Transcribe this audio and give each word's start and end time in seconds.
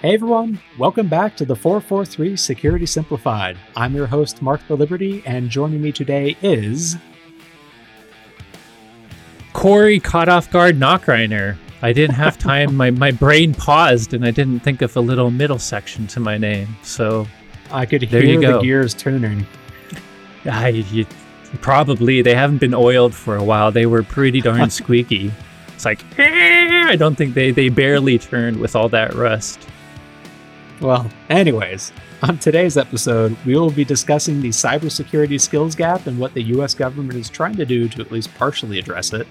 Hey 0.00 0.14
everyone, 0.14 0.60
welcome 0.78 1.08
back 1.08 1.36
to 1.38 1.44
the 1.44 1.56
443 1.56 2.36
Security 2.36 2.86
Simplified. 2.86 3.58
I'm 3.74 3.96
your 3.96 4.06
host, 4.06 4.40
Mark 4.40 4.60
the 4.68 4.76
Liberty, 4.76 5.24
and 5.26 5.50
joining 5.50 5.82
me 5.82 5.90
today 5.90 6.36
is. 6.40 6.96
Corey 9.52 9.98
caught 9.98 10.28
off 10.28 10.52
guard 10.52 10.78
Nachreiner. 10.78 11.56
I 11.82 11.92
didn't 11.92 12.14
have 12.14 12.38
time. 12.50 12.76
my, 12.76 12.92
my 12.92 13.10
brain 13.10 13.54
paused 13.54 14.14
and 14.14 14.24
I 14.24 14.30
didn't 14.30 14.60
think 14.60 14.82
of 14.82 14.96
a 14.96 15.00
little 15.00 15.32
middle 15.32 15.58
section 15.58 16.06
to 16.08 16.20
my 16.20 16.38
name. 16.38 16.68
So 16.84 17.26
I 17.72 17.84
could 17.84 18.02
hear 18.02 18.24
you 18.24 18.40
the 18.40 18.60
gears 18.60 18.94
turning. 18.94 19.44
I, 20.44 20.68
you, 20.68 21.06
probably. 21.60 22.22
They 22.22 22.36
haven't 22.36 22.58
been 22.58 22.72
oiled 22.72 23.16
for 23.16 23.34
a 23.34 23.42
while. 23.42 23.72
They 23.72 23.86
were 23.86 24.04
pretty 24.04 24.42
darn 24.42 24.70
squeaky. 24.80 25.32
It's 25.74 25.84
like, 25.84 26.04
"Eh," 26.20 26.84
I 26.88 26.94
don't 26.94 27.16
think 27.16 27.34
they, 27.34 27.50
they 27.50 27.68
barely 27.68 28.18
turned 28.18 28.58
with 28.60 28.76
all 28.76 28.88
that 28.90 29.14
rust. 29.14 29.60
Well, 30.80 31.10
anyways, 31.28 31.92
on 32.22 32.38
today's 32.38 32.76
episode, 32.76 33.36
we 33.44 33.56
will 33.56 33.70
be 33.70 33.84
discussing 33.84 34.40
the 34.40 34.50
cybersecurity 34.50 35.40
skills 35.40 35.74
gap 35.74 36.06
and 36.06 36.20
what 36.20 36.34
the 36.34 36.42
US 36.54 36.72
government 36.72 37.18
is 37.18 37.28
trying 37.28 37.56
to 37.56 37.66
do 37.66 37.88
to 37.88 38.00
at 38.00 38.12
least 38.12 38.32
partially 38.36 38.78
address 38.78 39.12
it. 39.12 39.26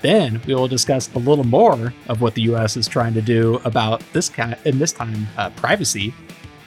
Then 0.00 0.40
we 0.44 0.56
will 0.56 0.66
discuss 0.66 1.12
a 1.14 1.20
little 1.20 1.44
more 1.44 1.94
of 2.08 2.20
what 2.20 2.34
the 2.34 2.42
US 2.52 2.76
is 2.76 2.88
trying 2.88 3.14
to 3.14 3.22
do 3.22 3.60
about 3.64 4.02
this 4.12 4.28
kind, 4.28 4.56
and 4.64 4.80
this 4.80 4.92
time, 4.92 5.28
uh, 5.36 5.50
privacy. 5.50 6.12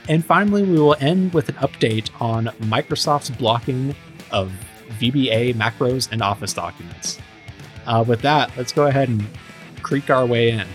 And 0.07 0.23
finally, 0.23 0.63
we 0.63 0.79
will 0.79 0.95
end 1.01 1.33
with 1.33 1.49
an 1.49 1.55
update 1.55 2.09
on 2.21 2.45
Microsoft's 2.61 3.31
blocking 3.31 3.93
of 4.31 4.53
VBA 4.99 5.55
macros 5.55 6.09
and 6.09 6.21
Office 6.21 6.53
documents. 6.53 7.19
Uh, 7.85 8.05
with 8.07 8.21
that, 8.21 8.49
let's 8.55 8.71
go 8.71 8.87
ahead 8.87 9.09
and 9.09 9.27
creak 9.81 10.09
our 10.09 10.25
way 10.25 10.51
in. 10.51 10.67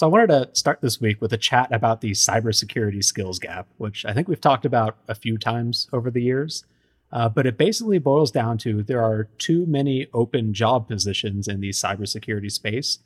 So 0.00 0.06
I 0.06 0.08
wanted 0.08 0.28
to 0.28 0.48
start 0.54 0.80
this 0.80 0.98
week 0.98 1.20
with 1.20 1.34
a 1.34 1.36
chat 1.36 1.68
about 1.70 2.00
the 2.00 2.12
cybersecurity 2.12 3.04
skills 3.04 3.38
gap, 3.38 3.68
which 3.76 4.06
I 4.06 4.14
think 4.14 4.28
we've 4.28 4.40
talked 4.40 4.64
about 4.64 4.96
a 5.08 5.14
few 5.14 5.36
times 5.36 5.88
over 5.92 6.10
the 6.10 6.22
years. 6.22 6.64
Uh, 7.12 7.28
but 7.28 7.44
it 7.44 7.58
basically 7.58 7.98
boils 7.98 8.30
down 8.30 8.56
to 8.56 8.82
there 8.82 9.02
are 9.02 9.24
too 9.36 9.66
many 9.66 10.06
open 10.14 10.54
job 10.54 10.88
positions 10.88 11.48
in 11.48 11.60
the 11.60 11.68
cybersecurity 11.68 12.50
space 12.50 13.00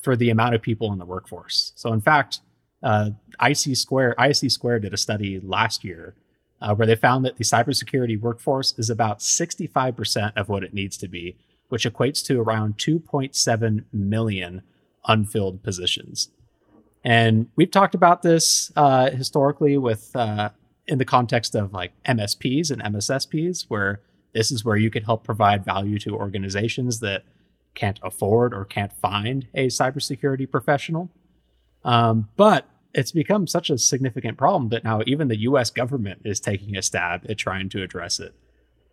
for 0.00 0.16
the 0.16 0.30
amount 0.30 0.54
of 0.54 0.62
people 0.62 0.90
in 0.90 0.98
the 0.98 1.04
workforce. 1.04 1.72
So 1.76 1.92
in 1.92 2.00
fact, 2.00 2.40
uh, 2.82 3.10
IC 3.42 3.76
Square, 3.76 4.14
ISC 4.18 4.50
Square 4.50 4.78
did 4.78 4.94
a 4.94 4.96
study 4.96 5.38
last 5.40 5.84
year 5.84 6.14
uh, 6.62 6.74
where 6.74 6.86
they 6.86 6.96
found 6.96 7.26
that 7.26 7.36
the 7.36 7.44
cybersecurity 7.44 8.18
workforce 8.18 8.72
is 8.78 8.88
about 8.88 9.18
65% 9.18 10.32
of 10.34 10.48
what 10.48 10.64
it 10.64 10.72
needs 10.72 10.96
to 10.96 11.08
be, 11.08 11.36
which 11.68 11.84
equates 11.84 12.24
to 12.24 12.40
around 12.40 12.78
2.7 12.78 13.84
million 13.92 14.62
unfilled 15.06 15.62
positions. 15.62 16.30
And 17.08 17.48
we've 17.56 17.70
talked 17.70 17.94
about 17.94 18.20
this 18.20 18.70
uh, 18.76 19.10
historically 19.10 19.78
with 19.78 20.14
uh, 20.14 20.50
in 20.86 20.98
the 20.98 21.06
context 21.06 21.54
of 21.54 21.72
like 21.72 21.92
MSPs 22.04 22.70
and 22.70 22.82
MSSPs, 22.82 23.64
where 23.68 24.02
this 24.34 24.52
is 24.52 24.62
where 24.62 24.76
you 24.76 24.90
can 24.90 25.04
help 25.04 25.24
provide 25.24 25.64
value 25.64 25.98
to 26.00 26.14
organizations 26.14 27.00
that 27.00 27.24
can't 27.74 27.98
afford 28.02 28.52
or 28.52 28.66
can't 28.66 28.92
find 28.92 29.48
a 29.54 29.68
cybersecurity 29.68 30.50
professional. 30.50 31.08
Um, 31.82 32.28
but 32.36 32.68
it's 32.92 33.12
become 33.12 33.46
such 33.46 33.70
a 33.70 33.78
significant 33.78 34.36
problem 34.36 34.68
that 34.68 34.84
now 34.84 35.00
even 35.06 35.28
the 35.28 35.40
US 35.40 35.70
government 35.70 36.20
is 36.26 36.40
taking 36.40 36.76
a 36.76 36.82
stab 36.82 37.24
at 37.26 37.38
trying 37.38 37.70
to 37.70 37.82
address 37.82 38.20
it. 38.20 38.34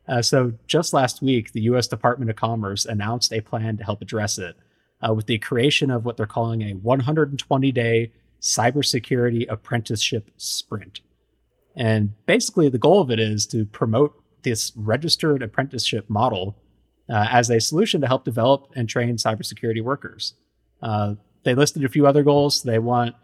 Uh, 0.07 0.21
so 0.21 0.53
just 0.67 0.93
last 0.93 1.21
week, 1.21 1.51
the 1.51 1.63
US 1.63 1.85
Department 1.85 2.29
of 2.29 2.37
Commerce 2.37 2.85
announced 2.85 3.33
a 3.33 3.41
plan 3.41 3.75
to 3.75 3.83
help 3.83 4.01
address 4.01 4.37
it 4.37 4.55
uh, 5.01 5.13
with 5.13 5.25
the 5.27 5.37
creation 5.37 5.91
of 5.91 6.05
what 6.05 6.17
they're 6.17 6.25
calling 6.25 6.61
a 6.61 6.73
120 6.73 7.71
day 7.71 8.11
cybersecurity 8.41 9.45
apprenticeship 9.49 10.29
sprint. 10.37 11.01
And 11.75 12.13
basically, 12.25 12.69
the 12.69 12.77
goal 12.77 13.01
of 13.01 13.11
it 13.11 13.19
is 13.19 13.45
to 13.47 13.65
promote 13.65 14.21
this 14.43 14.71
registered 14.75 15.41
apprenticeship 15.43 16.09
model 16.09 16.55
uh, 17.09 17.27
as 17.29 17.49
a 17.49 17.59
solution 17.59 18.01
to 18.01 18.07
help 18.07 18.23
develop 18.23 18.71
and 18.75 18.87
train 18.87 19.17
cybersecurity 19.17 19.83
workers. 19.83 20.35
Uh, 20.81 21.15
they 21.43 21.55
listed 21.55 21.83
a 21.83 21.89
few 21.89 22.07
other 22.07 22.23
goals. 22.23 22.63
They 22.63 22.79
want 22.79 23.15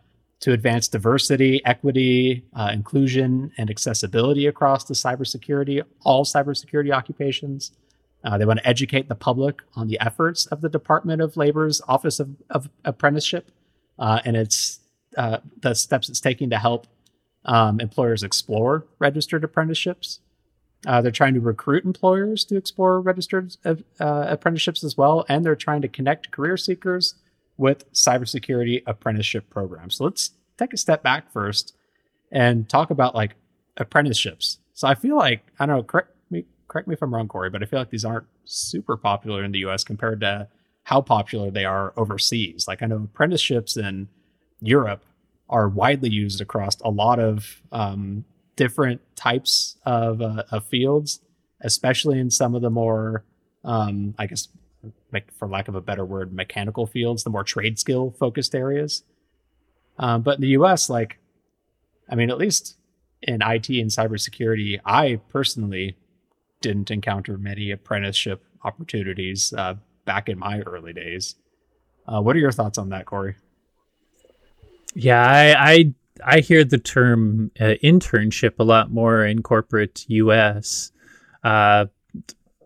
to 0.41 0.53
advance 0.53 0.87
diversity, 0.87 1.61
equity, 1.65 2.43
uh, 2.55 2.71
inclusion, 2.73 3.51
and 3.57 3.69
accessibility 3.69 4.47
across 4.47 4.83
the 4.85 4.95
cybersecurity, 4.95 5.83
all 6.03 6.25
cybersecurity 6.25 6.91
occupations. 6.91 7.71
Uh, 8.23 8.37
they 8.37 8.45
want 8.45 8.59
to 8.59 8.67
educate 8.67 9.09
the 9.09 9.15
public 9.15 9.61
on 9.75 9.87
the 9.87 9.99
efforts 9.99 10.45
of 10.47 10.61
the 10.61 10.69
Department 10.69 11.21
of 11.21 11.37
Labor's 11.37 11.81
Office 11.87 12.19
of, 12.19 12.29
of 12.49 12.69
Apprenticeship 12.85 13.51
uh, 13.97 14.19
and 14.25 14.35
its 14.35 14.79
uh, 15.17 15.39
the 15.61 15.73
steps 15.73 16.07
it's 16.07 16.21
taking 16.21 16.49
to 16.49 16.57
help 16.57 16.87
um, 17.45 17.79
employers 17.79 18.23
explore 18.23 18.85
registered 18.99 19.43
apprenticeships. 19.43 20.19
Uh, 20.87 21.01
they're 21.01 21.11
trying 21.11 21.33
to 21.33 21.39
recruit 21.39 21.85
employers 21.85 22.43
to 22.45 22.55
explore 22.55 23.01
registered 23.01 23.55
uh, 23.65 23.75
apprenticeships 23.99 24.83
as 24.83 24.97
well, 24.97 25.25
and 25.29 25.45
they're 25.45 25.55
trying 25.55 25.81
to 25.81 25.87
connect 25.87 26.31
career 26.31 26.57
seekers 26.57 27.15
with 27.57 27.91
cybersecurity 27.93 28.81
apprenticeship 28.87 29.49
programs. 29.49 29.97
So 29.97 30.05
let's 30.05 30.31
take 30.57 30.73
a 30.73 30.77
step 30.77 31.03
back 31.03 31.31
first 31.31 31.75
and 32.31 32.67
talk 32.67 32.89
about 32.89 33.13
like 33.13 33.35
apprenticeships. 33.77 34.59
So 34.73 34.87
I 34.87 34.95
feel 34.95 35.17
like 35.17 35.45
I 35.59 35.65
don't 35.65 35.77
know. 35.77 35.83
Correct 35.83 36.09
correct 36.71 36.87
me 36.87 36.93
if 36.93 37.01
I'm 37.01 37.13
wrong, 37.13 37.27
Corey, 37.27 37.49
but 37.49 37.61
I 37.61 37.65
feel 37.65 37.79
like 37.79 37.89
these 37.89 38.05
aren't 38.05 38.27
super 38.45 38.95
popular 38.95 39.43
in 39.43 39.51
the 39.51 39.59
U.S. 39.59 39.83
compared 39.83 40.21
to 40.21 40.47
how 40.83 41.01
popular 41.01 41.51
they 41.51 41.65
are 41.65 41.91
overseas. 41.97 42.65
Like 42.65 42.81
I 42.81 42.85
know 42.85 42.95
apprenticeships 42.95 43.75
in 43.75 44.07
Europe 44.61 45.03
are 45.49 45.67
widely 45.67 46.09
used 46.09 46.39
across 46.39 46.79
a 46.79 46.89
lot 46.89 47.19
of 47.19 47.61
um, 47.73 48.23
different 48.55 49.01
types 49.17 49.75
of, 49.85 50.21
uh, 50.21 50.43
of 50.49 50.63
fields, 50.65 51.19
especially 51.59 52.17
in 52.19 52.31
some 52.31 52.55
of 52.55 52.61
the 52.61 52.69
more, 52.69 53.25
um, 53.65 54.15
I 54.17 54.27
guess, 54.27 54.47
for 55.37 55.49
lack 55.49 55.67
of 55.67 55.75
a 55.75 55.81
better 55.81 56.05
word, 56.05 56.33
mechanical 56.33 56.87
fields, 56.87 57.25
the 57.25 57.29
more 57.29 57.43
trade 57.43 57.79
skill 57.79 58.15
focused 58.17 58.55
areas. 58.55 59.03
Um, 59.99 60.21
but 60.21 60.35
in 60.35 60.41
the 60.41 60.55
US, 60.59 60.89
like, 60.89 61.19
I 62.09 62.15
mean, 62.15 62.29
at 62.29 62.37
least 62.37 62.77
in 63.21 63.41
IT 63.41 63.67
and 63.67 63.89
cybersecurity, 63.89 64.79
I 64.85 65.19
personally 65.27 65.97
didn't 66.61 66.91
encounter 66.91 67.37
many 67.37 67.71
apprenticeship 67.71 68.43
opportunities 68.63 69.53
uh, 69.57 69.75
back 70.05 70.29
in 70.29 70.39
my 70.39 70.61
early 70.61 70.93
days. 70.93 71.35
Uh, 72.07 72.21
what 72.21 72.35
are 72.35 72.39
your 72.39 72.51
thoughts 72.51 72.77
on 72.77 72.89
that, 72.89 73.05
Corey? 73.05 73.35
Yeah, 74.93 75.23
I 75.23 75.71
I, 75.71 75.93
I 76.23 76.39
hear 76.39 76.63
the 76.63 76.77
term 76.77 77.51
uh, 77.59 77.75
internship 77.83 78.53
a 78.59 78.63
lot 78.63 78.91
more 78.91 79.25
in 79.25 79.41
corporate 79.43 80.05
US. 80.07 80.91
Uh, 81.43 81.85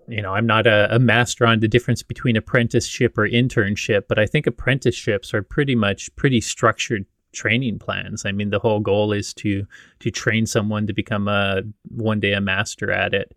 you 0.07 0.21
know, 0.21 0.33
I'm 0.33 0.45
not 0.45 0.67
a, 0.67 0.93
a, 0.93 0.99
master 0.99 1.45
on 1.45 1.61
the 1.61 1.67
difference 1.67 2.03
between 2.03 2.35
apprenticeship 2.35 3.17
or 3.17 3.27
internship, 3.27 4.03
but 4.07 4.19
I 4.19 4.25
think 4.27 4.45
apprenticeships 4.45 5.33
are 5.33 5.41
pretty 5.41 5.73
much 5.73 6.15
pretty 6.15 6.41
structured 6.41 7.05
training 7.35 7.77
plans. 7.77 8.25
I 8.25 8.31
mean, 8.31 8.49
the 8.49 8.59
whole 8.59 8.79
goal 8.79 9.11
is 9.11 9.33
to 9.35 9.65
to 9.99 10.09
train 10.09 10.45
someone 10.45 10.87
to 10.87 10.93
become 10.93 11.27
a 11.27 11.61
one 11.89 12.19
day 12.19 12.33
a 12.33 12.41
master 12.41 12.91
at 12.91 13.13
it. 13.13 13.35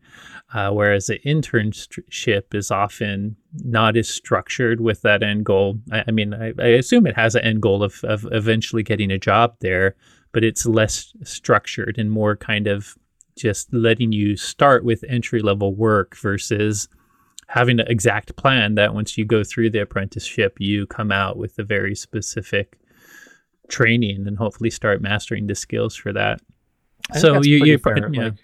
Uh, 0.55 0.71
whereas 0.71 1.11
an 1.11 1.19
internship 1.27 2.55
is 2.55 2.71
often 2.71 3.37
not 3.65 3.99
as 3.99 4.09
structured 4.09 4.81
with 4.81 5.03
that 5.03 5.23
end 5.23 5.45
goal. 5.45 5.79
I, 5.93 6.05
I 6.09 6.11
mean, 6.11 6.33
I, 6.33 6.55
I, 6.59 6.69
assume 6.69 7.07
it 7.07 7.17
has 7.17 7.35
an 7.35 7.45
end 7.45 7.61
goal 7.61 7.83
of, 7.83 8.03
of 8.05 8.27
eventually 8.33 8.83
getting 8.83 9.11
a 9.11 9.19
job 9.19 9.57
there, 9.61 9.95
but 10.33 10.45
it's 10.45 10.65
less 10.65 11.13
structured 11.23 11.99
and 11.99 12.11
more 12.11 12.35
kind 12.35 12.67
of 12.67 12.97
just 13.37 13.73
letting 13.75 14.11
you 14.11 14.37
start 14.37 14.85
with 14.85 15.05
entry 15.07 15.41
level 15.41 15.75
work 15.75 16.17
versus 16.17 16.89
having 17.49 17.79
an 17.81 17.87
exact 17.89 18.37
plan 18.37 18.75
that 18.75 18.95
once 18.95 19.19
you 19.19 19.25
go 19.27 19.45
through 19.45 19.71
the 19.71 19.81
apprenticeship, 19.81 20.57
you 20.59 20.87
come 20.87 21.13
out 21.13 21.37
with 21.37 21.59
a 21.59 21.65
very 21.65 21.95
specific 21.95 22.79
training 23.69 24.27
and 24.27 24.39
hopefully 24.39 24.71
start 24.71 25.01
mastering 25.01 25.47
the 25.47 25.55
skills 25.55 25.95
for 25.95 26.13
that. 26.13 26.41
so 27.19 27.43
you, 27.43 27.65
you 27.65 27.79
yeah. 28.13 28.25
Like, 28.25 28.35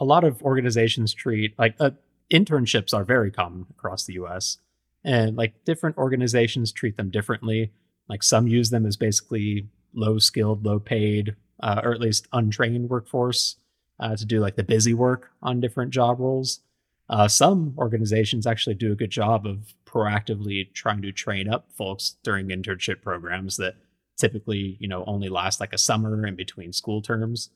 a 0.00 0.04
lot 0.04 0.24
of 0.24 0.42
organizations 0.42 1.14
treat 1.14 1.58
like 1.58 1.76
uh, 1.78 1.90
internships 2.32 2.92
are 2.92 3.04
very 3.04 3.30
common 3.30 3.66
across 3.70 4.04
the 4.04 4.14
US 4.14 4.58
and 5.04 5.36
like 5.36 5.64
different 5.64 5.96
organizations 5.98 6.72
treat 6.72 6.96
them 6.96 7.10
differently. 7.10 7.72
Like 8.08 8.22
some 8.22 8.48
use 8.48 8.70
them 8.70 8.86
as 8.86 8.96
basically 8.96 9.68
low 9.94 10.18
skilled, 10.18 10.64
low 10.64 10.80
paid, 10.80 11.36
uh, 11.62 11.80
or 11.84 11.92
at 11.92 12.00
least 12.00 12.26
untrained 12.32 12.90
workforce 12.90 13.56
uh, 14.00 14.16
to 14.16 14.24
do 14.24 14.40
like 14.40 14.56
the 14.56 14.64
busy 14.64 14.94
work 14.94 15.30
on 15.42 15.60
different 15.60 15.92
job 15.92 16.20
roles. 16.20 16.60
Uh, 17.08 17.28
some 17.28 17.74
organizations 17.78 18.46
actually 18.46 18.74
do 18.74 18.92
a 18.92 18.96
good 18.96 19.10
job 19.10 19.46
of 19.46 19.74
proactively 19.86 20.72
trying 20.72 21.02
to 21.02 21.12
train 21.12 21.48
up 21.48 21.70
folks 21.70 22.16
during 22.22 22.48
internship 22.48 23.02
programs 23.02 23.56
that 23.58 23.76
typically, 24.16 24.76
you 24.80 24.88
know, 24.88 25.04
only 25.06 25.28
last 25.28 25.60
like 25.60 25.72
a 25.72 25.78
summer 25.78 26.26
in 26.26 26.36
between 26.36 26.72
school 26.72 27.02
terms. 27.02 27.50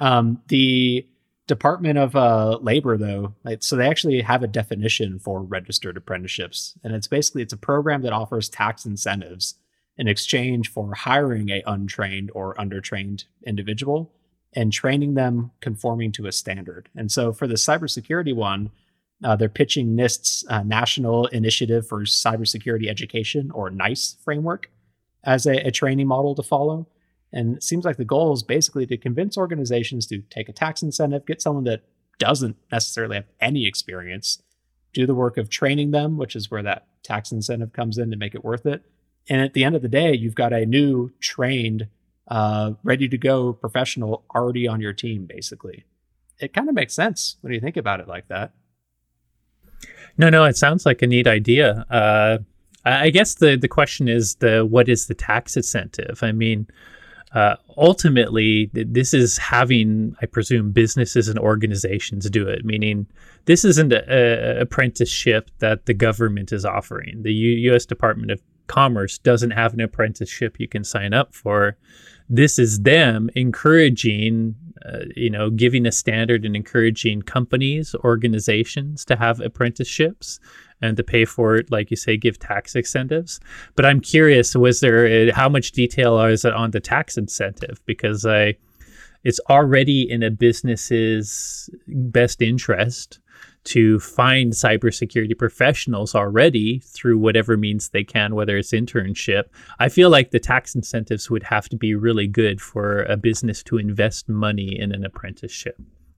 Um, 0.00 0.42
the 0.48 1.06
Department 1.46 1.98
of 1.98 2.14
uh, 2.14 2.58
Labor, 2.62 2.96
though, 2.96 3.34
like, 3.42 3.62
so 3.62 3.74
they 3.74 3.88
actually 3.88 4.20
have 4.20 4.44
a 4.44 4.48
definition 4.48 5.18
for 5.18 5.42
registered 5.42 5.96
apprenticeships, 5.96 6.78
and 6.84 6.94
it's 6.94 7.08
basically 7.08 7.42
it's 7.42 7.52
a 7.52 7.56
program 7.56 8.02
that 8.02 8.12
offers 8.12 8.48
tax 8.48 8.86
incentives 8.86 9.56
in 9.98 10.06
exchange 10.06 10.70
for 10.70 10.94
hiring 10.94 11.50
a 11.50 11.62
untrained 11.66 12.30
or 12.34 12.54
undertrained 12.54 13.24
individual 13.44 14.12
and 14.54 14.72
training 14.72 15.14
them 15.14 15.50
conforming 15.60 16.12
to 16.12 16.26
a 16.26 16.32
standard. 16.32 16.88
And 16.96 17.10
so 17.10 17.32
for 17.32 17.46
the 17.46 17.54
cybersecurity 17.54 18.34
one, 18.34 18.70
uh, 19.22 19.36
they're 19.36 19.48
pitching 19.48 19.94
NIST's 19.94 20.44
uh, 20.48 20.62
National 20.62 21.26
Initiative 21.26 21.86
for 21.86 22.02
Cybersecurity 22.02 22.88
Education, 22.88 23.50
or 23.50 23.70
NICE 23.70 24.16
framework, 24.24 24.70
as 25.24 25.46
a, 25.46 25.66
a 25.66 25.70
training 25.70 26.06
model 26.06 26.34
to 26.34 26.42
follow. 26.42 26.86
And 27.32 27.56
it 27.56 27.62
seems 27.62 27.84
like 27.84 27.96
the 27.96 28.04
goal 28.04 28.32
is 28.32 28.42
basically 28.42 28.86
to 28.86 28.96
convince 28.96 29.36
organizations 29.38 30.06
to 30.06 30.20
take 30.30 30.48
a 30.48 30.52
tax 30.52 30.82
incentive, 30.82 31.26
get 31.26 31.40
someone 31.40 31.64
that 31.64 31.82
doesn't 32.18 32.56
necessarily 32.72 33.16
have 33.16 33.26
any 33.40 33.66
experience, 33.66 34.42
do 34.92 35.06
the 35.06 35.14
work 35.14 35.36
of 35.36 35.48
training 35.48 35.92
them, 35.92 36.16
which 36.16 36.34
is 36.34 36.50
where 36.50 36.62
that 36.62 36.86
tax 37.02 37.32
incentive 37.32 37.72
comes 37.72 37.98
in 37.98 38.10
to 38.10 38.16
make 38.16 38.34
it 38.34 38.44
worth 38.44 38.66
it. 38.66 38.82
And 39.28 39.40
at 39.40 39.54
the 39.54 39.64
end 39.64 39.76
of 39.76 39.82
the 39.82 39.88
day, 39.88 40.12
you've 40.12 40.34
got 40.34 40.52
a 40.52 40.66
new 40.66 41.12
trained, 41.20 41.86
uh, 42.28 42.72
ready 42.82 43.08
to 43.08 43.18
go 43.18 43.52
professional 43.52 44.24
already 44.34 44.66
on 44.66 44.80
your 44.80 44.92
team, 44.92 45.26
basically. 45.26 45.84
It 46.40 46.52
kind 46.52 46.68
of 46.68 46.74
makes 46.74 46.94
sense 46.94 47.36
when 47.42 47.52
you 47.52 47.60
think 47.60 47.76
about 47.76 48.00
it 48.00 48.08
like 48.08 48.28
that. 48.28 48.52
No, 50.18 50.28
no, 50.28 50.44
it 50.44 50.56
sounds 50.56 50.84
like 50.84 51.02
a 51.02 51.06
neat 51.06 51.26
idea. 51.26 51.86
Uh, 51.88 52.38
I 52.84 53.10
guess 53.10 53.34
the 53.34 53.56
the 53.56 53.68
question 53.68 54.08
is 54.08 54.36
the 54.36 54.64
what 54.64 54.88
is 54.88 55.06
the 55.06 55.14
tax 55.14 55.56
incentive? 55.56 56.22
I 56.22 56.32
mean, 56.32 56.66
uh, 57.34 57.56
ultimately, 57.76 58.70
this 58.72 59.14
is 59.14 59.38
having, 59.38 60.16
I 60.20 60.26
presume, 60.26 60.72
businesses 60.72 61.28
and 61.28 61.38
organizations 61.38 62.28
do 62.28 62.48
it. 62.48 62.64
Meaning, 62.64 63.06
this 63.44 63.64
isn't 63.64 63.92
an 63.92 64.58
apprenticeship 64.58 65.50
that 65.58 65.86
the 65.86 65.94
government 65.94 66.52
is 66.52 66.64
offering. 66.64 67.22
The 67.22 67.32
U- 67.32 67.70
U.S. 67.70 67.86
Department 67.86 68.32
of 68.32 68.42
Commerce 68.66 69.18
doesn't 69.18 69.50
have 69.50 69.74
an 69.74 69.80
apprenticeship 69.80 70.56
you 70.58 70.68
can 70.68 70.84
sign 70.84 71.12
up 71.12 71.34
for. 71.34 71.76
This 72.32 72.58
is 72.60 72.80
them 72.82 73.28
encouraging, 73.34 74.54
uh, 74.86 75.00
you 75.16 75.28
know, 75.28 75.50
giving 75.50 75.84
a 75.84 75.92
standard 75.92 76.44
and 76.44 76.54
encouraging 76.54 77.22
companies, 77.22 77.94
organizations 78.04 79.04
to 79.06 79.16
have 79.16 79.40
apprenticeships 79.40 80.38
and 80.80 80.96
to 80.96 81.02
pay 81.02 81.24
for 81.24 81.56
it, 81.56 81.70
like 81.72 81.90
you 81.90 81.96
say, 81.96 82.16
give 82.16 82.38
tax 82.38 82.76
incentives. 82.76 83.40
But 83.74 83.84
I'm 83.84 84.00
curious, 84.00 84.54
was 84.54 84.78
there 84.78 85.32
how 85.32 85.48
much 85.48 85.72
detail 85.72 86.20
is 86.20 86.44
it 86.44 86.54
on 86.54 86.70
the 86.70 86.80
tax 86.80 87.18
incentive? 87.18 87.80
Because 87.84 88.24
I, 88.24 88.54
it's 89.24 89.40
already 89.50 90.08
in 90.08 90.22
a 90.22 90.30
business's 90.30 91.68
best 91.88 92.40
interest 92.40 93.18
to 93.64 94.00
find 94.00 94.52
cybersecurity 94.52 95.36
professionals 95.36 96.14
already 96.14 96.78
through 96.80 97.18
whatever 97.18 97.56
means 97.56 97.88
they 97.88 98.04
can, 98.04 98.34
whether 98.34 98.56
it's 98.56 98.72
internship. 98.72 99.44
I 99.78 99.88
feel 99.88 100.10
like 100.10 100.30
the 100.30 100.38
tax 100.38 100.74
incentives 100.74 101.30
would 101.30 101.42
have 101.44 101.68
to 101.68 101.76
be 101.76 101.94
really 101.94 102.26
good 102.26 102.60
for 102.60 103.02
a 103.02 103.16
business 103.16 103.62
to 103.64 103.76
invest 103.76 104.28
money 104.28 104.78
in 104.78 104.92
an 104.92 105.04
apprenticeship. 105.04 105.76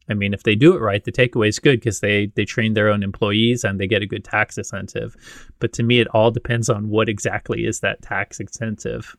I 0.08 0.14
mean, 0.14 0.34
if 0.34 0.42
they 0.42 0.54
do 0.54 0.74
it 0.74 0.80
right, 0.80 1.02
the 1.02 1.12
takeaway 1.12 1.48
is 1.48 1.58
good 1.58 1.80
because 1.80 2.00
they 2.00 2.26
they 2.34 2.44
train 2.44 2.74
their 2.74 2.88
own 2.88 3.02
employees 3.02 3.64
and 3.64 3.78
they 3.78 3.86
get 3.86 4.02
a 4.02 4.06
good 4.06 4.24
tax 4.24 4.58
incentive. 4.58 5.16
But 5.58 5.72
to 5.74 5.82
me, 5.82 6.00
it 6.00 6.08
all 6.08 6.30
depends 6.30 6.68
on 6.68 6.88
what 6.88 7.08
exactly 7.08 7.64
is 7.64 7.80
that 7.80 8.02
tax 8.02 8.40
incentive. 8.40 9.16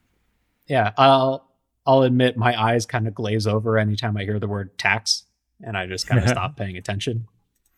Yeah, 0.68 0.92
I'll 0.98 1.50
I'll 1.86 2.04
admit 2.04 2.38
my 2.38 2.60
eyes 2.62 2.86
kind 2.86 3.08
of 3.08 3.16
glaze 3.16 3.48
over 3.48 3.78
anytime 3.78 4.18
I 4.18 4.24
hear 4.24 4.40
the 4.40 4.48
word 4.48 4.78
tax, 4.78 5.26
and 5.62 5.78
I 5.78 5.88
just 5.88 6.08
kind 6.08 6.22
of 6.22 6.30
stop 6.36 6.58
paying 6.58 6.78
attention. 6.78 7.28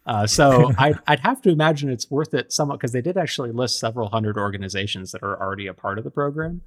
Uh, 0.05 0.27
so 0.27 0.71
I'd, 0.77 0.99
I'd 1.07 1.19
have 1.21 1.41
to 1.43 1.49
imagine 1.49 1.89
it's 1.89 2.09
worth 2.09 2.33
it 2.33 2.51
somewhat 2.51 2.79
because 2.79 2.91
they 2.91 3.01
did 3.01 3.17
actually 3.17 3.51
list 3.51 3.79
several 3.79 4.09
hundred 4.09 4.37
organizations 4.37 5.11
that 5.11 5.23
are 5.23 5.41
already 5.41 5.67
a 5.67 5.73
part 5.73 5.97
of 5.97 6.03
the 6.03 6.11
program. 6.11 6.61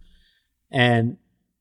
And 0.71 1.17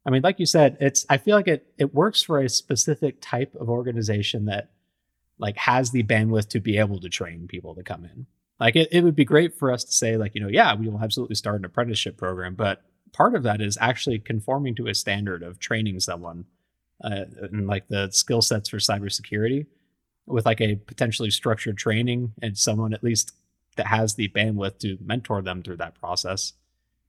I 0.05 0.09
mean, 0.09 0.21
like 0.21 0.39
you 0.39 0.45
said, 0.45 0.77
it's 0.79 1.05
I 1.09 1.17
feel 1.17 1.35
like 1.35 1.47
it 1.47 1.73
it 1.77 1.93
works 1.93 2.21
for 2.21 2.39
a 2.39 2.49
specific 2.49 3.17
type 3.21 3.53
of 3.55 3.69
organization 3.69 4.45
that 4.45 4.71
like 5.37 5.57
has 5.57 5.91
the 5.91 6.03
bandwidth 6.03 6.49
to 6.49 6.59
be 6.59 6.77
able 6.77 6.99
to 6.99 7.09
train 7.09 7.47
people 7.47 7.75
to 7.75 7.83
come 7.83 8.05
in. 8.05 8.25
Like 8.59 8.75
it, 8.75 8.89
it 8.91 9.03
would 9.03 9.15
be 9.15 9.25
great 9.25 9.55
for 9.55 9.71
us 9.71 9.83
to 9.83 9.91
say, 9.91 10.17
like, 10.17 10.33
you 10.33 10.41
know, 10.41 10.47
yeah, 10.47 10.73
we 10.73 10.89
will 10.89 11.01
absolutely 11.01 11.35
start 11.35 11.59
an 11.59 11.65
apprenticeship 11.65 12.17
program, 12.17 12.55
but 12.55 12.81
part 13.13 13.35
of 13.35 13.43
that 13.43 13.61
is 13.61 13.77
actually 13.79 14.19
conforming 14.19 14.75
to 14.75 14.87
a 14.87 14.95
standard 14.95 15.43
of 15.43 15.59
training 15.59 15.99
someone 15.99 16.45
uh, 17.03 17.25
and 17.41 17.67
like 17.67 17.87
the 17.87 18.09
skill 18.11 18.41
sets 18.41 18.69
for 18.69 18.77
cybersecurity 18.77 19.67
with 20.27 20.45
like 20.45 20.61
a 20.61 20.75
potentially 20.75 21.31
structured 21.31 21.77
training 21.77 22.33
and 22.41 22.57
someone 22.57 22.93
at 22.93 23.03
least 23.03 23.31
that 23.77 23.87
has 23.87 24.15
the 24.15 24.27
bandwidth 24.29 24.79
to 24.79 24.97
mentor 25.01 25.41
them 25.41 25.63
through 25.63 25.77
that 25.77 25.95
process. 25.95 26.53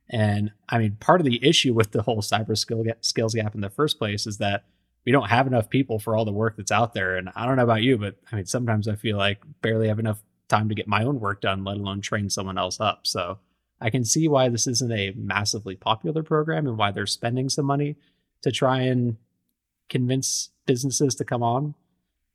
And 0.08 0.52
I 0.68 0.78
mean, 0.78 0.96
part 1.00 1.20
of 1.20 1.26
the 1.26 1.44
issue 1.46 1.74
with 1.74 1.92
the 1.92 2.02
whole 2.02 2.22
cyber 2.22 2.56
skill 2.56 2.84
skills 3.00 3.34
gap 3.34 3.54
in 3.54 3.60
the 3.60 3.68
first 3.68 3.98
place 3.98 4.26
is 4.26 4.38
that 4.38 4.64
we 5.04 5.12
don't 5.12 5.28
have 5.28 5.46
enough 5.46 5.68
people 5.68 5.98
for 5.98 6.16
all 6.16 6.24
the 6.24 6.32
work 6.32 6.56
that's 6.56 6.72
out 6.72 6.94
there. 6.94 7.16
And 7.16 7.30
I 7.34 7.46
don't 7.46 7.56
know 7.56 7.64
about 7.64 7.82
you, 7.82 7.98
but 7.98 8.16
I 8.30 8.36
mean, 8.36 8.46
sometimes 8.46 8.88
I 8.88 8.94
feel 8.94 9.16
like 9.16 9.38
barely 9.62 9.88
have 9.88 9.98
enough 9.98 10.22
time 10.48 10.68
to 10.68 10.74
get 10.74 10.88
my 10.88 11.04
own 11.04 11.20
work 11.20 11.40
done, 11.40 11.64
let 11.64 11.76
alone 11.76 12.00
train 12.00 12.30
someone 12.30 12.58
else 12.58 12.80
up. 12.80 13.06
So 13.06 13.38
I 13.80 13.90
can 13.90 14.04
see 14.04 14.28
why 14.28 14.48
this 14.48 14.66
isn't 14.66 14.92
a 14.92 15.12
massively 15.16 15.76
popular 15.76 16.22
program 16.22 16.66
and 16.66 16.76
why 16.78 16.90
they're 16.90 17.06
spending 17.06 17.48
some 17.48 17.66
money 17.66 17.96
to 18.42 18.50
try 18.50 18.80
and 18.80 19.16
convince 19.88 20.50
businesses 20.66 21.14
to 21.16 21.24
come 21.24 21.42
on. 21.42 21.74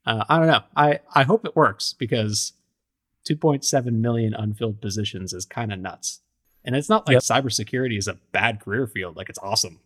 Uh, 0.06 0.24
I 0.28 0.38
don't 0.38 0.48
know. 0.48 0.62
I, 0.76 1.00
I 1.14 1.22
hope 1.22 1.44
it 1.44 1.56
works 1.56 1.94
because 1.98 2.52
2.7 3.28 3.92
million 3.92 4.34
unfilled 4.34 4.80
positions 4.80 5.32
is 5.32 5.44
kind 5.44 5.72
of 5.72 5.78
nuts. 5.78 6.20
And 6.64 6.74
it's 6.74 6.88
not 6.88 7.06
like 7.06 7.14
yep. 7.14 7.22
cybersecurity 7.22 7.98
is 7.98 8.08
a 8.08 8.18
bad 8.32 8.60
career 8.60 8.86
field. 8.86 9.16
Like 9.16 9.28
it's 9.28 9.38
awesome. 9.38 9.80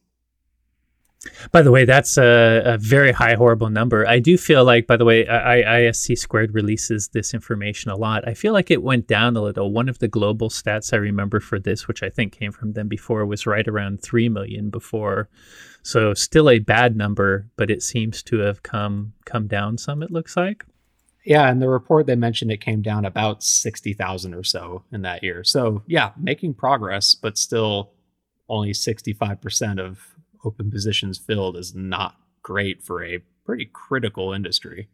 By 1.51 1.63
the 1.63 1.73
way, 1.73 1.85
that's 1.85 2.17
a, 2.17 2.63
a, 2.65 2.79
very 2.79 3.11
high, 3.11 3.35
horrible 3.35 3.71
number. 3.71 4.07
I 4.07 4.21
do 4.21 4.39
feel 4.39 4.65
like, 4.65 4.87
by 4.87 4.97
the 4.97 5.05
way, 5.05 5.27
I, 5.27 5.63
ISC 5.81 6.17
squared 6.17 6.55
releases 6.55 7.09
this 7.09 7.35
information 7.35 7.91
a 7.91 7.97
lot. 7.97 8.27
I 8.27 8.35
feel 8.35 8.53
like 8.53 8.71
it 8.71 8.85
went 8.85 9.09
down 9.09 9.37
a 9.37 9.43
little. 9.43 9.73
One 9.73 9.89
of 9.89 9.99
the 9.99 10.07
global 10.07 10.49
stats 10.49 10.93
I 10.93 10.97
remember 10.97 11.41
for 11.41 11.59
this, 11.59 11.89
which 11.89 12.05
I 12.05 12.09
think 12.09 12.33
came 12.33 12.53
from 12.53 12.75
them 12.75 12.87
before, 12.87 13.27
was 13.27 13.47
right 13.47 13.67
around 13.67 14.01
3 14.01 14.29
million 14.29 14.71
before. 14.71 15.29
So 15.83 16.15
still 16.15 16.49
a 16.49 16.61
bad 16.61 16.97
number, 16.97 17.49
but 17.57 17.71
it 17.71 17.83
seems 17.83 18.23
to 18.25 18.39
have 18.39 18.63
come 18.63 19.13
come 19.25 19.49
down 19.49 19.77
some, 19.77 20.03
it 20.03 20.13
looks 20.13 20.37
like. 20.37 20.65
Yeah, 21.25 21.51
and 21.51 21.61
the 21.61 21.69
report 21.69 22.07
they 22.07 22.15
mentioned 22.15 22.53
it 22.53 22.61
came 22.61 22.81
down 22.81 23.05
about 23.05 23.43
60,000 23.43 24.35
or 24.35 24.45
so 24.45 24.85
in 24.93 25.03
that 25.03 25.23
year. 25.23 25.45
So, 25.45 25.83
yeah, 25.87 26.13
making 26.17 26.55
progress, 26.55 27.15
but 27.15 27.37
still 27.37 27.91
only 28.49 28.71
65% 28.71 29.79
of 29.79 30.01
open 30.45 30.71
positions 30.71 31.19
filled 31.19 31.57
is 31.57 31.75
not 31.75 32.17
great 32.43 32.83
for 32.83 33.05
a 33.05 33.21
pretty 33.45 33.69
critical 33.73 34.33
industry. 34.33 34.89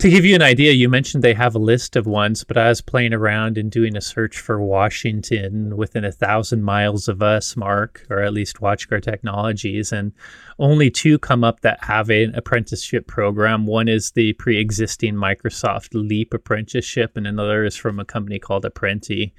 To 0.00 0.08
give 0.08 0.24
you 0.24 0.34
an 0.34 0.40
idea, 0.40 0.72
you 0.72 0.88
mentioned 0.88 1.22
they 1.22 1.34
have 1.34 1.54
a 1.54 1.58
list 1.58 1.94
of 1.94 2.06
ones, 2.06 2.42
but 2.42 2.56
I 2.56 2.70
was 2.70 2.80
playing 2.80 3.12
around 3.12 3.58
and 3.58 3.70
doing 3.70 3.94
a 3.94 4.00
search 4.00 4.38
for 4.38 4.58
Washington 4.58 5.76
within 5.76 6.06
a 6.06 6.12
thousand 6.12 6.62
miles 6.62 7.06
of 7.06 7.20
us, 7.20 7.54
Mark, 7.54 8.06
or 8.08 8.22
at 8.22 8.32
least 8.32 8.62
WatchGuard 8.62 9.02
Technologies, 9.02 9.92
and 9.92 10.12
only 10.58 10.90
two 10.90 11.18
come 11.18 11.44
up 11.44 11.60
that 11.60 11.84
have 11.84 12.08
an 12.08 12.34
apprenticeship 12.34 13.08
program. 13.08 13.66
One 13.66 13.88
is 13.88 14.12
the 14.12 14.32
pre 14.32 14.58
existing 14.58 15.16
Microsoft 15.16 15.90
Leap 15.92 16.32
apprenticeship, 16.32 17.18
and 17.18 17.26
another 17.26 17.66
is 17.66 17.76
from 17.76 18.00
a 18.00 18.04
company 18.06 18.38
called 18.38 18.64
Apprenti. 18.64 19.32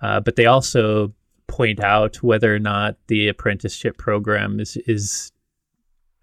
Uh, 0.00 0.20
but 0.20 0.36
they 0.36 0.46
also 0.46 1.12
point 1.46 1.80
out 1.80 2.22
whether 2.22 2.54
or 2.54 2.58
not 2.58 2.96
the 3.08 3.28
apprenticeship 3.28 3.98
program 3.98 4.60
is, 4.60 4.76
is 4.86 5.32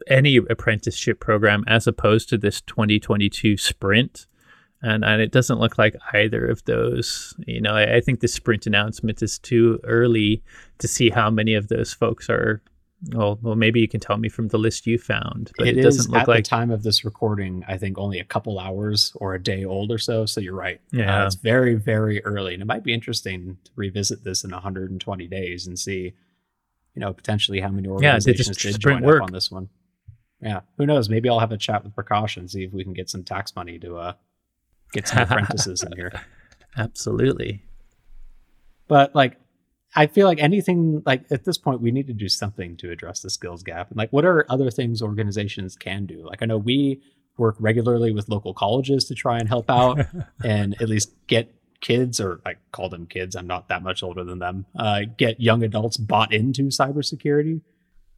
any 0.08 0.38
apprenticeship 0.38 1.20
program 1.20 1.64
as 1.68 1.88
opposed 1.88 2.30
to 2.30 2.38
this 2.38 2.62
2022 2.62 3.58
sprint. 3.58 4.28
And, 4.84 5.06
and 5.06 5.22
it 5.22 5.32
doesn't 5.32 5.60
look 5.60 5.78
like 5.78 5.96
either 6.14 6.46
of 6.46 6.64
those. 6.66 7.36
You 7.46 7.62
know, 7.62 7.76
I, 7.76 7.98
I 7.98 8.02
think 8.02 8.20
the 8.20 8.28
sprint 8.28 8.66
announcement 8.66 9.22
is 9.22 9.38
too 9.38 9.80
early 9.84 10.42
to 10.80 10.88
see 10.88 11.12
how 11.12 11.30
many 11.30 11.54
of 11.54 11.68
those 11.68 11.94
folks 11.94 12.30
are 12.30 12.64
well, 13.10 13.40
well, 13.42 13.56
maybe 13.56 13.80
you 13.80 13.88
can 13.88 14.00
tell 14.00 14.18
me 14.18 14.30
from 14.30 14.50
the 14.50 14.58
list 14.58 14.86
you 14.86 14.98
found. 14.98 15.52
But 15.58 15.68
it, 15.68 15.78
it 15.78 15.82
doesn't 15.82 16.12
look 16.12 16.22
at 16.22 16.28
like 16.28 16.44
the 16.44 16.50
time 16.50 16.72
of 16.72 16.84
this 16.84 17.04
recording. 17.04 17.64
I 17.68 17.78
think 17.78 17.98
only 17.98 18.20
a 18.20 18.24
couple 18.24 18.60
hours 18.60 19.12
or 19.16 19.34
a 19.34 19.42
day 19.42 19.66
old 19.66 19.92
or 19.92 19.98
so. 19.98 20.26
So 20.26 20.40
you're 20.40 20.56
right. 20.56 20.80
Uh, 20.94 20.98
yeah, 20.98 21.24
uh, 21.24 21.26
it's 21.26 21.36
very 21.36 21.76
very 21.76 22.24
early, 22.24 22.54
and 22.54 22.62
it 22.62 22.66
might 22.68 22.84
be 22.84 22.94
interesting 22.94 23.58
to 23.64 23.72
revisit 23.76 24.24
this 24.24 24.44
in 24.44 24.52
120 24.52 25.28
days 25.28 25.68
and 25.68 25.78
see, 25.78 26.14
you 26.94 27.00
know, 27.00 27.14
potentially 27.14 27.60
how 27.60 27.70
many 27.70 27.88
organizations 27.88 28.64
yeah, 28.64 28.72
did 28.72 28.82
join 28.82 29.02
work. 29.02 29.22
up 29.22 29.28
on 29.28 29.34
this 29.34 29.50
one 29.50 29.70
yeah, 30.42 30.62
who 30.78 30.86
knows? 30.86 31.08
Maybe 31.08 31.30
I'll 31.30 31.40
have 31.40 31.52
a 31.52 31.58
chat 31.58 31.84
with 31.84 31.94
and 32.38 32.50
see 32.50 32.64
if 32.64 32.74
we 32.74 32.84
can 32.84 32.94
get 32.94 33.10
some 33.10 33.24
tax 33.24 33.56
money 33.56 33.78
to 33.80 33.98
uh, 33.98 34.14
get 34.92 35.08
some 35.08 35.20
apprentices 35.24 35.84
in 35.84 35.92
here. 35.94 36.12
Absolutely. 36.78 37.64
But 38.88 39.14
like, 39.14 39.38
I 39.96 40.08
feel 40.08 40.26
like 40.26 40.40
anything 40.40 41.04
like 41.06 41.26
at 41.32 41.44
this 41.44 41.58
point, 41.58 41.82
we 41.82 41.92
need 41.92 42.08
to 42.08 42.14
do 42.14 42.30
something 42.30 42.78
to 42.78 42.92
address 42.92 43.22
the 43.22 43.30
skills 43.30 43.62
gap. 43.64 43.90
And 43.90 43.98
like, 43.98 44.12
what 44.12 44.26
are 44.26 44.46
other 44.50 44.72
things 44.72 45.02
organizations 45.02 45.76
can 45.76 46.06
do? 46.06 46.26
Like, 46.26 46.42
I 46.42 46.46
know 46.46 46.58
we 46.58 47.02
work 47.38 47.56
regularly 47.60 48.12
with 48.12 48.30
local 48.30 48.54
colleges 48.54 49.06
to 49.06 49.16
try 49.16 49.38
and 49.38 49.50
help 49.50 49.70
out 49.70 50.06
and 50.44 50.82
at 50.82 50.88
least 50.88 51.14
get 51.28 51.54
kids, 51.82 52.22
or 52.22 52.40
I 52.46 52.54
call 52.72 52.90
them 52.90 53.08
kids, 53.08 53.36
I'm 53.36 53.48
not 53.48 53.68
that 53.70 53.84
much 53.84 54.04
older 54.04 54.24
than 54.24 54.40
them, 54.40 54.66
uh, 54.78 55.02
get 55.18 55.42
young 55.42 55.64
adults 55.64 55.98
bought 55.98 56.32
into 56.32 56.64
cybersecurity. 56.66 57.62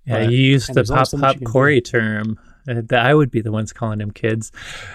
Yeah, 0.05 0.23
you 0.23 0.37
used 0.37 0.73
the 0.73 0.83
pop 0.83 1.09
pop 1.11 1.43
Corey 1.45 1.79
term. 1.79 2.37
Uh, 2.67 2.81
I 2.95 3.13
would 3.13 3.31
be 3.31 3.41
the 3.41 3.51
ones 3.51 3.73
calling 3.73 3.99
them 3.99 4.11
kids. 4.11 4.51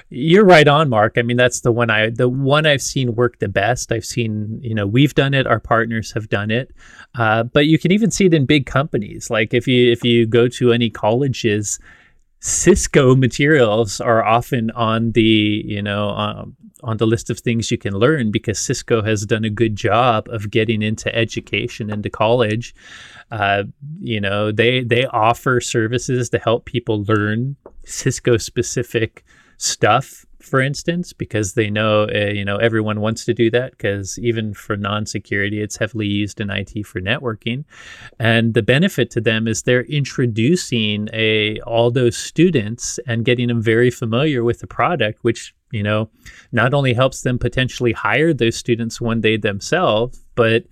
You're 0.09 0.45
right 0.45 0.67
on, 0.67 0.89
Mark. 0.89 1.15
I 1.17 1.23
mean, 1.23 1.37
that's 1.37 1.61
the 1.61 1.73
one 1.73 1.91
I 1.91 2.11
the 2.11 2.29
one 2.29 2.67
I've 2.67 2.83
seen 2.83 3.15
work 3.15 3.39
the 3.39 3.49
best. 3.49 3.93
I've 3.93 4.05
seen, 4.05 4.59
you 4.63 4.75
know, 4.75 4.87
we've 4.87 5.15
done 5.15 5.35
it. 5.35 5.47
Our 5.47 5.61
partners 5.61 6.13
have 6.13 6.29
done 6.29 6.51
it, 6.51 6.75
uh, 7.15 7.45
but 7.45 7.67
you 7.67 7.79
can 7.79 7.93
even 7.93 8.11
see 8.11 8.27
it 8.27 8.35
in 8.35 8.47
big 8.47 8.67
companies. 8.67 9.31
Like 9.31 9.55
if 9.55 9.67
you 9.67 9.93
if 9.93 10.05
you 10.05 10.27
go 10.27 10.49
to 10.49 10.73
any 10.73 10.91
colleges, 10.91 11.79
Cisco 12.41 13.17
materials 13.17 14.01
are 14.01 14.25
often 14.25 14.71
on 14.73 15.13
the 15.13 15.63
you 15.65 15.83
know 15.83 16.11
um, 16.11 16.57
on 16.83 16.97
the 16.99 17.07
list 17.07 17.31
of 17.31 17.41
things 17.41 17.71
you 17.71 17.79
can 17.79 17.95
learn 17.95 18.31
because 18.31 18.59
Cisco 18.59 19.03
has 19.03 19.27
done 19.27 19.45
a 19.45 19.51
good 19.51 19.75
job 19.75 20.29
of 20.29 20.51
getting 20.51 20.81
into 20.83 21.13
education 21.15 21.91
into 21.91 22.11
college. 22.11 22.75
Uh, 23.31 23.65
you 24.01 24.21
know 24.21 24.53
they 24.53 24.85
they 24.85 25.05
offer 25.07 25.61
services 25.61 26.29
to 26.31 26.39
help 26.39 26.65
people 26.65 27.05
learn 27.05 27.57
Cisco 27.85 28.37
specific 28.37 29.25
stuff 29.57 30.25
for 30.41 30.61
instance, 30.61 31.13
because 31.13 31.55
they 31.55 31.69
know 31.69 32.05
uh, 32.05 32.31
you 32.33 32.45
know 32.45 32.57
everyone 32.59 33.01
wants 33.01 33.25
to 33.25 33.35
do 33.35 33.51
that. 33.51 33.73
Because 33.73 34.19
even 34.19 34.55
for 34.55 34.77
non-security, 34.77 35.61
it's 35.61 35.77
heavily 35.77 36.07
used 36.07 36.41
in 36.41 36.51
IT 36.51 36.87
for 36.87 37.01
networking, 37.01 37.65
and 38.19 38.55
the 38.55 38.63
benefit 38.63 39.11
to 39.13 39.21
them 39.21 39.49
is 39.49 39.63
they're 39.63 39.85
introducing 39.85 41.09
a 41.13 41.61
all 41.61 41.91
those 41.91 42.17
students 42.17 42.99
and 43.07 43.25
getting 43.25 43.49
them 43.49 43.63
very 43.63 43.91
familiar 43.91 44.45
with 44.45 44.61
the 44.61 44.67
product, 44.67 45.19
which 45.23 45.55
you 45.73 45.83
know 45.83 46.09
not 46.53 46.73
only 46.73 46.93
helps 46.93 47.23
them 47.23 47.39
potentially 47.39 47.93
hire 47.93 48.33
those 48.33 48.57
students 48.57 49.01
one 49.01 49.21
day 49.21 49.37
themselves, 49.37 50.25
but 50.35 50.65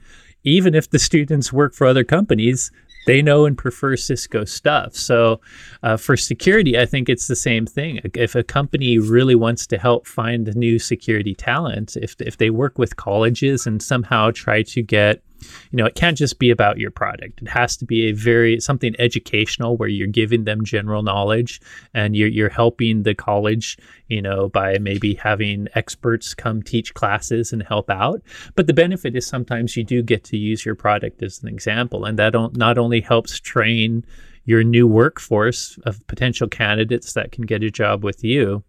even 0.45 0.75
if 0.75 0.91
the 0.91 0.99
students 1.11 1.53
work 1.53 1.75
for 1.75 1.87
other 1.87 2.05
companies, 2.05 2.71
they 3.07 3.23
know 3.23 3.47
and 3.47 3.57
prefer 3.57 3.97
Cisco 3.97 4.45
stuff. 4.45 4.95
So 4.95 5.41
uh, 5.83 5.97
for 5.97 6.17
security, 6.17 6.79
I 6.79 6.87
think 6.87 7.09
it's 7.09 7.29
the 7.29 7.37
same 7.37 7.65
thing. 7.67 8.01
If 8.15 8.35
a 8.35 8.43
company 8.43 8.99
really 8.99 9.35
wants 9.35 9.67
to 9.69 9.79
help 9.79 10.07
find 10.07 10.55
new 10.55 10.79
security 10.79 11.35
talent, 11.35 11.97
if 11.97 12.15
if 12.21 12.37
they 12.37 12.51
work 12.51 12.79
with 12.79 12.97
colleges 12.97 13.67
and 13.67 13.83
somehow 13.83 14.31
try 14.33 14.63
to 14.63 14.83
get 14.83 15.23
you 15.71 15.77
know, 15.77 15.87
it 15.87 15.95
can't 15.95 16.17
just 16.17 16.39
be 16.39 16.51
about 16.51 16.79
your 16.79 16.91
product. 16.91 17.43
It 17.43 17.49
has 17.49 17.77
to 17.79 17.85
be 17.85 18.07
a 18.07 18.13
very 18.13 18.61
something 18.61 18.95
educational 18.99 19.77
where 19.77 19.89
you're 19.89 20.07
giving 20.07 20.45
them 20.45 20.65
general 20.65 21.03
knowledge 21.03 21.61
and 21.95 22.17
you're 22.17 22.29
you're 22.29 22.49
helping 22.49 23.03
the 23.03 23.15
college, 23.15 23.77
you 24.09 24.23
know, 24.23 24.49
by 24.49 24.79
maybe 24.79 25.15
having 25.15 25.69
experts 25.75 26.35
come 26.35 26.63
teach 26.63 26.95
classes 26.95 27.53
and 27.53 27.63
help 27.63 27.91
out. 27.91 28.23
But 28.55 28.67
the 28.67 28.75
benefit 28.75 29.17
is 29.17 29.27
sometimes 29.27 29.77
you 29.77 29.85
do 29.85 30.03
get 30.03 30.25
to 30.25 30.37
use 30.37 30.65
your 30.65 30.75
product 30.75 31.23
as 31.23 31.43
an 31.43 31.49
example, 31.49 32.05
and 32.05 32.19
that 32.19 32.35
not 32.55 32.79
only 32.79 33.01
helps 33.01 33.41
train 33.41 34.05
your 34.45 34.63
new 34.63 34.87
workforce 34.87 35.79
of 35.85 36.07
potential 36.07 36.49
candidates 36.49 37.13
that 37.15 37.33
can 37.33 37.45
get 37.45 37.63
a 37.63 37.71
job 37.71 38.05
with 38.05 38.23
you 38.23 38.63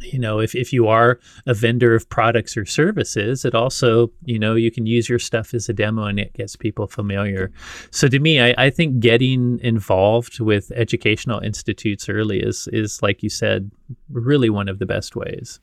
you 0.00 0.18
know 0.18 0.40
if, 0.40 0.54
if 0.54 0.72
you 0.72 0.88
are 0.88 1.18
a 1.46 1.54
vendor 1.54 1.94
of 1.94 2.08
products 2.08 2.56
or 2.56 2.64
services 2.64 3.44
it 3.44 3.54
also 3.54 4.10
you 4.24 4.38
know 4.38 4.54
you 4.54 4.70
can 4.70 4.86
use 4.86 5.08
your 5.08 5.18
stuff 5.18 5.54
as 5.54 5.68
a 5.68 5.72
demo 5.72 6.04
and 6.04 6.18
it 6.18 6.32
gets 6.34 6.56
people 6.56 6.86
familiar. 6.86 7.50
So 7.90 8.08
to 8.08 8.18
me 8.18 8.40
i, 8.40 8.54
I 8.58 8.70
think 8.70 9.00
getting 9.00 9.58
involved 9.62 10.40
with 10.40 10.70
educational 10.72 11.40
institutes 11.40 12.08
early 12.08 12.40
is 12.40 12.68
is 12.72 13.02
like 13.02 13.22
you 13.22 13.30
said 13.30 13.70
really 14.10 14.50
one 14.50 14.68
of 14.68 14.78
the 14.78 14.86
best 14.86 15.16
ways. 15.16 15.60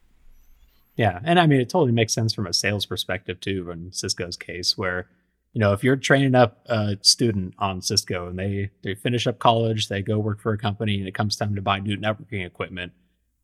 Yeah 0.96 1.20
and 1.24 1.40
i 1.40 1.48
mean 1.48 1.60
it 1.60 1.70
totally 1.70 1.92
makes 1.92 2.14
sense 2.14 2.34
from 2.34 2.48
a 2.48 2.54
sales 2.54 2.86
perspective 2.86 3.40
too 3.40 3.70
in 3.72 3.92
cisco's 3.92 4.38
case 4.38 4.78
where 4.78 5.08
you 5.54 5.60
know 5.60 5.74
if 5.74 5.84
you're 5.84 5.96
training 5.96 6.36
up 6.36 6.62
a 6.68 6.98
student 7.02 7.54
on 7.60 7.82
cisco 7.82 8.28
and 8.28 8.38
they 8.38 8.70
they 8.84 8.96
finish 8.96 9.26
up 9.26 9.40
college 9.40 9.88
they 9.88 10.02
go 10.02 10.20
work 10.20 10.40
for 10.40 10.54
a 10.54 10.58
company 10.58 11.00
and 11.00 11.08
it 11.08 11.14
comes 11.14 11.36
time 11.36 11.56
to 11.56 11.62
buy 11.62 11.80
new 11.80 11.98
networking 11.98 12.46
equipment 12.46 12.92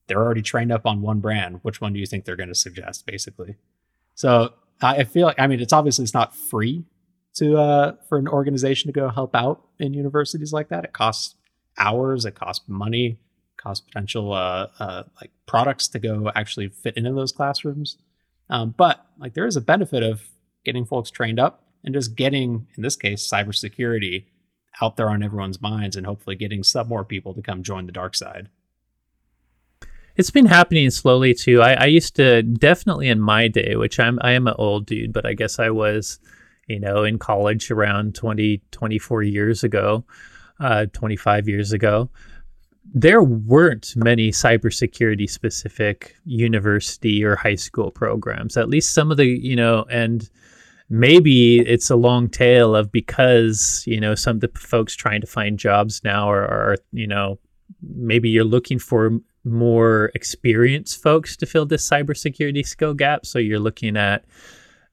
they're 0.10 0.22
already 0.22 0.42
trained 0.42 0.74
up 0.74 0.86
on 0.86 1.02
one 1.02 1.22
brand. 1.22 1.60
Which 1.62 1.80
one 1.80 1.94
do 1.94 2.00
you 2.00 2.06
think 2.06 2.26
they're 2.26 2.36
going 2.36 2.50
to 2.50 2.56
suggest, 2.56 3.06
basically? 3.06 3.56
So 4.16 4.54
I 4.82 5.06
feel 5.06 5.26
like 5.26 5.40
I 5.40 5.48
mean 5.48 5.62
it's 5.62 5.72
obviously 5.72 6.04
it's 6.04 6.14
not 6.14 6.36
free 6.36 6.84
to 7.36 7.58
uh, 7.58 7.96
for 8.10 8.18
an 8.18 8.28
organization 8.28 8.90
to 8.90 8.94
go 8.94 9.10
help 9.10 9.34
out 9.36 9.62
in 9.80 9.94
universities 9.94 10.52
like 10.52 10.68
that. 10.70 10.84
It 10.84 10.92
costs 10.92 11.36
hours, 11.78 12.26
it 12.26 12.36
costs 12.36 12.66
money, 12.68 13.20
costs 13.58 13.86
potential 13.86 14.34
uh, 14.34 14.68
uh, 14.80 15.04
like 15.22 15.32
products 15.46 15.88
to 15.90 16.00
go 16.00 16.32
actually 16.36 16.68
fit 16.70 16.98
into 16.98 17.14
those 17.14 17.32
classrooms. 17.32 17.98
Um, 18.50 18.74
but 18.76 19.06
like 19.20 19.34
there 19.34 19.48
is 19.48 19.56
a 19.56 19.62
benefit 19.62 20.04
of 20.04 20.22
getting 20.66 20.86
folks 20.86 21.12
trained 21.12 21.40
up 21.40 21.64
and 21.84 21.94
just 21.94 22.16
getting, 22.16 22.68
in 22.76 22.84
this 22.84 22.96
case, 22.96 23.28
cybersecurity 23.28 24.26
out 24.82 24.98
there 24.98 25.10
on 25.10 25.24
everyone's 25.24 25.62
minds, 25.62 25.96
and 25.96 26.06
hopefully 26.06 26.36
getting 26.36 26.64
some 26.64 26.88
more 26.88 27.04
people 27.04 27.34
to 27.34 27.42
come 27.42 27.64
join 27.64 27.86
the 27.86 27.92
dark 27.92 28.16
side. 28.16 28.50
It's 30.20 30.32
been 30.32 30.48
happening 30.48 30.90
slowly 30.90 31.34
too. 31.34 31.62
I, 31.62 31.76
I 31.76 31.86
used 31.86 32.18
to 32.18 32.44
definitely 32.44 33.08
in 33.08 33.22
my 33.22 33.48
day, 33.48 33.78
which 33.78 34.02
I'm 34.02 34.20
I 34.22 34.34
am 34.34 34.48
an 34.48 34.56
old 34.58 34.86
dude, 34.86 35.14
but 35.14 35.26
I 35.26 35.34
guess 35.34 35.60
I 35.60 35.70
was, 35.70 36.20
you 36.68 36.78
know, 36.78 37.06
in 37.06 37.18
college 37.18 37.72
around 37.72 38.16
20, 38.16 38.62
24 38.72 39.24
years 39.24 39.64
ago, 39.64 40.04
uh, 40.60 40.88
25 40.92 41.48
years 41.48 41.72
ago. 41.72 42.10
There 42.94 43.24
weren't 43.24 43.94
many 43.96 44.32
cybersecurity 44.32 45.30
specific 45.30 46.18
university 46.26 47.24
or 47.24 47.38
high 47.38 47.56
school 47.56 47.90
programs. 47.90 48.58
At 48.58 48.68
least 48.68 48.94
some 48.94 49.12
of 49.12 49.16
the, 49.16 49.26
you 49.26 49.56
know, 49.56 49.86
and 49.90 50.30
maybe 50.90 51.60
it's 51.62 51.90
a 51.90 51.96
long 51.96 52.28
tail 52.28 52.76
of 52.76 52.92
because 52.92 53.86
you 53.88 54.02
know 54.02 54.16
some 54.16 54.36
of 54.36 54.42
the 54.42 54.52
folks 54.60 54.98
trying 54.98 55.22
to 55.22 55.28
find 55.28 55.58
jobs 55.58 56.02
now 56.04 56.30
are, 56.30 56.46
are 56.46 56.76
you 56.92 57.08
know 57.08 57.40
maybe 57.82 58.30
you're 58.30 58.44
looking 58.44 58.80
for 58.80 59.22
more 59.52 60.12
experienced 60.16 61.02
folks 61.02 61.36
to 61.38 61.46
fill 61.46 61.66
this 61.66 61.88
cybersecurity 61.88 62.66
skill 62.66 62.94
gap. 62.94 63.26
So 63.26 63.40
you're 63.40 63.60
looking 63.60 63.98
at 63.98 64.26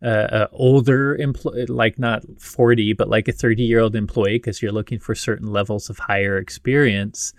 uh, 0.02 0.46
older 0.52 1.16
employee, 1.16 1.66
like 1.66 1.98
not 1.98 2.22
40, 2.38 2.92
but 2.94 3.08
like 3.08 3.28
a 3.28 3.32
30 3.32 3.62
year 3.62 3.80
old 3.80 3.96
employee, 3.96 4.38
because 4.38 4.62
you're 4.62 4.72
looking 4.72 4.98
for 4.98 5.14
certain 5.14 5.48
levels 5.48 5.88
of 5.88 5.98
higher 5.98 6.38
experience. 6.38 7.32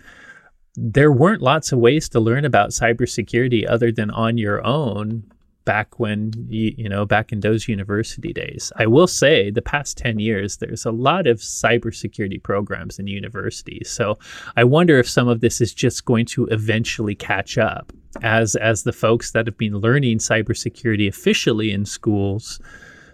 There 0.74 1.12
weren't 1.12 1.42
lots 1.42 1.72
of 1.72 1.78
ways 1.78 2.08
to 2.10 2.20
learn 2.20 2.44
about 2.44 2.70
cybersecurity 2.70 3.68
other 3.68 3.90
than 3.90 4.10
on 4.10 4.38
your 4.38 4.64
own 4.64 5.24
back 5.68 6.00
when 6.00 6.32
you, 6.48 6.72
you 6.78 6.88
know 6.88 7.04
back 7.04 7.30
in 7.30 7.40
those 7.40 7.68
university 7.68 8.32
days. 8.32 8.72
I 8.76 8.86
will 8.86 9.06
say 9.06 9.50
the 9.50 9.60
past 9.60 9.98
10 9.98 10.18
years 10.18 10.56
there's 10.56 10.86
a 10.86 10.90
lot 10.90 11.26
of 11.26 11.40
cybersecurity 11.40 12.42
programs 12.42 12.98
in 12.98 13.06
universities. 13.06 13.90
So 13.90 14.18
I 14.56 14.64
wonder 14.64 14.98
if 14.98 15.06
some 15.06 15.28
of 15.28 15.40
this 15.42 15.60
is 15.60 15.74
just 15.74 16.06
going 16.06 16.24
to 16.36 16.46
eventually 16.46 17.14
catch 17.14 17.58
up 17.58 17.92
as 18.22 18.56
as 18.56 18.84
the 18.84 18.94
folks 18.94 19.32
that 19.32 19.46
have 19.46 19.58
been 19.58 19.76
learning 19.76 20.18
cybersecurity 20.18 21.06
officially 21.06 21.70
in 21.70 21.84
schools 21.84 22.58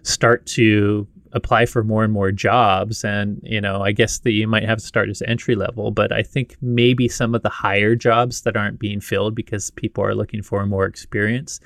start 0.04 0.46
to 0.46 1.08
apply 1.34 1.66
for 1.66 1.84
more 1.84 2.04
and 2.04 2.12
more 2.12 2.32
jobs 2.32 3.04
and 3.04 3.40
you 3.42 3.60
know 3.60 3.82
i 3.82 3.92
guess 3.92 4.20
that 4.20 4.32
you 4.32 4.46
might 4.46 4.64
have 4.64 4.78
to 4.78 4.84
start 4.84 5.08
as 5.08 5.22
entry 5.22 5.54
level 5.54 5.90
but 5.90 6.12
i 6.12 6.22
think 6.22 6.56
maybe 6.62 7.08
some 7.08 7.34
of 7.34 7.42
the 7.42 7.48
higher 7.48 7.94
jobs 7.94 8.42
that 8.42 8.56
aren't 8.56 8.78
being 8.78 9.00
filled 9.00 9.34
because 9.34 9.70
people 9.72 10.02
are 10.02 10.14
looking 10.14 10.42
for 10.42 10.64
more 10.66 10.86
experience 10.86 11.60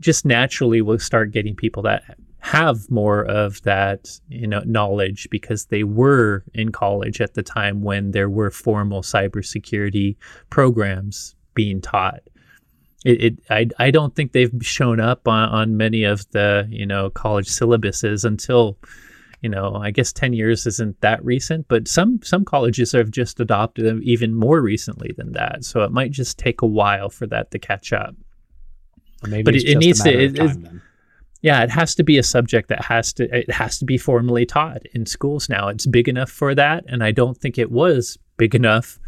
just 0.00 0.24
naturally 0.24 0.82
will 0.82 0.98
start 0.98 1.32
getting 1.32 1.56
people 1.56 1.82
that 1.82 2.02
have 2.46 2.88
more 2.90 3.24
of 3.24 3.60
that 3.62 4.08
you 4.28 4.46
know 4.46 4.62
knowledge 4.64 5.26
because 5.30 5.66
they 5.66 5.82
were 5.82 6.44
in 6.54 6.70
college 6.70 7.20
at 7.20 7.34
the 7.34 7.42
time 7.42 7.82
when 7.82 8.12
there 8.12 8.30
were 8.30 8.52
formal 8.52 9.02
cybersecurity 9.02 10.14
programs 10.48 11.34
being 11.56 11.80
taught. 11.80 12.20
It, 13.04 13.24
it 13.24 13.38
I, 13.50 13.66
I 13.80 13.90
don't 13.90 14.14
think 14.14 14.30
they've 14.30 14.52
shown 14.60 15.00
up 15.00 15.26
on, 15.26 15.48
on 15.48 15.76
many 15.76 16.04
of 16.04 16.30
the 16.30 16.68
you 16.70 16.86
know 16.86 17.10
college 17.10 17.48
syllabuses 17.48 18.24
until 18.24 18.78
you 19.42 19.48
know 19.48 19.76
I 19.76 19.90
guess 19.90 20.12
10 20.12 20.32
years 20.32 20.66
isn't 20.66 21.00
that 21.00 21.24
recent 21.24 21.66
but 21.68 21.88
some 21.88 22.20
some 22.22 22.44
colleges 22.44 22.92
have 22.92 23.10
just 23.10 23.40
adopted 23.40 23.84
them 23.84 24.00
even 24.02 24.34
more 24.34 24.60
recently 24.60 25.12
than 25.16 25.32
that 25.32 25.64
so 25.64 25.82
it 25.82 25.92
might 25.92 26.10
just 26.10 26.38
take 26.38 26.62
a 26.62 26.66
while 26.66 27.10
for 27.10 27.26
that 27.26 27.50
to 27.50 27.58
catch 27.58 27.92
up 27.92 28.14
Maybe, 29.22 29.42
but 29.42 29.56
it, 29.56 29.64
it 29.64 29.78
needs 29.78 30.02
to. 30.02 30.10
It, 30.10 30.38
yeah, 31.42 31.62
it 31.62 31.70
has 31.70 31.94
to 31.96 32.02
be 32.02 32.18
a 32.18 32.22
subject 32.22 32.68
that 32.68 32.84
has 32.84 33.12
to. 33.14 33.24
It 33.36 33.50
has 33.50 33.78
to 33.78 33.84
be 33.84 33.98
formally 33.98 34.46
taught 34.46 34.82
in 34.94 35.06
schools 35.06 35.48
now. 35.48 35.68
It's 35.68 35.86
big 35.86 36.08
enough 36.08 36.30
for 36.30 36.54
that, 36.54 36.84
and 36.88 37.02
I 37.02 37.12
don't 37.12 37.36
think 37.36 37.58
it 37.58 37.70
was 37.70 38.18
big 38.36 38.54
enough. 38.54 38.98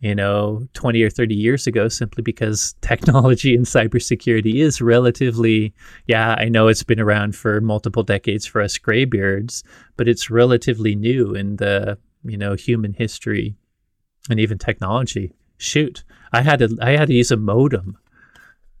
You 0.00 0.14
know, 0.14 0.66
20 0.72 1.02
or 1.02 1.10
30 1.10 1.34
years 1.34 1.66
ago, 1.66 1.88
simply 1.88 2.22
because 2.22 2.74
technology 2.80 3.54
and 3.54 3.66
cybersecurity 3.66 4.54
is 4.54 4.80
relatively, 4.80 5.74
yeah, 6.06 6.36
I 6.38 6.48
know 6.48 6.68
it's 6.68 6.82
been 6.82 7.00
around 7.00 7.36
for 7.36 7.60
multiple 7.60 8.02
decades 8.02 8.46
for 8.46 8.62
us 8.62 8.78
graybeards, 8.78 9.62
but 9.98 10.08
it's 10.08 10.30
relatively 10.30 10.94
new 10.94 11.34
in 11.34 11.56
the, 11.56 11.98
you 12.24 12.38
know, 12.38 12.54
human 12.54 12.94
history 12.94 13.54
and 14.30 14.40
even 14.40 14.56
technology 14.56 15.34
shoot, 15.60 16.04
I 16.32 16.42
had 16.42 16.58
to 16.60 16.76
I 16.80 16.92
had 16.92 17.08
to 17.08 17.14
use 17.14 17.30
a 17.30 17.36
modem. 17.36 17.98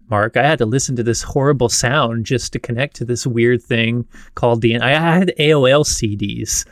Mark, 0.08 0.36
I 0.36 0.42
had 0.42 0.58
to 0.58 0.66
listen 0.66 0.96
to 0.96 1.04
this 1.04 1.22
horrible 1.22 1.68
sound 1.68 2.26
just 2.26 2.52
to 2.52 2.58
connect 2.58 2.96
to 2.96 3.04
this 3.04 3.26
weird 3.26 3.62
thing 3.62 4.06
called 4.34 4.62
DN. 4.62 4.82
I 4.82 4.98
had 4.98 5.32
AOL 5.38 5.84
CDs. 5.84 6.66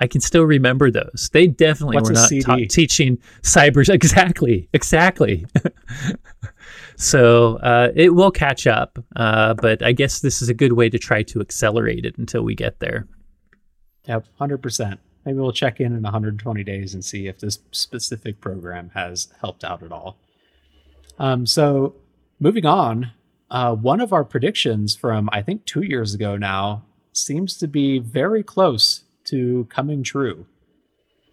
I 0.00 0.06
can 0.06 0.20
still 0.20 0.44
remember 0.44 0.90
those. 0.90 1.30
They 1.32 1.46
definitely 1.46 1.96
What's 1.96 2.08
were 2.08 2.14
not 2.14 2.58
ta- 2.58 2.66
teaching 2.68 3.18
cyber. 3.42 3.82
Exactly, 3.92 4.68
exactly. 4.72 5.44
so 6.96 7.56
uh, 7.58 7.90
it 7.94 8.14
will 8.14 8.30
catch 8.30 8.66
up, 8.66 8.98
uh, 9.16 9.54
but 9.54 9.82
I 9.82 9.92
guess 9.92 10.20
this 10.20 10.40
is 10.40 10.48
a 10.48 10.54
good 10.54 10.72
way 10.72 10.88
to 10.88 10.98
try 10.98 11.22
to 11.24 11.40
accelerate 11.40 12.04
it 12.04 12.16
until 12.18 12.42
we 12.42 12.54
get 12.54 12.80
there. 12.80 13.06
Yep, 14.06 14.26
100%. 14.40 14.98
Maybe 15.24 15.38
we'll 15.38 15.52
check 15.52 15.80
in 15.80 15.94
in 15.94 16.02
120 16.02 16.64
days 16.64 16.94
and 16.94 17.04
see 17.04 17.28
if 17.28 17.38
this 17.38 17.58
specific 17.70 18.40
program 18.40 18.90
has 18.94 19.28
helped 19.40 19.62
out 19.62 19.82
at 19.82 19.92
all. 19.92 20.16
Um, 21.18 21.46
so, 21.46 21.94
moving 22.40 22.66
on, 22.66 23.12
uh, 23.50 23.74
one 23.74 24.00
of 24.00 24.12
our 24.12 24.24
predictions 24.24 24.96
from 24.96 25.28
I 25.32 25.42
think 25.42 25.64
two 25.64 25.82
years 25.82 26.14
ago 26.14 26.36
now 26.36 26.84
seems 27.12 27.56
to 27.58 27.68
be 27.68 27.98
very 27.98 28.42
close 28.42 29.04
to 29.32 29.66
coming 29.70 30.02
true. 30.02 30.46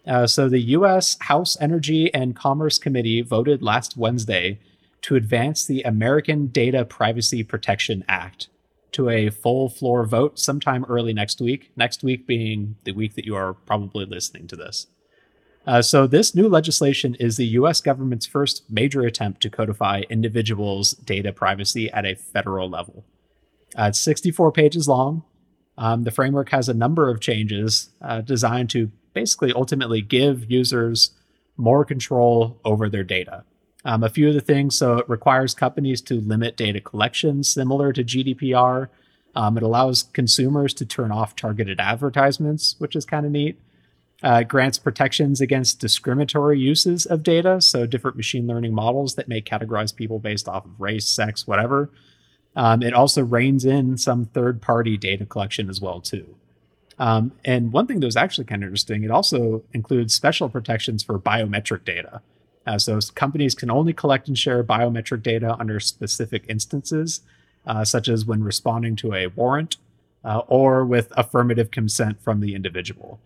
Uh, 0.06 0.26
so, 0.26 0.48
the 0.48 0.60
U.S. 0.78 1.18
House 1.20 1.56
Energy 1.60 2.12
and 2.14 2.34
Commerce 2.34 2.78
Committee 2.78 3.20
voted 3.20 3.62
last 3.62 3.98
Wednesday 3.98 4.58
to 5.02 5.14
advance 5.14 5.66
the 5.66 5.82
American 5.82 6.46
Data 6.46 6.86
Privacy 6.86 7.42
Protection 7.42 8.02
Act 8.08 8.48
to 8.92 9.10
a 9.10 9.28
full 9.28 9.68
floor 9.68 10.06
vote 10.06 10.38
sometime 10.38 10.84
early 10.88 11.12
next 11.12 11.40
week. 11.40 11.70
Next 11.76 12.02
week 12.02 12.26
being 12.26 12.76
the 12.84 12.92
week 12.92 13.14
that 13.14 13.26
you 13.26 13.36
are 13.36 13.52
probably 13.52 14.06
listening 14.06 14.48
to 14.48 14.56
this. 14.56 14.86
Uh, 15.66 15.82
so, 15.82 16.06
this 16.06 16.34
new 16.34 16.48
legislation 16.48 17.14
is 17.16 17.36
the 17.36 17.46
US 17.58 17.82
government's 17.82 18.26
first 18.26 18.64
major 18.70 19.02
attempt 19.02 19.42
to 19.42 19.50
codify 19.50 20.02
individuals' 20.08 20.92
data 20.94 21.30
privacy 21.30 21.90
at 21.90 22.06
a 22.06 22.16
federal 22.16 22.70
level. 22.70 23.04
Uh, 23.78 23.84
it's 23.84 24.00
64 24.00 24.50
pages 24.52 24.88
long. 24.88 25.24
Um, 25.80 26.04
the 26.04 26.10
framework 26.10 26.50
has 26.50 26.68
a 26.68 26.74
number 26.74 27.08
of 27.08 27.20
changes 27.20 27.88
uh, 28.02 28.20
designed 28.20 28.68
to 28.70 28.90
basically 29.14 29.50
ultimately 29.54 30.02
give 30.02 30.50
users 30.50 31.12
more 31.56 31.86
control 31.86 32.60
over 32.66 32.90
their 32.90 33.02
data. 33.02 33.44
Um, 33.86 34.04
a 34.04 34.10
few 34.10 34.28
of 34.28 34.34
the 34.34 34.42
things 34.42 34.76
so 34.76 34.98
it 34.98 35.08
requires 35.08 35.54
companies 35.54 36.02
to 36.02 36.20
limit 36.20 36.58
data 36.58 36.80
collection 36.80 37.42
similar 37.42 37.94
to 37.94 38.04
GDPR. 38.04 38.88
Um, 39.34 39.56
it 39.56 39.62
allows 39.62 40.02
consumers 40.02 40.74
to 40.74 40.84
turn 40.84 41.10
off 41.10 41.34
targeted 41.34 41.80
advertisements, 41.80 42.76
which 42.78 42.94
is 42.94 43.06
kind 43.06 43.24
of 43.24 43.32
neat. 43.32 43.58
Uh, 44.22 44.42
grants 44.42 44.76
protections 44.76 45.40
against 45.40 45.80
discriminatory 45.80 46.58
uses 46.58 47.06
of 47.06 47.22
data, 47.22 47.58
so 47.58 47.86
different 47.86 48.18
machine 48.18 48.46
learning 48.46 48.74
models 48.74 49.14
that 49.14 49.28
may 49.28 49.40
categorize 49.40 49.96
people 49.96 50.18
based 50.18 50.46
off 50.46 50.66
of 50.66 50.78
race, 50.78 51.08
sex, 51.08 51.46
whatever. 51.46 51.88
Um, 52.60 52.82
it 52.82 52.92
also 52.92 53.22
reins 53.24 53.64
in 53.64 53.96
some 53.96 54.26
third-party 54.26 54.98
data 54.98 55.24
collection 55.24 55.70
as 55.70 55.80
well 55.80 55.98
too. 55.98 56.26
Um, 56.98 57.32
and 57.42 57.72
one 57.72 57.86
thing 57.86 58.00
that 58.00 58.06
was 58.06 58.16
actually 58.16 58.44
kind 58.44 58.62
of 58.62 58.66
interesting, 58.66 59.02
it 59.02 59.10
also 59.10 59.62
includes 59.72 60.12
special 60.12 60.50
protections 60.50 61.02
for 61.02 61.18
biometric 61.18 61.86
data. 61.86 62.20
Uh, 62.66 62.78
so 62.78 63.00
companies 63.14 63.54
can 63.54 63.70
only 63.70 63.94
collect 63.94 64.28
and 64.28 64.36
share 64.36 64.62
biometric 64.62 65.22
data 65.22 65.56
under 65.58 65.80
specific 65.80 66.44
instances, 66.48 67.22
uh, 67.66 67.82
such 67.82 68.08
as 68.08 68.26
when 68.26 68.44
responding 68.44 68.94
to 68.96 69.14
a 69.14 69.28
warrant 69.28 69.78
uh, 70.22 70.42
or 70.46 70.84
with 70.84 71.10
affirmative 71.16 71.70
consent 71.70 72.20
from 72.20 72.40
the 72.40 72.54
individual. 72.54 73.18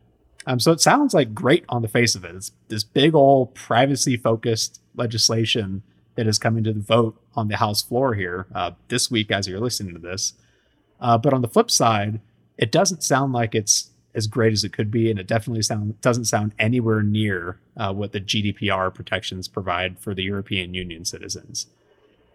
Um, 0.46 0.60
so 0.60 0.70
it 0.70 0.80
sounds 0.80 1.12
like 1.12 1.34
great 1.34 1.64
on 1.68 1.82
the 1.82 1.88
face 1.88 2.14
of 2.14 2.24
it. 2.24 2.36
It's 2.36 2.52
this 2.68 2.84
big 2.84 3.16
old 3.16 3.52
privacy 3.56 4.16
focused 4.16 4.80
legislation 4.94 5.82
that 6.14 6.26
is 6.26 6.38
coming 6.38 6.64
to 6.64 6.72
the 6.72 6.80
vote 6.80 7.20
on 7.34 7.48
the 7.48 7.56
House 7.56 7.82
floor 7.82 8.14
here 8.14 8.46
uh, 8.54 8.72
this 8.88 9.10
week 9.10 9.30
as 9.30 9.48
you're 9.48 9.60
listening 9.60 9.94
to 9.94 10.00
this. 10.00 10.34
Uh, 11.00 11.18
but 11.18 11.32
on 11.32 11.42
the 11.42 11.48
flip 11.48 11.70
side, 11.70 12.20
it 12.56 12.70
doesn't 12.70 13.02
sound 13.02 13.32
like 13.32 13.54
it's 13.54 13.90
as 14.14 14.26
great 14.26 14.52
as 14.52 14.62
it 14.62 14.72
could 14.72 14.90
be, 14.90 15.10
and 15.10 15.18
it 15.18 15.26
definitely 15.26 15.62
sound 15.62 16.00
doesn't 16.00 16.26
sound 16.26 16.52
anywhere 16.58 17.02
near 17.02 17.58
uh, 17.76 17.92
what 17.92 18.12
the 18.12 18.20
GDPR 18.20 18.94
protections 18.94 19.48
provide 19.48 19.98
for 19.98 20.14
the 20.14 20.22
European 20.22 20.72
Union 20.72 21.04
citizens. 21.04 21.66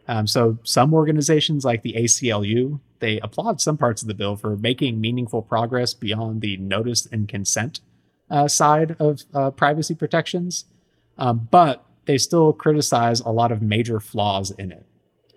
Um, 0.08 0.28
so 0.28 0.58
some 0.63 0.94
organizations 0.94 1.63
like 1.63 1.84
the 1.84 1.94
ACLU 1.94 2.80
they 3.00 3.20
applaud 3.22 3.62
some 3.62 3.78
parts 3.78 4.02
of 4.02 4.08
the 4.08 4.13
bill 4.13 4.36
for 4.36 4.56
making 4.56 5.02
meaningful 5.02 5.42
progress 5.42 5.94
beyond 5.94 6.42
the 6.42 6.58
notice 6.58 7.06
and 7.06 7.28
consent 7.28 7.80
uh, 8.30 8.48
side 8.48 8.96
of 9.00 9.22
uh, 9.34 9.52
privacy 9.52 9.96
protections, 9.96 10.65
um, 11.18 11.48
but 11.50 11.84
they 12.10 12.17
still 12.17 12.52
criticize 12.63 13.19
a 13.19 13.30
lot 13.30 13.52
of 13.52 13.62
major 13.62 14.00
flaws 14.00 14.48
in 14.63 14.72
it. 14.72 14.86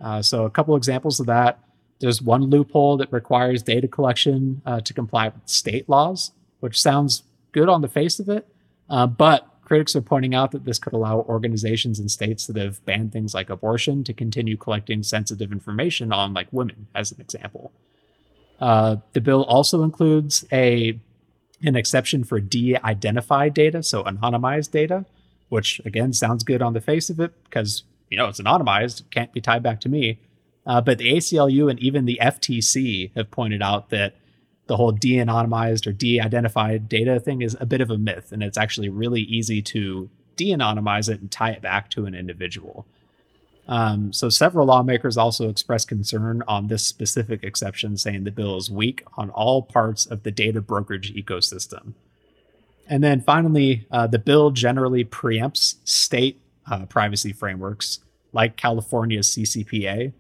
Uh, 0.00 0.20
so 0.22 0.37
a 0.46 0.50
couple 0.50 0.74
examples 0.74 1.20
of 1.20 1.26
that 1.26 1.58
there's 2.02 2.20
one 2.20 2.50
loophole 2.50 2.96
that 2.96 3.12
requires 3.12 3.62
data 3.62 3.87
collection 3.87 4.61
uh, 4.66 4.80
to 4.80 4.92
comply 4.92 5.26
with 5.28 5.46
state 5.46 5.88
laws, 5.88 6.32
which 6.58 6.80
sounds 6.80 7.22
good 7.52 7.68
on 7.68 7.80
the 7.80 7.88
face 7.88 8.18
of 8.18 8.28
it. 8.28 8.44
Uh, 8.90 9.06
but 9.06 9.46
critics 9.64 9.94
are 9.94 10.02
pointing 10.02 10.35
out 10.35 10.50
that 10.50 10.64
this 10.64 10.80
could 10.80 10.92
allow 10.92 11.20
organizations 11.20 12.00
and 12.00 12.11
states 12.11 12.48
that 12.48 12.56
have 12.56 12.85
banned 12.85 13.12
things 13.12 13.35
like 13.35 13.48
abortion 13.48 14.02
to 14.02 14.12
continue 14.12 14.56
collecting 14.56 15.04
sensitive 15.04 15.52
information 15.52 16.12
on, 16.12 16.35
like, 16.35 16.48
women, 16.50 16.88
as 16.92 17.12
an 17.12 17.20
example. 17.20 17.70
Uh, 18.61 18.96
the 19.12 19.20
bill 19.20 19.44
also 19.44 19.85
includes 19.85 20.44
a 20.52 20.98
an 21.64 21.76
exception 21.76 22.24
for 22.24 22.40
de-identified 22.40 23.54
data, 23.54 23.80
so 23.80 24.02
anonymized 24.02 24.72
data, 24.72 25.06
which 25.52 25.82
again 25.84 26.14
sounds 26.14 26.42
good 26.42 26.62
on 26.62 26.72
the 26.72 26.80
face 26.80 27.10
of 27.10 27.20
it 27.20 27.30
because 27.44 27.84
you 28.08 28.16
know 28.16 28.26
it's 28.26 28.40
anonymized, 28.40 29.02
can't 29.10 29.34
be 29.34 29.40
tied 29.40 29.62
back 29.62 29.82
to 29.82 29.88
me. 29.90 30.18
Uh, 30.64 30.80
but 30.80 30.96
the 30.96 31.12
ACLU 31.12 31.70
and 31.70 31.78
even 31.78 32.06
the 32.06 32.18
FTC 32.22 33.14
have 33.14 33.30
pointed 33.30 33.60
out 33.60 33.90
that 33.90 34.14
the 34.66 34.78
whole 34.78 34.92
de 34.92 35.16
anonymized 35.16 35.86
or 35.86 35.92
de 35.92 36.18
identified 36.18 36.88
data 36.88 37.20
thing 37.20 37.42
is 37.42 37.54
a 37.60 37.66
bit 37.66 37.82
of 37.82 37.90
a 37.90 37.98
myth. 37.98 38.32
And 38.32 38.42
it's 38.42 38.56
actually 38.56 38.88
really 38.88 39.20
easy 39.20 39.60
to 39.60 40.08
de 40.36 40.52
anonymize 40.52 41.10
it 41.10 41.20
and 41.20 41.30
tie 41.30 41.50
it 41.50 41.60
back 41.60 41.90
to 41.90 42.06
an 42.06 42.14
individual. 42.14 42.86
Um, 43.68 44.10
so 44.10 44.30
several 44.30 44.66
lawmakers 44.66 45.18
also 45.18 45.50
expressed 45.50 45.86
concern 45.86 46.42
on 46.48 46.68
this 46.68 46.86
specific 46.86 47.44
exception, 47.44 47.98
saying 47.98 48.24
the 48.24 48.30
bill 48.30 48.56
is 48.56 48.70
weak 48.70 49.04
on 49.18 49.28
all 49.30 49.62
parts 49.62 50.06
of 50.06 50.22
the 50.22 50.30
data 50.30 50.62
brokerage 50.62 51.12
ecosystem. 51.12 51.92
And 52.88 53.02
then 53.02 53.20
finally, 53.20 53.86
uh, 53.90 54.06
the 54.06 54.18
bill 54.18 54.50
generally 54.50 55.04
preempts 55.04 55.76
state 55.84 56.40
uh, 56.70 56.86
privacy 56.86 57.32
frameworks 57.32 58.00
like 58.32 58.56
California's 58.56 59.28
CCPA, 59.28 60.12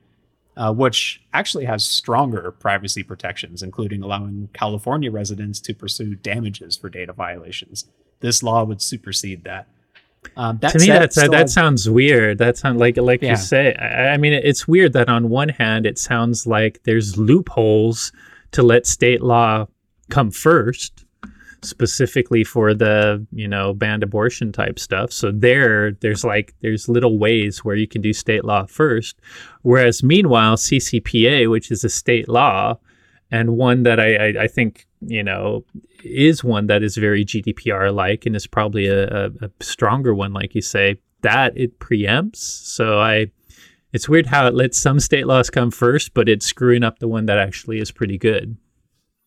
uh, 0.56 0.72
which 0.72 1.22
actually 1.32 1.64
has 1.64 1.84
stronger 1.84 2.50
privacy 2.52 3.02
protections, 3.02 3.62
including 3.62 4.02
allowing 4.02 4.48
California 4.52 5.10
residents 5.10 5.60
to 5.60 5.74
pursue 5.74 6.14
damages 6.14 6.76
for 6.76 6.88
data 6.88 7.12
violations. 7.12 7.86
This 8.20 8.42
law 8.42 8.64
would 8.64 8.80
supersede 8.82 9.44
that. 9.44 9.66
Um, 10.36 10.58
that 10.60 10.72
to 10.72 10.78
me, 10.78 10.86
said, 10.86 11.02
that's, 11.02 11.16
still 11.16 11.32
that 11.32 11.50
sounds 11.50 11.90
weird. 11.90 12.38
That 12.38 12.56
sounds 12.56 12.78
like 12.78 12.96
like 12.96 13.22
Yeah. 13.22 13.30
you 13.30 13.36
say. 13.36 13.74
I, 13.74 14.10
I 14.10 14.16
mean, 14.18 14.32
it's 14.32 14.68
weird 14.68 14.92
that 14.92 15.08
on 15.08 15.28
one 15.30 15.48
hand, 15.48 15.84
it 15.84 15.98
sounds 15.98 16.46
like 16.46 16.80
there's 16.84 17.16
loopholes 17.18 18.12
to 18.52 18.62
let 18.62 18.86
state 18.86 19.20
law 19.22 19.66
come 20.10 20.30
first, 20.30 21.04
specifically 21.62 22.44
for 22.44 22.74
the 22.74 23.24
you 23.32 23.48
know 23.48 23.72
banned 23.72 24.02
abortion 24.02 24.52
type 24.52 24.78
stuff. 24.78 25.12
So 25.12 25.30
there, 25.32 25.92
there's 25.92 26.24
like 26.24 26.54
there's 26.60 26.88
little 26.88 27.18
ways 27.18 27.64
where 27.64 27.76
you 27.76 27.88
can 27.88 28.02
do 28.02 28.12
state 28.12 28.44
law 28.44 28.66
first, 28.66 29.20
whereas 29.62 30.02
meanwhile, 30.02 30.56
CCPA, 30.56 31.50
which 31.50 31.70
is 31.70 31.84
a 31.84 31.88
state 31.88 32.28
law, 32.28 32.78
and 33.30 33.56
one 33.56 33.82
that 33.84 33.98
I, 34.00 34.14
I, 34.14 34.42
I 34.42 34.46
think 34.48 34.86
you 35.00 35.22
know 35.22 35.64
is 36.04 36.42
one 36.42 36.66
that 36.66 36.82
is 36.82 36.96
very 36.96 37.24
GDPR 37.24 37.94
like 37.94 38.26
and 38.26 38.34
is 38.34 38.46
probably 38.46 38.86
a, 38.86 39.06
a, 39.08 39.30
a 39.42 39.50
stronger 39.60 40.14
one, 40.14 40.32
like 40.32 40.54
you 40.54 40.62
say, 40.62 40.98
that 41.22 41.56
it 41.56 41.78
preempts. 41.78 42.36
So 42.36 42.98
I, 43.00 43.30
it's 43.92 44.08
weird 44.08 44.26
how 44.26 44.46
it 44.46 44.54
lets 44.54 44.78
some 44.78 44.98
state 45.00 45.26
laws 45.26 45.50
come 45.50 45.70
first, 45.70 46.14
but 46.14 46.28
it's 46.28 46.46
screwing 46.46 46.82
up 46.82 46.98
the 46.98 47.08
one 47.08 47.26
that 47.26 47.38
actually 47.38 47.78
is 47.78 47.90
pretty 47.90 48.18
good. 48.18 48.56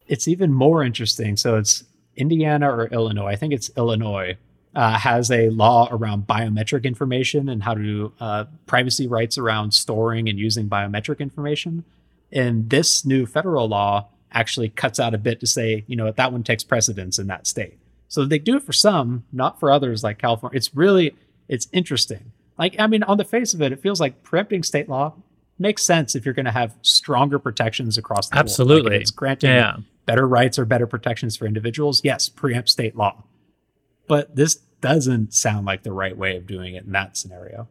it's 0.07 0.27
even 0.27 0.53
more 0.53 0.83
interesting. 0.83 1.37
So 1.37 1.57
it's 1.57 1.83
Indiana 2.15 2.69
or 2.69 2.87
Illinois. 2.87 3.27
I 3.27 3.35
think 3.35 3.53
it's 3.53 3.69
Illinois. 3.77 4.37
Uh, 4.75 4.97
has 4.97 5.31
a 5.31 5.49
law 5.51 5.87
around 5.89 6.27
biometric 6.27 6.83
information 6.83 7.47
and 7.47 7.63
how 7.63 7.73
to 7.73 8.11
uh, 8.19 8.43
privacy 8.65 9.07
rights 9.07 9.37
around 9.37 9.73
storing 9.73 10.27
and 10.27 10.37
using 10.37 10.67
biometric 10.67 11.19
information. 11.19 11.85
And 12.29 12.69
this 12.69 13.05
new 13.05 13.25
federal 13.25 13.69
law 13.69 14.09
actually 14.33 14.67
cuts 14.67 14.99
out 14.99 15.13
a 15.13 15.17
bit 15.17 15.39
to 15.39 15.47
say, 15.47 15.85
you 15.87 15.95
know, 15.95 16.11
that 16.11 16.31
one 16.33 16.43
takes 16.43 16.61
precedence 16.61 17.17
in 17.17 17.27
that 17.27 17.47
state. 17.47 17.77
So 18.09 18.25
they 18.25 18.37
do 18.37 18.57
it 18.57 18.63
for 18.63 18.73
some, 18.73 19.23
not 19.31 19.61
for 19.61 19.71
others 19.71 20.03
like 20.03 20.17
California. 20.17 20.57
It's 20.57 20.75
really, 20.75 21.15
it's 21.47 21.69
interesting. 21.71 22.33
Like, 22.57 22.75
I 22.77 22.87
mean, 22.87 23.03
on 23.03 23.17
the 23.17 23.23
face 23.23 23.53
of 23.53 23.61
it, 23.61 23.71
it 23.71 23.81
feels 23.81 24.01
like 24.01 24.23
preempting 24.23 24.63
state 24.63 24.89
law 24.89 25.13
makes 25.57 25.83
sense 25.83 26.15
if 26.15 26.25
you're 26.25 26.33
going 26.33 26.45
to 26.45 26.51
have 26.51 26.75
stronger 26.81 27.39
protections 27.39 27.97
across 27.97 28.27
the 28.27 28.35
board. 28.35 28.37
Like, 28.37 28.51
Absolutely. 28.51 28.97
it's 28.97 29.11
granting 29.11 29.51
Yeah. 29.51 29.77
Better 30.05 30.27
rights 30.27 30.59
or 30.59 30.65
better 30.65 30.87
protections 30.87 31.35
for 31.35 31.45
individuals, 31.45 32.01
yes, 32.03 32.29
preempt 32.29 32.69
state 32.69 32.95
law. 32.95 33.23
But 34.07 34.35
this 34.35 34.55
doesn't 34.81 35.33
sound 35.33 35.65
like 35.65 35.83
the 35.83 35.91
right 35.91 36.15
way 36.15 36.37
of 36.37 36.45
doing 36.45 36.75
it 36.75 36.85
in 36.85 36.91
that 36.91 37.17
scenario. 37.17 37.67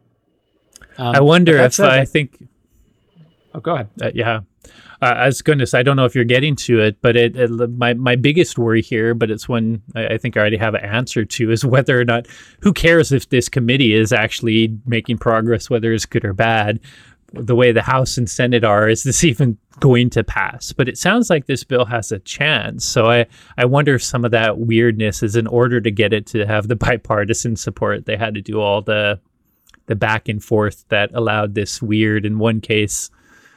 Um, 0.97 1.15
I 1.15 1.21
wonder 1.21 1.57
if 1.57 1.75
said, 1.75 1.89
I 1.89 2.05
think. 2.05 2.47
Oh, 3.53 3.59
go 3.59 3.75
ahead. 3.75 3.89
Uh, 4.01 4.11
yeah. 4.13 4.41
Uh, 5.01 5.05
I 5.05 5.25
was 5.27 5.41
going 5.41 5.59
to 5.59 5.67
say, 5.67 5.79
I 5.79 5.83
don't 5.83 5.97
know 5.97 6.05
if 6.05 6.15
you're 6.15 6.23
getting 6.23 6.55
to 6.57 6.79
it, 6.79 7.01
but 7.01 7.15
it, 7.15 7.35
it, 7.35 7.49
my 7.71 7.93
my 7.93 8.15
biggest 8.15 8.57
worry 8.57 8.81
here, 8.81 9.13
but 9.13 9.29
it's 9.29 9.47
one 9.47 9.81
I, 9.93 10.07
I, 10.07 10.17
think 10.17 10.35
I 10.35 10.39
already 10.39 10.57
have 10.57 10.73
an 10.73 10.83
answer 10.83 11.25
to, 11.25 11.51
is 11.51 11.65
whether 11.65 11.99
or 11.99 12.05
not 12.05 12.27
who 12.61 12.73
cares 12.73 13.11
if 13.11 13.29
this 13.29 13.49
committee 13.49 13.93
is 13.93 14.11
actually 14.13 14.77
making 14.85 15.17
progress, 15.17 15.69
whether 15.69 15.93
it's 15.93 16.05
good 16.05 16.25
or 16.25 16.33
bad. 16.33 16.79
The 17.35 17.55
way 17.55 17.71
the 17.71 17.81
House 17.81 18.17
and 18.17 18.29
Senate 18.29 18.63
are, 18.63 18.89
is 18.89 19.03
this 19.03 19.23
even 19.31 19.57
going 19.79 20.09
to 20.11 20.23
pass? 20.23 20.71
But 20.71 20.87
it 20.87 20.97
sounds 20.97 21.29
like 21.29 21.45
this 21.45 21.63
bill 21.63 21.85
has 21.85 22.11
a 22.11 22.19
chance. 22.19 22.85
So 22.85 23.05
I 23.05 23.25
I 23.57 23.65
wonder 23.65 23.95
if 23.95 24.03
some 24.03 24.25
of 24.25 24.31
that 24.31 24.59
weirdness 24.59 25.23
is 25.23 25.35
in 25.35 25.47
order 25.47 25.81
to 25.81 25.91
get 25.91 26.13
it 26.13 26.25
to 26.27 26.45
have 26.45 26.67
the 26.67 26.75
bipartisan 26.87 27.55
support, 27.55 28.05
they 28.05 28.17
had 28.17 28.35
to 28.35 28.41
do 28.41 28.59
all 28.59 28.81
the 28.81 29.19
the 29.87 29.95
back 29.95 30.27
and 30.27 30.43
forth 30.43 30.85
that 30.89 31.11
allowed 31.13 31.53
this 31.53 31.81
weird 31.81 32.25
in 32.25 32.39
one 32.39 32.59
case 32.59 33.11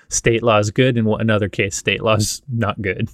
state 0.09 0.43
law 0.43 0.59
is 0.59 0.71
good, 0.71 0.97
and 0.97 1.07
another 1.07 1.49
case 1.49 1.77
state 1.77 2.03
law 2.03 2.17
is 2.17 2.43
not 2.49 2.81
good. 2.81 3.09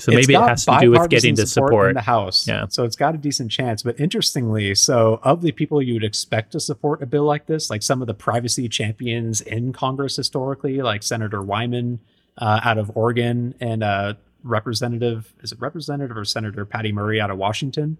So 0.00 0.12
maybe 0.12 0.34
it 0.34 0.40
has 0.40 0.64
to 0.66 0.78
do 0.80 0.92
with 0.92 1.10
getting 1.10 1.34
the 1.34 1.46
support, 1.46 1.70
support 1.70 1.88
in 1.90 1.94
the 1.94 2.02
House. 2.02 2.46
Yeah. 2.46 2.66
So 2.68 2.84
it's 2.84 2.94
got 2.94 3.16
a 3.16 3.18
decent 3.18 3.50
chance. 3.50 3.82
But 3.82 3.98
interestingly, 3.98 4.74
so 4.76 5.18
of 5.24 5.42
the 5.42 5.50
people 5.50 5.82
you 5.82 5.94
would 5.94 6.04
expect 6.04 6.52
to 6.52 6.60
support 6.60 7.02
a 7.02 7.06
bill 7.06 7.24
like 7.24 7.46
this, 7.46 7.68
like 7.68 7.82
some 7.82 8.00
of 8.00 8.06
the 8.06 8.14
privacy 8.14 8.68
champions 8.68 9.40
in 9.40 9.72
Congress 9.72 10.14
historically, 10.14 10.82
like 10.82 11.02
Senator 11.02 11.42
Wyden 11.42 11.98
uh, 12.38 12.60
out 12.62 12.78
of 12.78 12.96
Oregon 12.96 13.54
and 13.60 13.82
uh, 13.82 14.14
Representative, 14.44 15.32
is 15.42 15.50
it 15.50 15.60
Representative 15.60 16.16
or 16.16 16.24
Senator 16.24 16.64
Patty 16.64 16.92
Murray 16.92 17.20
out 17.20 17.30
of 17.30 17.38
Washington? 17.38 17.98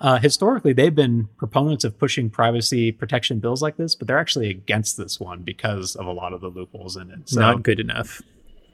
Uh, 0.00 0.18
historically, 0.18 0.72
they've 0.72 0.94
been 0.94 1.28
proponents 1.36 1.82
of 1.84 1.98
pushing 1.98 2.28
privacy 2.28 2.92
protection 2.92 3.38
bills 3.40 3.62
like 3.62 3.76
this, 3.76 3.94
but 3.94 4.06
they're 4.06 4.18
actually 4.18 4.50
against 4.50 4.96
this 4.96 5.18
one 5.18 5.42
because 5.42 5.96
of 5.96 6.06
a 6.06 6.12
lot 6.12 6.32
of 6.32 6.40
the 6.40 6.48
loopholes 6.48 6.96
in 6.96 7.10
it. 7.10 7.28
So, 7.28 7.40
not 7.40 7.62
good 7.62 7.80
enough. 7.80 8.20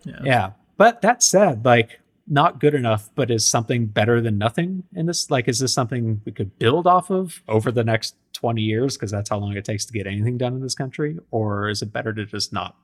Yeah. 0.04 0.20
yeah. 0.24 0.50
But 0.76 1.02
that 1.02 1.22
said, 1.22 1.64
like, 1.64 2.00
not 2.30 2.60
good 2.60 2.74
enough, 2.74 3.10
but 3.14 3.30
is 3.30 3.44
something 3.44 3.86
better 3.86 4.20
than 4.20 4.38
nothing 4.38 4.84
in 4.94 5.06
this? 5.06 5.30
Like, 5.30 5.48
is 5.48 5.58
this 5.58 5.74
something 5.74 6.22
we 6.24 6.32
could 6.32 6.58
build 6.58 6.86
off 6.86 7.10
of 7.10 7.42
over 7.48 7.72
the 7.72 7.82
next 7.82 8.14
20 8.34 8.62
years? 8.62 8.96
Because 8.96 9.10
that's 9.10 9.28
how 9.28 9.38
long 9.38 9.56
it 9.56 9.64
takes 9.64 9.84
to 9.86 9.92
get 9.92 10.06
anything 10.06 10.38
done 10.38 10.54
in 10.54 10.60
this 10.60 10.74
country. 10.74 11.18
Or 11.32 11.68
is 11.68 11.82
it 11.82 11.92
better 11.92 12.12
to 12.12 12.24
just 12.24 12.52
not 12.52 12.76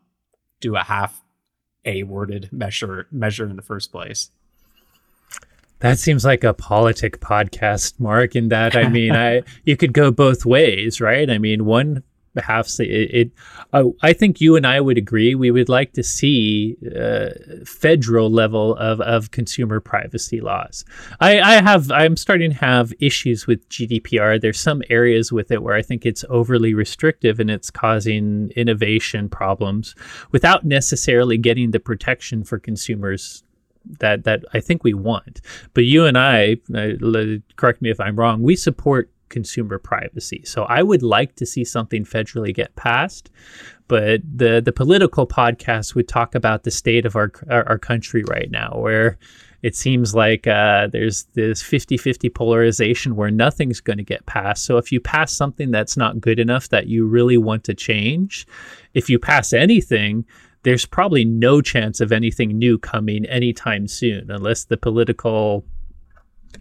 do 0.60 0.74
a 0.74 0.82
half 0.82 1.22
a 1.84 2.02
worded 2.02 2.48
measure 2.52 3.06
measure 3.12 3.48
in 3.48 3.54
the 3.54 3.62
first 3.62 3.92
place? 3.92 4.30
That 5.78 5.98
seems 5.98 6.24
like 6.24 6.42
a 6.42 6.54
politic 6.54 7.20
podcast, 7.20 8.00
Mark. 8.00 8.34
In 8.34 8.48
that, 8.48 8.74
I 8.74 8.88
mean, 8.88 9.14
I 9.14 9.42
you 9.64 9.76
could 9.76 9.92
go 9.92 10.10
both 10.10 10.44
ways, 10.44 11.00
right? 11.00 11.30
I 11.30 11.38
mean, 11.38 11.64
one 11.66 12.02
half 12.42 12.68
it. 12.80 12.84
it 12.88 13.30
uh, 13.72 13.84
I 14.02 14.12
think 14.12 14.40
you 14.40 14.56
and 14.56 14.66
I 14.66 14.80
would 14.80 14.98
agree. 14.98 15.34
We 15.34 15.50
would 15.50 15.68
like 15.68 15.92
to 15.94 16.02
see 16.02 16.76
uh, 16.98 17.30
federal 17.64 18.30
level 18.30 18.76
of, 18.76 19.00
of 19.00 19.30
consumer 19.30 19.80
privacy 19.80 20.40
laws. 20.40 20.84
I, 21.20 21.40
I 21.40 21.62
have. 21.62 21.90
I'm 21.90 22.16
starting 22.16 22.50
to 22.50 22.56
have 22.56 22.92
issues 23.00 23.46
with 23.46 23.68
GDPR. 23.68 24.40
There's 24.40 24.60
some 24.60 24.82
areas 24.90 25.32
with 25.32 25.50
it 25.50 25.62
where 25.62 25.74
I 25.74 25.82
think 25.82 26.04
it's 26.04 26.24
overly 26.28 26.74
restrictive 26.74 27.40
and 27.40 27.50
it's 27.50 27.70
causing 27.70 28.50
innovation 28.56 29.28
problems 29.28 29.94
without 30.32 30.64
necessarily 30.64 31.38
getting 31.38 31.70
the 31.70 31.80
protection 31.80 32.44
for 32.44 32.58
consumers 32.58 33.42
that 34.00 34.24
that 34.24 34.44
I 34.52 34.60
think 34.60 34.84
we 34.84 34.94
want. 34.94 35.40
But 35.74 35.84
you 35.84 36.04
and 36.06 36.18
I, 36.18 36.56
uh, 36.74 37.38
correct 37.56 37.82
me 37.82 37.90
if 37.90 38.00
I'm 38.00 38.16
wrong, 38.16 38.42
we 38.42 38.56
support 38.56 39.10
consumer 39.28 39.78
privacy. 39.78 40.42
So 40.44 40.64
I 40.64 40.82
would 40.82 41.02
like 41.02 41.36
to 41.36 41.46
see 41.46 41.64
something 41.64 42.04
federally 42.04 42.54
get 42.54 42.74
passed, 42.76 43.30
but 43.88 44.20
the 44.24 44.60
the 44.60 44.72
political 44.72 45.26
podcast 45.26 45.94
would 45.94 46.08
talk 46.08 46.34
about 46.34 46.64
the 46.64 46.70
state 46.70 47.06
of 47.06 47.16
our 47.16 47.32
our, 47.50 47.68
our 47.68 47.78
country 47.78 48.24
right 48.24 48.50
now, 48.50 48.72
where 48.76 49.18
it 49.62 49.74
seems 49.74 50.14
like 50.14 50.46
uh, 50.46 50.86
there's 50.86 51.24
this 51.34 51.62
50-50 51.62 52.32
polarization 52.32 53.16
where 53.16 53.30
nothing's 53.30 53.80
going 53.80 53.96
to 53.96 54.04
get 54.04 54.24
passed. 54.26 54.64
So 54.64 54.76
if 54.76 54.92
you 54.92 55.00
pass 55.00 55.32
something 55.32 55.70
that's 55.70 55.96
not 55.96 56.20
good 56.20 56.38
enough 56.38 56.68
that 56.68 56.86
you 56.86 57.06
really 57.06 57.38
want 57.38 57.64
to 57.64 57.74
change, 57.74 58.46
if 58.94 59.08
you 59.10 59.18
pass 59.18 59.52
anything, 59.52 60.24
there's 60.62 60.84
probably 60.84 61.24
no 61.24 61.60
chance 61.60 62.00
of 62.00 62.12
anything 62.12 62.58
new 62.58 62.78
coming 62.78 63.24
anytime 63.26 63.88
soon 63.88 64.30
unless 64.30 64.64
the 64.64 64.76
political 64.76 65.64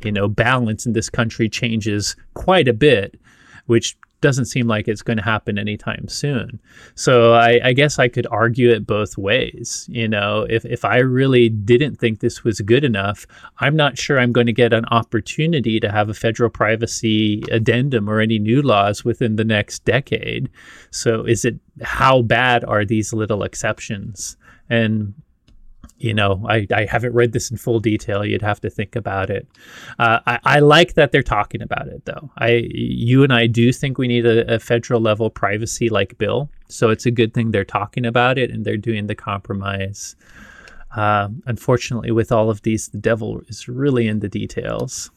you 0.04 0.12
know 0.12 0.28
balance 0.28 0.86
in 0.86 0.94
this 0.94 1.10
country 1.10 1.50
changes 1.50 2.16
quite 2.34 2.68
a 2.68 2.74
bit 2.74 3.20
which 3.66 3.98
doesn't 4.26 4.46
seem 4.46 4.68
like 4.68 4.88
it's 4.88 5.04
going 5.04 5.18
to 5.18 5.24
happen 5.24 5.60
anytime 5.60 6.08
soon. 6.08 6.60
So 6.96 7.34
I, 7.34 7.60
I, 7.64 7.74
guess 7.74 8.00
I 8.00 8.08
could 8.08 8.26
argue 8.32 8.72
it 8.72 8.88
both 8.88 9.20
ways. 9.20 9.88
You 9.88 10.08
know, 10.08 10.48
if, 10.50 10.66
if 10.66 10.84
I 10.84 10.98
really 10.98 11.48
didn't 11.50 11.98
think 11.98 12.20
this 12.20 12.44
was 12.44 12.60
good 12.62 12.84
enough, 12.84 13.28
I'm 13.60 13.76
not 13.76 14.00
sure 14.00 14.20
I'm 14.20 14.32
going 14.32 14.48
to 14.48 14.54
get 14.54 14.74
an 14.74 14.86
opportunity 14.86 15.80
to 15.80 15.92
have 15.92 16.10
a 16.10 16.16
federal 16.16 16.50
privacy 16.50 17.44
addendum 17.52 18.10
or 18.10 18.20
any 18.20 18.40
new 18.40 18.64
laws 18.64 19.06
within 19.06 19.36
the 19.36 19.44
next 19.44 19.86
decade. 19.86 20.50
So 20.90 21.24
is 21.24 21.46
it 21.46 21.60
how 21.84 22.24
bad 22.24 22.64
are 22.66 22.84
these 22.84 23.14
little 23.14 23.44
exceptions? 23.44 24.38
And 24.70 25.14
you 25.98 26.14
know, 26.14 26.46
I, 26.48 26.68
I 26.74 26.86
haven't 26.86 27.14
read 27.14 27.32
this 27.32 27.52
in 27.52 27.58
full 27.58 27.80
detail. 27.80 28.26
You'd 28.26 28.42
have 28.42 28.62
to 28.62 28.70
think 28.70 28.96
about 28.96 29.30
it. 29.30 29.48
Uh, 30.00 30.20
I, 30.26 30.40
I 30.44 30.60
like 30.60 30.94
that 30.96 31.12
they're 31.12 31.24
talking 31.24 31.62
about 31.62 31.88
it, 31.88 32.06
though. 32.06 32.30
I, 32.38 32.68
you 32.72 33.24
and 33.24 33.34
I 33.34 33.48
do 33.48 33.72
think 33.72 33.98
we 33.98 34.08
need 34.08 34.26
a, 34.26 34.56
a 34.56 34.60
federal 34.60 35.02
level 35.02 35.30
privacy 35.30 35.90
like 35.90 36.18
bill. 36.18 36.50
So 36.68 36.90
it's 36.90 37.06
a 37.06 37.12
good 37.12 37.34
thing 37.34 37.52
they're 37.52 37.64
talking 37.64 38.06
about 38.06 38.38
it 38.38 38.52
and 38.52 38.66
they're 38.66 38.78
doing 38.78 39.08
the 39.08 39.16
compromise. 39.16 40.16
Uh, 40.96 41.30
unfortunately, 41.46 42.12
with 42.12 42.32
all 42.32 42.50
of 42.50 42.62
these, 42.62 42.88
the 42.90 42.98
devil 42.98 43.42
is 43.48 43.68
really 43.68 44.08
in 44.08 44.20
the 44.20 44.30
details. 44.30 45.12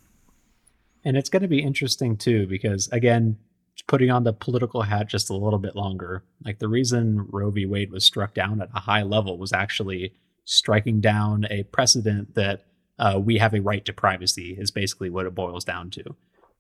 And 1.05 1.17
it's 1.17 1.31
going 1.31 1.43
to 1.43 1.49
be 1.49 1.63
interesting 1.63 2.17
too, 2.17 2.47
because 2.47 2.89
again, 2.89 3.39
putting 3.87 4.11
on 4.11 4.25
the 4.25 4.33
political 4.33 4.83
hat 4.83 5.09
just 5.09 5.31
a 5.31 5.35
little 5.35 5.59
bit 5.59 5.77
longer, 5.77 6.25
like 6.45 6.59
the 6.59 6.69
reason 6.69 7.27
Roe 7.31 7.51
v. 7.51 7.65
Wade 7.65 7.93
was 7.93 8.05
struck 8.05 8.35
down 8.35 8.61
at 8.61 8.69
a 8.75 8.81
high 8.81 9.03
level 9.03 9.39
was 9.39 9.53
actually 9.53 10.13
striking 10.51 10.99
down 10.99 11.47
a 11.51 11.63
precedent 11.65 12.35
that 12.35 12.65
uh, 12.99 13.21
we 13.23 13.37
have 13.37 13.53
a 13.53 13.61
right 13.61 13.85
to 13.85 13.93
privacy 13.93 14.57
is 14.59 14.71
basically 14.71 15.11
what 15.11 15.27
it 15.27 15.35
boils 15.35 15.63
down 15.63 15.91
to. 15.91 16.03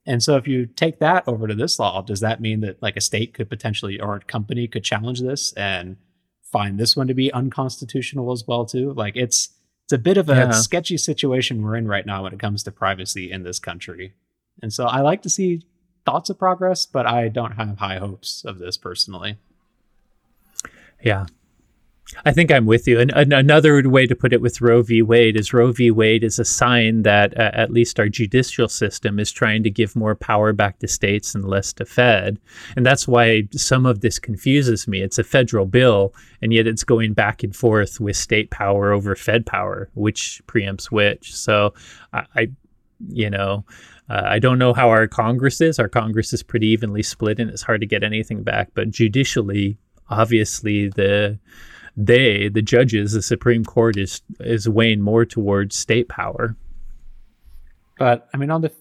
And 0.05 0.22
so 0.22 0.37
if 0.37 0.46
you 0.46 0.66
take 0.66 0.98
that 0.98 1.27
over 1.27 1.46
to 1.46 1.55
this 1.55 1.79
law, 1.79 2.03
does 2.03 2.20
that 2.20 2.38
mean 2.38 2.61
that 2.61 2.83
like 2.83 2.98
a 2.98 3.01
state 3.01 3.33
could 3.33 3.48
potentially 3.48 3.98
or 3.98 4.16
a 4.16 4.20
company 4.20 4.68
could 4.68 4.85
challenge 4.85 5.22
this 5.22 5.55
and 5.55 5.96
find 6.53 6.79
this 6.79 6.98
one 6.98 7.07
to 7.07 7.14
be 7.14 7.33
unconstitutional 7.33 8.31
as 8.31 8.44
well 8.46 8.66
too? 8.66 8.92
Like 8.92 9.16
it's 9.16 9.48
it's 9.85 9.94
a 9.94 9.98
bit 9.98 10.18
of 10.18 10.29
a 10.29 10.35
yeah. 10.35 10.51
sketchy 10.51 10.98
situation 10.98 11.62
we're 11.62 11.74
in 11.74 11.88
right 11.88 12.05
now 12.05 12.24
when 12.24 12.35
it 12.35 12.38
comes 12.38 12.62
to 12.64 12.70
privacy 12.70 13.33
in 13.33 13.42
this 13.42 13.59
country. 13.59 14.12
And 14.61 14.70
so 14.70 14.85
I 14.85 15.01
like 15.01 15.22
to 15.22 15.31
see 15.31 15.62
thoughts 16.05 16.29
of 16.29 16.38
progress, 16.38 16.85
but 16.85 17.07
I 17.07 17.29
don't 17.29 17.53
have 17.53 17.79
high 17.79 17.96
hopes 17.96 18.44
of 18.44 18.59
this 18.59 18.77
personally. 18.77 19.38
Yeah, 21.03 21.24
I 22.24 22.32
think 22.32 22.50
I'm 22.50 22.66
with 22.66 22.88
you. 22.88 22.98
And, 23.00 23.12
another 23.12 23.86
way 23.88 24.06
to 24.06 24.16
put 24.16 24.32
it 24.32 24.40
with 24.40 24.60
Roe 24.60 24.82
v. 24.82 25.02
Wade 25.02 25.36
is 25.36 25.52
Roe 25.52 25.72
v. 25.72 25.90
Wade 25.90 26.24
is 26.24 26.38
a 26.38 26.44
sign 26.44 27.02
that 27.02 27.36
uh, 27.38 27.50
at 27.52 27.70
least 27.70 28.00
our 28.00 28.08
judicial 28.08 28.68
system 28.68 29.18
is 29.18 29.30
trying 29.30 29.62
to 29.64 29.70
give 29.70 29.94
more 29.94 30.14
power 30.14 30.52
back 30.52 30.78
to 30.78 30.88
states 30.88 31.34
and 31.34 31.44
less 31.44 31.72
to 31.74 31.84
Fed. 31.84 32.40
And 32.76 32.86
that's 32.86 33.06
why 33.06 33.48
some 33.52 33.84
of 33.84 34.00
this 34.00 34.18
confuses 34.18 34.88
me. 34.88 35.02
It's 35.02 35.18
a 35.18 35.24
federal 35.24 35.66
bill, 35.66 36.14
and 36.40 36.52
yet 36.52 36.66
it's 36.66 36.84
going 36.84 37.12
back 37.12 37.42
and 37.42 37.54
forth 37.54 38.00
with 38.00 38.16
state 38.16 38.50
power 38.50 38.90
over 38.92 39.14
Fed 39.14 39.44
power, 39.44 39.90
which 39.94 40.42
preempts 40.46 40.86
which. 40.86 41.34
So 41.34 41.74
I, 42.12 42.24
I 42.34 42.50
you 43.06 43.30
know, 43.30 43.64
uh, 44.08 44.22
I 44.24 44.38
don't 44.38 44.58
know 44.58 44.72
how 44.72 44.88
our 44.88 45.06
Congress 45.06 45.60
is. 45.60 45.78
Our 45.78 45.88
Congress 45.88 46.32
is 46.32 46.42
pretty 46.42 46.68
evenly 46.68 47.02
split, 47.02 47.38
and 47.38 47.50
it's 47.50 47.62
hard 47.62 47.80
to 47.82 47.86
get 47.86 48.02
anything 48.02 48.42
back. 48.42 48.70
But 48.74 48.90
judicially, 48.90 49.76
obviously, 50.08 50.88
the 50.88 51.38
they, 52.00 52.48
the 52.48 52.62
judges, 52.62 53.12
the 53.12 53.22
Supreme 53.22 53.64
Court 53.64 53.96
is 53.96 54.22
is 54.38 54.68
weighing 54.68 55.00
more 55.00 55.24
towards 55.24 55.76
state 55.76 56.08
power. 56.08 56.56
But 57.98 58.28
I 58.32 58.37
mean, 58.37 58.52
on 58.52 58.62
the 58.62 58.72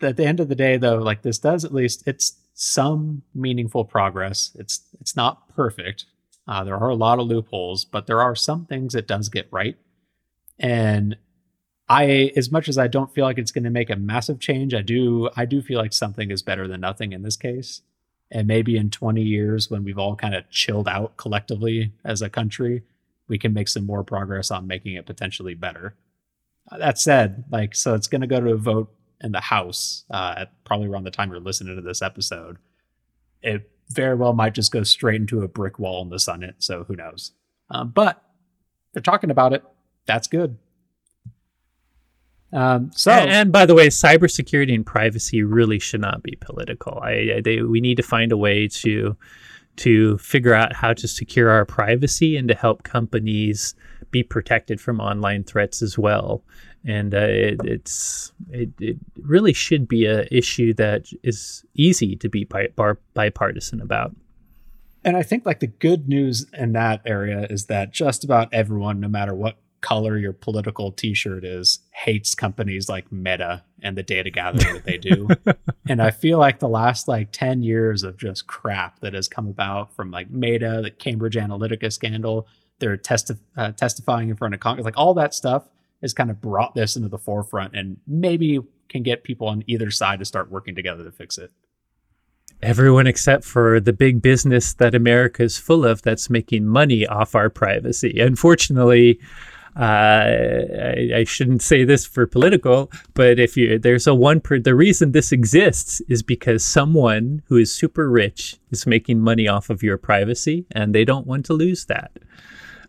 at 0.00 0.16
the 0.16 0.24
end 0.24 0.38
of 0.38 0.48
the 0.48 0.54
day, 0.54 0.76
though, 0.76 0.98
like 0.98 1.22
this 1.22 1.38
does 1.38 1.64
at 1.64 1.74
least 1.74 2.04
it's 2.06 2.38
some 2.54 3.22
meaningful 3.34 3.84
progress. 3.84 4.52
It's 4.54 4.82
it's 5.00 5.16
not 5.16 5.48
perfect. 5.56 6.04
Uh, 6.46 6.62
there 6.62 6.76
are 6.76 6.88
a 6.88 6.94
lot 6.94 7.18
of 7.18 7.26
loopholes, 7.26 7.84
but 7.84 8.06
there 8.06 8.20
are 8.20 8.36
some 8.36 8.64
things 8.66 8.94
it 8.94 9.08
does 9.08 9.28
get 9.28 9.48
right. 9.50 9.76
And 10.58 11.16
I, 11.88 12.30
as 12.36 12.50
much 12.52 12.68
as 12.68 12.78
I 12.78 12.86
don't 12.86 13.12
feel 13.12 13.24
like 13.24 13.38
it's 13.38 13.52
going 13.52 13.64
to 13.64 13.70
make 13.70 13.90
a 13.90 13.96
massive 13.96 14.38
change, 14.38 14.72
I 14.72 14.82
do 14.82 15.30
I 15.36 15.46
do 15.46 15.62
feel 15.62 15.80
like 15.80 15.92
something 15.92 16.30
is 16.30 16.42
better 16.42 16.68
than 16.68 16.80
nothing 16.80 17.12
in 17.12 17.22
this 17.22 17.36
case 17.36 17.82
and 18.32 18.48
maybe 18.48 18.76
in 18.76 18.90
20 18.90 19.22
years 19.22 19.70
when 19.70 19.84
we've 19.84 19.98
all 19.98 20.16
kind 20.16 20.34
of 20.34 20.48
chilled 20.50 20.88
out 20.88 21.16
collectively 21.16 21.92
as 22.04 22.22
a 22.22 22.30
country 22.30 22.82
we 23.28 23.38
can 23.38 23.52
make 23.52 23.68
some 23.68 23.86
more 23.86 24.02
progress 24.02 24.50
on 24.50 24.66
making 24.66 24.94
it 24.94 25.06
potentially 25.06 25.54
better 25.54 25.94
uh, 26.70 26.78
that 26.78 26.98
said 26.98 27.44
like 27.50 27.74
so 27.74 27.94
it's 27.94 28.08
going 28.08 28.20
to 28.20 28.26
go 28.26 28.40
to 28.40 28.52
a 28.52 28.56
vote 28.56 28.92
in 29.20 29.32
the 29.32 29.40
house 29.40 30.04
uh, 30.10 30.34
at 30.38 30.64
probably 30.64 30.88
around 30.88 31.04
the 31.04 31.10
time 31.10 31.30
you're 31.30 31.40
listening 31.40 31.76
to 31.76 31.82
this 31.82 32.02
episode 32.02 32.58
it 33.42 33.70
very 33.92 34.14
well 34.14 34.32
might 34.32 34.54
just 34.54 34.72
go 34.72 34.82
straight 34.82 35.20
into 35.20 35.42
a 35.42 35.48
brick 35.48 35.78
wall 35.78 36.02
in 36.02 36.10
the 36.10 36.18
Senate. 36.18 36.56
So 36.58 36.84
who 36.84 36.96
knows? 36.96 37.32
Um, 37.70 37.90
but 37.90 38.22
they're 38.92 39.02
talking 39.02 39.30
about 39.30 39.52
it. 39.52 39.62
That's 40.06 40.26
good. 40.26 40.58
Um, 42.52 42.90
so, 42.94 43.10
and, 43.10 43.30
and, 43.30 43.52
by 43.52 43.64
the 43.64 43.74
way, 43.74 43.88
cybersecurity 43.88 44.74
and 44.74 44.84
privacy 44.84 45.42
really 45.42 45.78
should 45.78 46.02
not 46.02 46.22
be 46.22 46.36
political. 46.40 46.98
I, 47.02 47.36
I 47.36 47.40
they, 47.42 47.62
we 47.62 47.80
need 47.80 47.96
to 47.96 48.02
find 48.02 48.30
a 48.30 48.36
way 48.36 48.68
to 48.68 49.16
to 49.76 50.18
figure 50.18 50.52
out 50.52 50.74
how 50.74 50.92
to 50.92 51.08
secure 51.08 51.48
our 51.48 51.64
privacy 51.64 52.36
and 52.36 52.46
to 52.48 52.54
help 52.54 52.82
companies 52.82 53.74
be 54.10 54.22
protected 54.22 54.80
from 54.80 55.00
online 55.00 55.44
threats 55.44 55.80
as 55.80 55.96
well. 55.96 56.44
And 56.84 57.14
uh, 57.14 57.20
it, 57.20 57.60
it's 57.64 58.32
it, 58.50 58.68
it 58.78 58.96
really 59.22 59.54
should 59.54 59.88
be 59.88 60.04
an 60.04 60.28
issue 60.30 60.74
that 60.74 61.06
is 61.22 61.64
easy 61.74 62.16
to 62.16 62.28
be 62.28 62.44
bi- 62.44 62.68
bar- 62.76 62.98
bipartisan 63.14 63.80
about. 63.80 64.14
And 65.04 65.16
I 65.16 65.22
think 65.22 65.46
like 65.46 65.60
the 65.60 65.66
good 65.68 66.08
news 66.08 66.46
in 66.52 66.72
that 66.72 67.00
area 67.06 67.46
is 67.48 67.66
that 67.66 67.92
just 67.92 68.24
about 68.24 68.52
everyone, 68.52 69.00
no 69.00 69.08
matter 69.08 69.34
what 69.34 69.56
color 69.82 70.16
your 70.16 70.32
political 70.32 70.92
t-shirt 70.92 71.44
is 71.44 71.80
hates 71.92 72.34
companies 72.34 72.88
like 72.88 73.10
meta 73.12 73.62
and 73.82 73.98
the 73.98 74.02
data 74.02 74.30
gathering 74.30 74.74
that 74.74 74.84
they 74.84 74.96
do 74.96 75.28
and 75.88 76.00
i 76.00 76.10
feel 76.10 76.38
like 76.38 76.60
the 76.60 76.68
last 76.68 77.08
like 77.08 77.30
10 77.32 77.62
years 77.62 78.02
of 78.02 78.16
just 78.16 78.46
crap 78.46 79.00
that 79.00 79.12
has 79.12 79.28
come 79.28 79.48
about 79.48 79.94
from 79.94 80.10
like 80.10 80.30
meta 80.30 80.80
the 80.82 80.90
cambridge 80.90 81.34
analytica 81.34 81.92
scandal 81.92 82.46
they're 82.78 82.96
testi- 82.96 83.38
uh, 83.56 83.72
testifying 83.72 84.30
in 84.30 84.36
front 84.36 84.54
of 84.54 84.60
congress 84.60 84.84
like 84.84 84.96
all 84.96 85.14
that 85.14 85.34
stuff 85.34 85.68
has 86.00 86.14
kind 86.14 86.30
of 86.30 86.40
brought 86.40 86.74
this 86.74 86.96
into 86.96 87.08
the 87.08 87.18
forefront 87.18 87.74
and 87.74 87.96
maybe 88.06 88.60
can 88.88 89.02
get 89.02 89.24
people 89.24 89.48
on 89.48 89.64
either 89.66 89.90
side 89.90 90.20
to 90.20 90.24
start 90.24 90.50
working 90.50 90.74
together 90.74 91.02
to 91.02 91.10
fix 91.10 91.38
it 91.38 91.50
everyone 92.62 93.08
except 93.08 93.44
for 93.44 93.80
the 93.80 93.92
big 93.92 94.22
business 94.22 94.74
that 94.74 94.94
America 94.94 95.42
is 95.42 95.58
full 95.58 95.84
of 95.84 96.02
that's 96.02 96.30
making 96.30 96.66
money 96.66 97.06
off 97.06 97.34
our 97.34 97.50
privacy. 97.50 98.20
Unfortunately, 98.20 99.18
uh, 99.74 99.80
I, 99.80 101.10
I, 101.16 101.24
shouldn't 101.24 101.62
say 101.62 101.84
this 101.84 102.04
for 102.04 102.26
political, 102.26 102.90
but 103.14 103.38
if 103.38 103.56
you 103.56 103.78
there's 103.78 104.06
a 104.06 104.14
one 104.14 104.40
per 104.40 104.58
the 104.58 104.74
reason 104.74 105.12
this 105.12 105.32
exists 105.32 106.02
is 106.10 106.22
because 106.22 106.62
someone 106.62 107.42
who 107.46 107.56
is 107.56 107.74
super 107.74 108.10
rich 108.10 108.56
is 108.70 108.86
making 108.86 109.20
money 109.20 109.48
off 109.48 109.70
of 109.70 109.82
your 109.82 109.96
privacy, 109.96 110.66
and 110.72 110.94
they 110.94 111.06
don't 111.06 111.26
want 111.26 111.46
to 111.46 111.54
lose 111.54 111.86
that. 111.86 112.12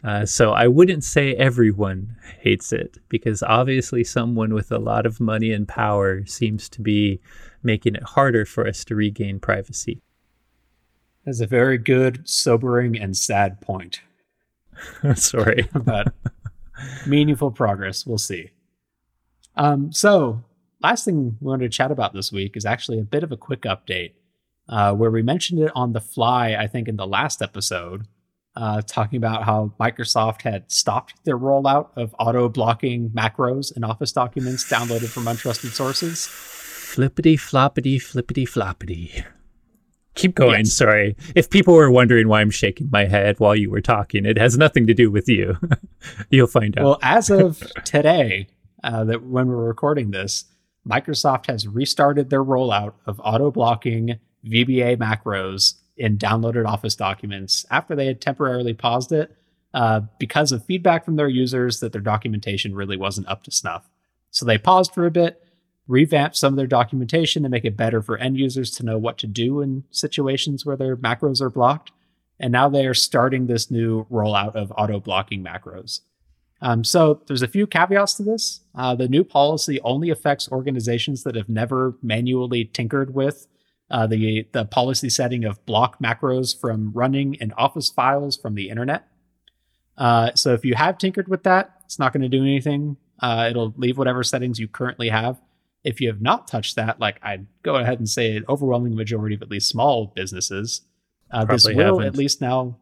Uh, 0.04 0.26
so 0.26 0.52
I 0.52 0.68
wouldn't 0.68 1.06
say 1.06 1.34
everyone 1.36 2.18
hates 2.40 2.74
it 2.74 2.98
because 3.08 3.42
obviously 3.42 4.04
someone 4.04 4.54
with 4.54 4.70
a 4.70 4.78
lot 4.78 5.06
of 5.06 5.22
money 5.22 5.54
and 5.54 5.66
power 5.66 6.26
seems 6.26 6.68
to 6.70 6.82
be 6.82 7.22
making 7.64 7.96
it 7.96 8.04
harder 8.04 8.46
for 8.46 8.68
us 8.68 8.84
to 8.86 8.96
regain 8.96 9.40
privacy. 9.40 10.02
That's 11.26 11.40
a 11.40 11.48
very 11.48 11.78
good, 11.78 12.28
sobering, 12.28 13.00
and 13.00 13.16
sad 13.16 13.62
point. 13.62 14.02
Sorry. 15.16 15.70
but 15.74 16.14
meaningful 17.06 17.52
progress. 17.52 18.06
We'll 18.06 18.18
see. 18.18 18.52
Um, 19.56 19.92
so, 19.92 20.44
last 20.82 21.06
thing 21.06 21.38
we 21.40 21.48
wanted 21.48 21.72
to 21.72 21.76
chat 21.76 21.92
about 21.92 22.14
this 22.14 22.32
week 22.32 22.58
is 22.58 22.66
actually 22.66 23.00
a 23.00 23.04
bit 23.04 23.24
of 23.24 23.32
a 23.32 23.38
quick 23.38 23.62
update 23.62 24.14
uh, 24.70 24.94
where 24.94 25.12
we 25.12 25.22
mentioned 25.22 25.62
it 25.62 25.72
on 25.76 25.94
the 25.94 26.02
fly, 26.02 26.56
I 26.56 26.68
think, 26.68 26.88
in 26.88 26.96
the 26.96 27.08
last 27.08 27.42
episode, 27.42 28.08
uh, 28.56 28.82
talking 28.82 29.18
about 29.18 29.44
how 29.44 29.74
Microsoft 29.80 30.44
had 30.44 30.72
stopped 30.72 31.24
their 31.26 31.38
rollout 31.38 31.90
of 31.96 32.16
auto 32.20 32.50
blocking 32.50 33.10
macros 33.10 33.76
in 33.76 33.84
Office 33.84 34.12
documents 34.12 34.70
downloaded 34.70 35.10
from 35.10 35.26
untrusted 35.26 35.72
sources. 35.72 36.28
Flippity 36.28 37.36
floppity 37.36 38.02
flippity 38.02 38.46
floppity. 38.46 39.26
Keep 40.16 40.36
going. 40.36 40.60
Yes. 40.60 40.74
Sorry. 40.74 41.16
If 41.36 41.50
people 41.50 41.74
were 41.74 41.90
wondering 41.90 42.28
why 42.28 42.42
I'm 42.42 42.52
shaking 42.52 42.90
my 42.92 43.06
head 43.06 43.40
while 43.40 43.56
you 43.56 43.70
were 43.70 43.82
talking, 43.82 44.26
it 44.26 44.38
has 44.38 44.58
nothing 44.58 44.86
to 44.88 44.94
do 44.94 45.10
with 45.10 45.28
you. 45.28 45.58
You'll 46.30 46.48
find 46.48 46.78
out. 46.78 46.84
Well, 46.84 47.00
as 47.02 47.30
of 47.30 47.64
today, 47.84 48.48
uh, 48.84 49.04
that 49.06 49.24
when 49.24 49.48
we're 49.48 49.66
recording 49.66 50.12
this, 50.12 50.46
Microsoft 50.88 51.48
has 51.48 51.68
restarted 51.68 52.30
their 52.30 52.44
rollout 52.44 52.94
of 53.06 53.20
auto 53.24 53.50
blocking 53.50 54.20
VBA 54.46 54.98
macros 54.98 55.76
in 55.98 56.18
downloaded 56.18 56.68
Office 56.68 56.96
documents 56.96 57.66
after 57.72 57.96
they 57.96 58.06
had 58.06 58.22
temporarily 58.22 58.74
paused 58.74 59.12
it 59.12 59.36
uh, 59.74 60.02
because 60.20 60.52
of 60.52 60.66
feedback 60.66 61.06
from 61.06 61.16
their 61.16 61.30
users 61.30 61.80
that 61.80 61.92
their 61.92 62.02
documentation 62.02 62.76
really 62.76 62.98
wasn't 62.98 63.28
up 63.28 63.44
to 63.44 63.52
snuff. 63.52 63.90
So 64.32 64.46
they 64.46 64.58
paused 64.58 64.94
for 64.94 65.06
a 65.06 65.12
bit 65.12 65.42
revamp 65.88 66.36
some 66.36 66.54
of 66.54 66.58
their 66.58 66.68
documentation 66.68 67.44
to 67.44 67.50
make 67.50 67.66
it 67.66 67.78
better 67.78 68.02
for 68.02 68.18
end 68.18 68.38
users 68.38 68.72
to 68.72 68.84
know 68.84 68.98
what 68.98 69.18
to 69.18 69.28
do 69.28 69.62
in 69.62 69.84
situations 69.92 70.66
where 70.66 70.78
their 70.78 70.96
macros 70.96 71.42
are 71.42 71.50
blocked. 71.50 71.92
And 72.40 72.52
now 72.52 72.70
they 72.70 72.86
are 72.88 72.94
starting 72.94 73.48
this 73.48 73.70
new 73.70 74.06
rollout 74.12 74.56
of 74.56 74.72
auto 74.78 75.00
blocking 75.00 75.44
macros. 75.44 76.02
Um, 76.62 76.84
so 76.84 77.22
there's 77.28 77.42
a 77.42 77.48
few 77.48 77.68
caveats 77.68 78.14
to 78.16 78.24
this. 78.24 78.62
Uh, 78.74 78.96
the 78.96 79.10
new 79.10 79.24
policy 79.24 79.82
only 79.82 80.10
affects 80.10 80.50
organizations 80.50 81.24
that 81.24 81.36
have 81.36 81.50
never 81.50 81.96
manually 82.02 82.66
tinkered 82.66 83.14
with 83.14 83.48
uh, 83.92 84.08
the 84.08 84.48
the 84.54 84.66
policy 84.66 85.10
setting 85.10 85.44
of 85.44 85.64
block 85.66 86.00
macros 86.00 86.60
from 86.60 86.92
running 86.94 87.36
in 87.36 87.52
Office 87.54 87.90
files 87.90 88.38
from 88.38 88.56
the 88.56 88.70
internet. 88.70 89.08
Uh, 89.98 90.32
so 90.36 90.54
if 90.54 90.66
you 90.66 90.74
have 90.74 90.98
tinkered 90.98 91.28
with 91.28 91.44
that, 91.44 91.82
it's 91.86 92.00
not 92.00 92.14
going 92.14 92.24
to 92.24 92.30
do 92.30 92.42
anything. 92.42 92.98
Uh, 93.20 93.48
it'll 93.50 93.74
leave 93.78 93.98
whatever 93.98 94.24
settings 94.24 94.58
you 94.58 94.68
currently 94.68 95.10
have. 95.10 95.40
If 95.84 96.00
you 96.00 96.08
have 96.08 96.22
not 96.22 96.48
touched 96.48 96.76
that, 96.76 97.00
like 97.00 97.20
I'd 97.22 97.46
go 97.62 97.76
ahead 97.76 98.00
and 98.00 98.10
say 98.10 98.36
an 98.36 98.46
overwhelming 98.48 98.96
majority 98.96 99.36
of 99.36 99.42
at 99.42 99.50
least 99.50 99.68
small 99.70 100.08
businesses, 100.16 100.82
uh, 101.32 101.46
this 101.46 101.66
will 101.66 101.78
haven't. 101.78 102.06
at 102.06 102.16
least 102.16 102.42
now 102.42 102.78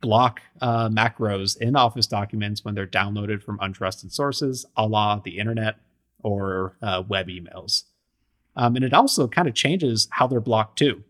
block 0.00 0.40
uh, 0.60 0.88
macros 0.88 1.56
in 1.56 1.74
Office 1.74 2.06
documents 2.06 2.64
when 2.64 2.74
they're 2.74 2.86
downloaded 2.86 3.42
from 3.42 3.58
untrusted 3.58 4.12
sources, 4.12 4.64
a 4.76 4.86
la 4.86 5.18
the 5.18 5.38
internet 5.38 5.76
or 6.22 6.76
uh, 6.82 7.02
web 7.08 7.28
emails. 7.28 7.84
Um, 8.56 8.76
and 8.76 8.84
it 8.84 8.92
also 8.92 9.28
kind 9.28 9.48
of 9.48 9.54
changes 9.54 10.08
how 10.10 10.26
they're 10.26 10.40
blocked 10.40 10.78
too. 10.78 11.04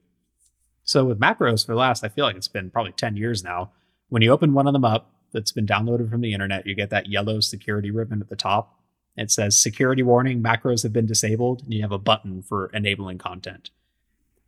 So 0.84 1.04
with 1.04 1.20
macros 1.20 1.66
for 1.66 1.72
the 1.72 1.78
last, 1.78 2.04
I 2.04 2.08
feel 2.08 2.24
like 2.24 2.36
it's 2.36 2.48
been 2.48 2.70
probably 2.70 2.92
10 2.92 3.16
years 3.16 3.44
now. 3.44 3.72
When 4.08 4.22
you 4.22 4.32
open 4.32 4.54
one 4.54 4.66
of 4.66 4.72
them 4.72 4.84
up 4.84 5.10
that's 5.32 5.52
been 5.52 5.66
downloaded 5.66 6.10
from 6.10 6.20
the 6.20 6.32
internet, 6.32 6.66
you 6.66 6.74
get 6.74 6.90
that 6.90 7.08
yellow 7.08 7.40
security 7.40 7.90
ribbon 7.90 8.20
at 8.20 8.28
the 8.28 8.36
top. 8.36 8.77
It 9.18 9.30
says 9.30 9.60
security 9.60 10.02
warning, 10.02 10.42
macros 10.42 10.82
have 10.84 10.92
been 10.92 11.06
disabled, 11.06 11.62
and 11.62 11.74
you 11.74 11.82
have 11.82 11.92
a 11.92 11.98
button 11.98 12.42
for 12.42 12.66
enabling 12.66 13.18
content. 13.18 13.70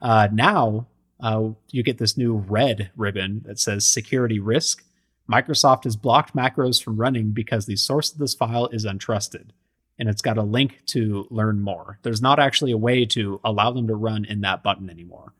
Uh, 0.00 0.28
now 0.32 0.86
uh, 1.20 1.50
you 1.70 1.82
get 1.82 1.98
this 1.98 2.16
new 2.16 2.36
red 2.36 2.90
ribbon 2.96 3.42
that 3.46 3.58
says 3.58 3.86
security 3.86 4.38
risk. 4.38 4.84
Microsoft 5.30 5.84
has 5.84 5.96
blocked 5.96 6.34
macros 6.34 6.82
from 6.82 6.96
running 6.96 7.32
because 7.32 7.66
the 7.66 7.76
source 7.76 8.12
of 8.12 8.18
this 8.18 8.34
file 8.34 8.66
is 8.68 8.86
untrusted. 8.86 9.50
And 9.98 10.08
it's 10.08 10.22
got 10.22 10.38
a 10.38 10.42
link 10.42 10.80
to 10.86 11.26
learn 11.30 11.60
more. 11.60 11.98
There's 12.02 12.22
not 12.22 12.38
actually 12.38 12.72
a 12.72 12.78
way 12.78 13.04
to 13.06 13.38
allow 13.44 13.70
them 13.70 13.86
to 13.88 13.94
run 13.94 14.24
in 14.24 14.40
that 14.40 14.62
button 14.62 14.88
anymore. 14.88 15.34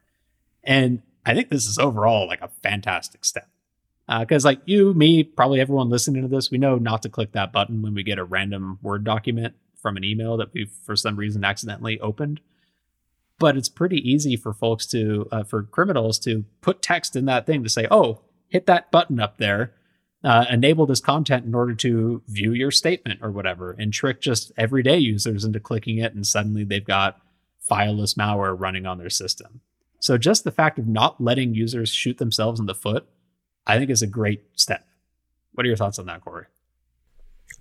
And 0.62 1.00
I 1.24 1.34
think 1.34 1.48
this 1.48 1.66
is 1.66 1.78
overall 1.78 2.26
like 2.26 2.42
a 2.42 2.50
fantastic 2.62 3.24
step 3.24 3.48
because 4.18 4.44
uh, 4.44 4.48
like 4.48 4.60
you 4.64 4.92
me 4.94 5.22
probably 5.22 5.60
everyone 5.60 5.88
listening 5.88 6.22
to 6.22 6.28
this 6.28 6.50
we 6.50 6.58
know 6.58 6.76
not 6.76 7.02
to 7.02 7.08
click 7.08 7.32
that 7.32 7.52
button 7.52 7.80
when 7.82 7.94
we 7.94 8.02
get 8.02 8.18
a 8.18 8.24
random 8.24 8.78
word 8.82 9.04
document 9.04 9.54
from 9.80 9.96
an 9.96 10.04
email 10.04 10.36
that 10.36 10.52
we 10.52 10.66
for 10.84 10.96
some 10.96 11.16
reason 11.16 11.44
accidentally 11.44 11.98
opened. 12.00 12.40
But 13.38 13.56
it's 13.56 13.70
pretty 13.70 13.96
easy 13.96 14.36
for 14.36 14.52
folks 14.52 14.86
to 14.88 15.28
uh, 15.30 15.44
for 15.44 15.62
criminals 15.62 16.18
to 16.20 16.44
put 16.60 16.82
text 16.82 17.16
in 17.16 17.24
that 17.26 17.46
thing 17.46 17.62
to 17.62 17.68
say 17.68 17.86
oh 17.90 18.20
hit 18.48 18.66
that 18.66 18.90
button 18.90 19.20
up 19.20 19.38
there 19.38 19.74
uh, 20.22 20.44
enable 20.50 20.84
this 20.86 21.00
content 21.00 21.46
in 21.46 21.54
order 21.54 21.74
to 21.74 22.22
view 22.26 22.52
your 22.52 22.70
statement 22.70 23.20
or 23.22 23.30
whatever 23.30 23.74
and 23.78 23.92
trick 23.92 24.20
just 24.20 24.52
everyday 24.58 24.98
users 24.98 25.44
into 25.44 25.60
clicking 25.60 25.98
it 25.98 26.14
and 26.14 26.26
suddenly 26.26 26.64
they've 26.64 26.84
got 26.84 27.20
fileless 27.70 28.16
malware 28.16 28.58
running 28.58 28.86
on 28.86 28.98
their 28.98 29.08
system. 29.08 29.60
So 30.00 30.18
just 30.18 30.44
the 30.44 30.50
fact 30.50 30.78
of 30.78 30.86
not 30.86 31.20
letting 31.20 31.54
users 31.54 31.90
shoot 31.90 32.18
themselves 32.18 32.58
in 32.58 32.66
the 32.66 32.74
foot 32.74 33.06
I 33.66 33.78
think 33.78 33.90
is 33.90 34.02
a 34.02 34.06
great 34.06 34.42
step. 34.56 34.86
What 35.52 35.64
are 35.64 35.68
your 35.68 35.76
thoughts 35.76 35.98
on 35.98 36.06
that, 36.06 36.22
Corey? 36.22 36.46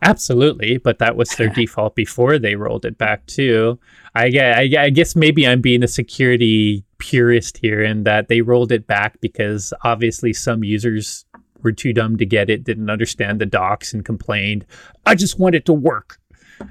Absolutely, 0.02 0.78
but 0.78 1.00
that 1.00 1.16
was 1.16 1.30
their 1.32 1.50
default 1.54 1.96
before 1.96 2.40
they 2.40 2.56
rolled 2.56 2.86
it 2.86 2.98
back 2.98 3.26
too. 3.26 3.80
I, 4.16 4.32
I, 4.38 4.70
I 4.80 4.90
guess 4.90 5.16
maybe 5.16 5.48
I'm 5.48 5.62
being 5.62 5.84
a 5.84 5.88
security 5.88 6.86
purist 6.98 7.58
here 7.58 7.82
in 7.82 8.04
that 8.04 8.28
they 8.28 8.42
rolled 8.42 8.72
it 8.72 8.88
back 8.88 9.20
because 9.22 9.74
obviously 9.84 10.34
some 10.34 10.64
users 10.64 11.26
were 11.62 11.72
too 11.72 11.92
dumb 11.94 12.18
to 12.18 12.26
get 12.26 12.50
it, 12.50 12.64
didn't 12.64 12.90
understand 12.90 13.40
the 13.40 13.46
docs, 13.46 13.94
and 13.94 14.06
complained. 14.06 14.66
I 15.06 15.16
just 15.16 15.40
want 15.40 15.56
it 15.56 15.66
to 15.66 15.74
work, 15.74 16.20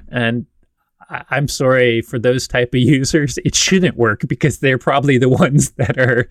and 0.09 0.45
I- 1.09 1.23
I'm 1.29 1.47
sorry 1.47 2.01
for 2.01 2.19
those 2.19 2.47
type 2.47 2.73
of 2.73 2.79
users. 2.79 3.37
It 3.43 3.55
shouldn't 3.55 3.97
work 3.97 4.21
because 4.27 4.59
they're 4.59 4.77
probably 4.77 5.17
the 5.17 5.29
ones 5.29 5.71
that 5.77 5.97
are 5.97 6.27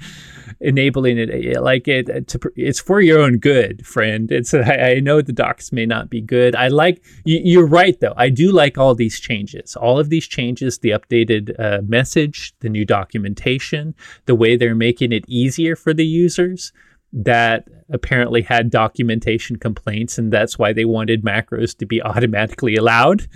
enabling 0.60 1.18
it. 1.18 1.60
Like 1.60 1.88
it, 1.88 2.28
to, 2.28 2.40
it's 2.56 2.80
for 2.80 3.00
your 3.00 3.20
own 3.20 3.38
good, 3.38 3.86
friend. 3.86 4.30
It's 4.30 4.54
I, 4.54 4.94
I 4.96 5.00
know 5.00 5.20
the 5.20 5.32
docs 5.32 5.72
may 5.72 5.86
not 5.86 6.10
be 6.10 6.20
good. 6.20 6.54
I 6.54 6.68
like 6.68 7.02
you, 7.24 7.40
you're 7.42 7.66
right 7.66 7.98
though. 8.00 8.14
I 8.16 8.28
do 8.28 8.52
like 8.52 8.78
all 8.78 8.94
these 8.94 9.20
changes. 9.20 9.76
All 9.76 9.98
of 9.98 10.10
these 10.10 10.26
changes, 10.26 10.78
the 10.78 10.90
updated 10.90 11.58
uh, 11.58 11.82
message, 11.86 12.54
the 12.60 12.68
new 12.68 12.84
documentation, 12.84 13.94
the 14.26 14.34
way 14.34 14.56
they're 14.56 14.74
making 14.74 15.12
it 15.12 15.24
easier 15.28 15.76
for 15.76 15.92
the 15.92 16.06
users 16.06 16.72
that 17.12 17.66
apparently 17.90 18.42
had 18.42 18.70
documentation 18.70 19.56
complaints 19.56 20.18
and 20.18 20.30
that's 20.30 20.58
why 20.58 20.74
they 20.74 20.84
wanted 20.84 21.24
macros 21.24 21.74
to 21.74 21.86
be 21.86 22.02
automatically 22.02 22.76
allowed 22.76 23.26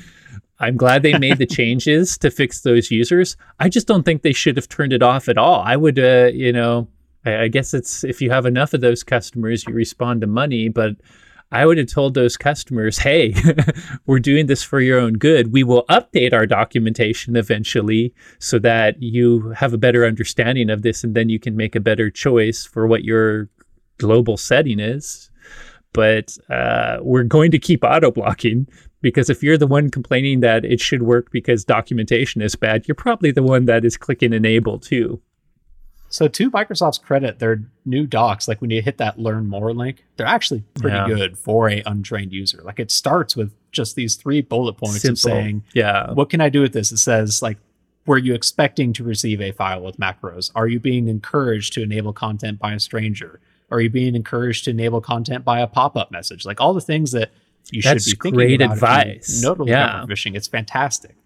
I'm 0.62 0.76
glad 0.76 1.02
they 1.02 1.18
made 1.18 1.38
the 1.38 1.46
changes 1.58 2.16
to 2.18 2.30
fix 2.30 2.60
those 2.60 2.90
users. 2.90 3.36
I 3.58 3.68
just 3.68 3.88
don't 3.88 4.04
think 4.04 4.22
they 4.22 4.32
should 4.32 4.56
have 4.56 4.68
turned 4.68 4.92
it 4.92 5.02
off 5.02 5.28
at 5.28 5.36
all. 5.36 5.60
I 5.60 5.76
would, 5.76 5.98
uh, 5.98 6.30
you 6.32 6.52
know, 6.52 6.88
I, 7.26 7.42
I 7.42 7.48
guess 7.48 7.74
it's 7.74 8.04
if 8.04 8.22
you 8.22 8.30
have 8.30 8.46
enough 8.46 8.72
of 8.72 8.80
those 8.80 9.02
customers, 9.02 9.64
you 9.66 9.74
respond 9.74 10.20
to 10.20 10.26
money, 10.28 10.68
but 10.68 10.96
I 11.50 11.66
would 11.66 11.76
have 11.78 11.88
told 11.88 12.14
those 12.14 12.36
customers, 12.36 12.96
hey, 12.96 13.34
we're 14.06 14.20
doing 14.20 14.46
this 14.46 14.62
for 14.62 14.80
your 14.80 14.98
own 14.98 15.14
good. 15.14 15.52
We 15.52 15.64
will 15.64 15.84
update 15.90 16.32
our 16.32 16.46
documentation 16.46 17.36
eventually 17.36 18.14
so 18.38 18.58
that 18.60 19.02
you 19.02 19.50
have 19.50 19.74
a 19.74 19.78
better 19.78 20.06
understanding 20.06 20.70
of 20.70 20.82
this 20.82 21.04
and 21.04 21.14
then 21.14 21.28
you 21.28 21.38
can 21.38 21.56
make 21.56 21.74
a 21.74 21.80
better 21.80 22.08
choice 22.08 22.64
for 22.64 22.86
what 22.86 23.04
your 23.04 23.50
global 23.98 24.38
setting 24.38 24.80
is. 24.80 25.30
But 25.92 26.38
uh, 26.48 26.98
we're 27.02 27.24
going 27.24 27.50
to 27.50 27.58
keep 27.58 27.84
auto 27.84 28.10
blocking 28.10 28.66
because 29.02 29.28
if 29.28 29.42
you're 29.42 29.58
the 29.58 29.66
one 29.66 29.90
complaining 29.90 30.40
that 30.40 30.64
it 30.64 30.80
should 30.80 31.02
work 31.02 31.30
because 31.30 31.64
documentation 31.64 32.40
is 32.40 32.56
bad, 32.56 32.88
you're 32.88 32.94
probably 32.94 33.30
the 33.30 33.42
one 33.42 33.66
that 33.66 33.84
is 33.84 33.96
clicking 33.96 34.32
enable 34.32 34.78
too. 34.78 35.20
So 36.08 36.28
to 36.28 36.50
Microsoft's 36.50 36.98
credit, 36.98 37.38
their 37.38 37.62
new 37.86 38.06
docs, 38.06 38.46
like 38.46 38.60
when 38.60 38.70
you 38.70 38.82
hit 38.82 38.98
that 38.98 39.18
learn 39.18 39.48
more 39.48 39.72
link, 39.72 40.04
they're 40.16 40.26
actually 40.26 40.62
pretty 40.74 40.96
yeah. 40.96 41.06
good 41.06 41.38
for 41.38 41.70
a 41.70 41.82
untrained 41.86 42.32
user. 42.32 42.60
Like 42.62 42.78
it 42.78 42.90
starts 42.90 43.34
with 43.34 43.52
just 43.72 43.96
these 43.96 44.16
three 44.16 44.42
bullet 44.42 44.74
points 44.74 45.00
Simple. 45.00 45.12
of 45.12 45.18
saying, 45.18 45.64
yeah, 45.72 46.12
what 46.12 46.28
can 46.28 46.42
I 46.42 46.50
do 46.50 46.60
with 46.60 46.74
this? 46.74 46.92
It 46.92 46.98
says 46.98 47.40
like, 47.40 47.56
were 48.04 48.18
you 48.18 48.34
expecting 48.34 48.92
to 48.94 49.04
receive 49.04 49.40
a 49.40 49.52
file 49.52 49.80
with 49.82 49.96
macros? 49.96 50.50
Are 50.54 50.68
you 50.68 50.78
being 50.78 51.08
encouraged 51.08 51.72
to 51.74 51.82
enable 51.82 52.12
content 52.12 52.58
by 52.58 52.74
a 52.74 52.80
stranger? 52.80 53.40
Are 53.70 53.80
you 53.80 53.88
being 53.88 54.14
encouraged 54.14 54.64
to 54.64 54.70
enable 54.70 55.00
content 55.00 55.46
by 55.46 55.60
a 55.60 55.66
pop-up 55.66 56.10
message? 56.10 56.44
Like 56.44 56.60
all 56.60 56.74
the 56.74 56.82
things 56.82 57.12
that 57.12 57.30
you 57.70 57.82
That's 57.82 58.08
should 58.08 58.18
be 58.18 58.30
thinking 58.30 58.38
great 58.38 58.60
about 58.60 58.74
advice. 58.74 59.42
Notable 59.42 59.68
yeah. 59.68 60.04
phishing. 60.08 60.34
It's 60.34 60.48
fantastic. 60.48 61.16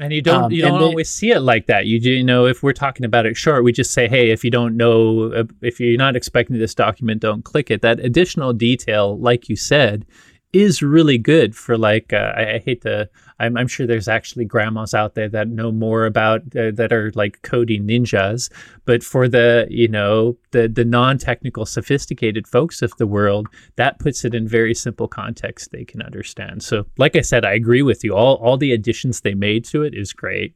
And 0.00 0.14
you 0.14 0.22
don't 0.22 0.44
um, 0.44 0.52
you 0.52 0.62
don't 0.62 0.82
always 0.82 1.10
see 1.10 1.30
it 1.30 1.40
like 1.40 1.66
that. 1.66 1.84
You 1.86 2.00
do 2.00 2.10
you 2.10 2.24
know 2.24 2.46
if 2.46 2.62
we're 2.62 2.72
talking 2.72 3.04
about 3.04 3.26
it 3.26 3.36
short, 3.36 3.64
we 3.64 3.72
just 3.72 3.92
say, 3.92 4.08
hey, 4.08 4.30
if 4.30 4.42
you 4.42 4.50
don't 4.50 4.76
know, 4.76 5.32
uh, 5.32 5.44
if 5.60 5.78
you're 5.78 5.98
not 5.98 6.16
expecting 6.16 6.58
this 6.58 6.74
document, 6.74 7.20
don't 7.20 7.44
click 7.44 7.70
it. 7.70 7.82
That 7.82 8.00
additional 8.00 8.54
detail, 8.54 9.18
like 9.18 9.50
you 9.50 9.56
said, 9.56 10.06
is 10.54 10.80
really 10.80 11.18
good 11.18 11.54
for 11.54 11.76
like 11.76 12.12
uh, 12.14 12.32
I, 12.34 12.54
I, 12.54 12.58
hate 12.58 12.82
to 12.82 13.10
I'm, 13.40 13.56
I'm, 13.56 13.66
sure 13.66 13.86
there's 13.86 14.08
actually 14.08 14.44
grandmas 14.44 14.94
out 14.94 15.14
there 15.14 15.28
that 15.30 15.48
know 15.48 15.72
more 15.72 16.06
about 16.06 16.42
uh, 16.56 16.70
that 16.74 16.92
are 16.92 17.10
like 17.14 17.42
coding 17.42 17.86
ninjas 17.86 18.50
but 18.84 19.02
for 19.02 19.28
the 19.28 19.66
you 19.70 19.88
know 19.88 20.36
the 20.50 20.68
the 20.68 20.84
non-technical 20.84 21.66
sophisticated 21.66 22.46
folks 22.46 22.82
of 22.82 22.92
the 22.98 23.06
world 23.06 23.48
that 23.76 23.98
puts 23.98 24.24
it 24.24 24.34
in 24.34 24.46
very 24.46 24.74
simple 24.74 25.08
context 25.08 25.72
they 25.72 25.84
can 25.84 26.02
understand 26.02 26.62
so 26.62 26.84
like 26.98 27.16
i 27.16 27.20
said 27.20 27.44
i 27.44 27.52
agree 27.52 27.82
with 27.82 28.04
you 28.04 28.14
all 28.14 28.36
all 28.36 28.56
the 28.56 28.72
additions 28.72 29.20
they 29.20 29.34
made 29.34 29.64
to 29.64 29.82
it 29.82 29.94
is 29.94 30.12
great 30.12 30.54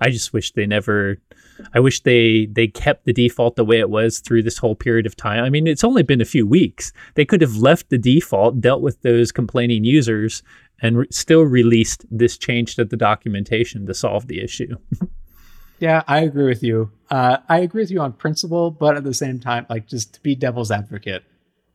i 0.00 0.10
just 0.10 0.32
wish 0.32 0.52
they 0.52 0.66
never 0.66 1.18
I 1.74 1.80
wish 1.80 2.02
they 2.02 2.46
they 2.46 2.66
kept 2.66 3.04
the 3.04 3.12
default 3.12 3.56
the 3.56 3.64
way 3.64 3.78
it 3.78 3.90
was 3.90 4.20
through 4.20 4.42
this 4.42 4.58
whole 4.58 4.74
period 4.74 5.06
of 5.06 5.16
time. 5.16 5.44
I 5.44 5.50
mean, 5.50 5.66
it's 5.66 5.84
only 5.84 6.02
been 6.02 6.20
a 6.20 6.26
few 6.26 6.46
weeks. 6.46 6.92
They 7.14 7.24
could 7.24 7.40
have 7.40 7.56
left 7.56 7.90
the 7.90 7.98
default, 7.98 8.60
dealt 8.60 8.82
with 8.82 9.02
those 9.02 9.32
complaining 9.32 9.84
users, 9.84 10.42
and 10.80 10.98
re- 10.98 11.06
still 11.10 11.42
released 11.42 12.04
this 12.10 12.36
change 12.36 12.76
to 12.76 12.84
the 12.84 12.96
documentation 12.96 13.86
to 13.86 13.94
solve 13.94 14.26
the 14.26 14.42
issue. 14.42 14.76
yeah, 15.78 16.02
I 16.06 16.20
agree 16.20 16.46
with 16.46 16.62
you. 16.62 16.90
Uh, 17.10 17.38
I 17.48 17.60
agree 17.60 17.82
with 17.82 17.90
you 17.90 18.00
on 18.00 18.12
principle, 18.12 18.70
but 18.70 18.96
at 18.96 19.04
the 19.04 19.14
same 19.14 19.40
time, 19.40 19.66
like 19.68 19.86
just 19.86 20.14
to 20.14 20.22
be 20.22 20.34
devil's 20.34 20.70
advocate, 20.70 21.24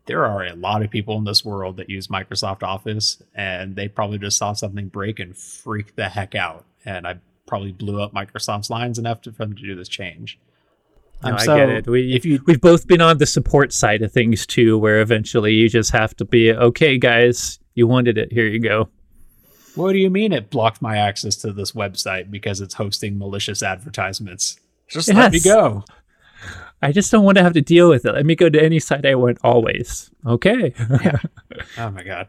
there 0.06 0.26
are 0.26 0.46
a 0.46 0.56
lot 0.56 0.84
of 0.84 0.90
people 0.90 1.18
in 1.18 1.24
this 1.24 1.46
world 1.46 1.78
that 1.78 1.90
use 1.90 2.08
Microsoft 2.08 2.64
Office, 2.64 3.22
and 3.34 3.76
they 3.76 3.88
probably 3.88 4.18
just 4.18 4.38
saw 4.38 4.54
something 4.54 4.88
break 4.88 5.20
and 5.20 5.36
freak 5.38 5.96
the 5.96 6.10
heck 6.10 6.36
out. 6.36 6.66
And 6.86 7.08
I 7.08 7.20
probably 7.46 7.72
blew 7.72 8.02
up 8.02 8.14
Microsoft's 8.14 8.70
lines 8.70 9.00
enough 9.00 9.22
to, 9.22 9.32
for 9.32 9.46
them 9.46 9.56
to 9.56 9.62
do 9.62 9.76
this 9.76 9.88
change. 9.88 10.40
No, 11.24 11.32
um, 11.32 11.40
so 11.40 11.54
I 11.54 11.58
get 11.58 11.70
it. 11.70 11.88
We, 11.88 12.14
if 12.14 12.26
you, 12.26 12.42
we've 12.46 12.60
both 12.60 12.88
been 12.88 13.02
on 13.02 13.18
the 13.18 13.26
support 13.26 13.72
side 13.72 14.02
of 14.02 14.12
things 14.12 14.46
too, 14.46 14.78
where 14.78 15.00
eventually 15.02 15.54
you 15.54 15.70
just 15.70 15.92
have 15.92 16.16
to 16.18 16.26
be 16.26 16.52
okay, 16.52 16.98
guys. 16.98 17.60
You 17.76 17.88
wanted 17.88 18.18
it. 18.18 18.32
Here 18.32 18.48
you 18.48 18.60
go. 18.60 18.90
What 19.76 19.94
do 19.94 19.98
you 19.98 20.10
mean 20.10 20.34
it 20.34 20.50
blocked 20.50 20.82
my 20.82 20.98
access 20.98 21.36
to 21.38 21.52
this 21.52 21.72
website 21.72 22.30
because 22.30 22.62
it's 22.62 22.76
hosting 22.76 23.18
malicious 23.18 23.64
advertisements? 23.64 24.60
Just 24.88 25.08
yes. 25.08 25.18
let 25.18 25.32
me 25.32 25.40
go. 25.40 25.84
I 26.82 26.92
just 26.92 27.12
don't 27.12 27.24
want 27.24 27.38
to 27.38 27.44
have 27.44 27.54
to 27.54 27.62
deal 27.62 27.90
with 27.90 28.06
it. 28.06 28.14
Let 28.14 28.26
me 28.26 28.36
go 28.36 28.50
to 28.50 28.62
any 28.62 28.80
site 28.80 29.06
I 29.06 29.16
want 29.16 29.40
always. 29.44 30.12
Okay. 30.28 30.74
yeah. 31.04 31.18
Oh 31.78 31.90
my 31.90 32.04
god. 32.04 32.28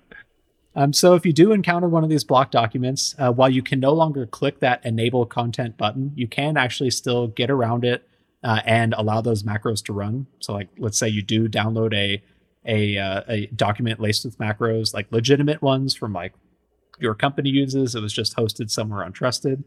Um, 0.77 0.93
so 0.93 1.15
if 1.15 1.27
you 1.27 1.33
do 1.33 1.53
encounter 1.53 1.89
one 1.89 2.03
of 2.03 2.11
these 2.11 2.25
block 2.25 2.51
documents, 2.51 3.15
uh, 3.19 3.33
while 3.33 3.51
you 3.51 3.63
can 3.63 3.79
no 3.79 3.93
longer 3.93 4.27
click 4.27 4.61
that 4.61 4.85
enable 4.85 5.27
content 5.27 5.77
button, 5.77 6.13
you 6.15 6.27
can 6.27 6.57
actually 6.57 6.91
still 6.91 7.29
get 7.29 7.51
around 7.51 7.85
it 7.85 8.09
uh, 8.43 8.61
and 8.65 8.95
allow 8.95 9.21
those 9.21 9.43
macros 9.43 9.85
to 9.85 9.93
run. 9.93 10.27
So 10.41 10.53
like, 10.53 10.69
let's 10.79 10.99
say 10.99 11.09
you 11.09 11.23
do 11.23 11.49
download 11.49 11.95
a 11.95 12.23
a, 12.67 12.97
uh, 12.99 13.23
a 13.29 13.47
document 13.47 14.01
laced 14.01 14.25
with 14.25 14.39
macros, 14.39 14.95
like 14.95 15.11
legitimate 15.11 15.63
ones 15.63 15.95
from 15.95 16.13
like 16.13 16.33
your 16.99 17.15
company 17.15 17.51
uses. 17.51 17.95
It 17.95 18.01
was 18.01 18.13
just 18.13 18.37
hosted 18.37 18.71
somewhere 18.71 19.09
untrusted. 19.09 19.65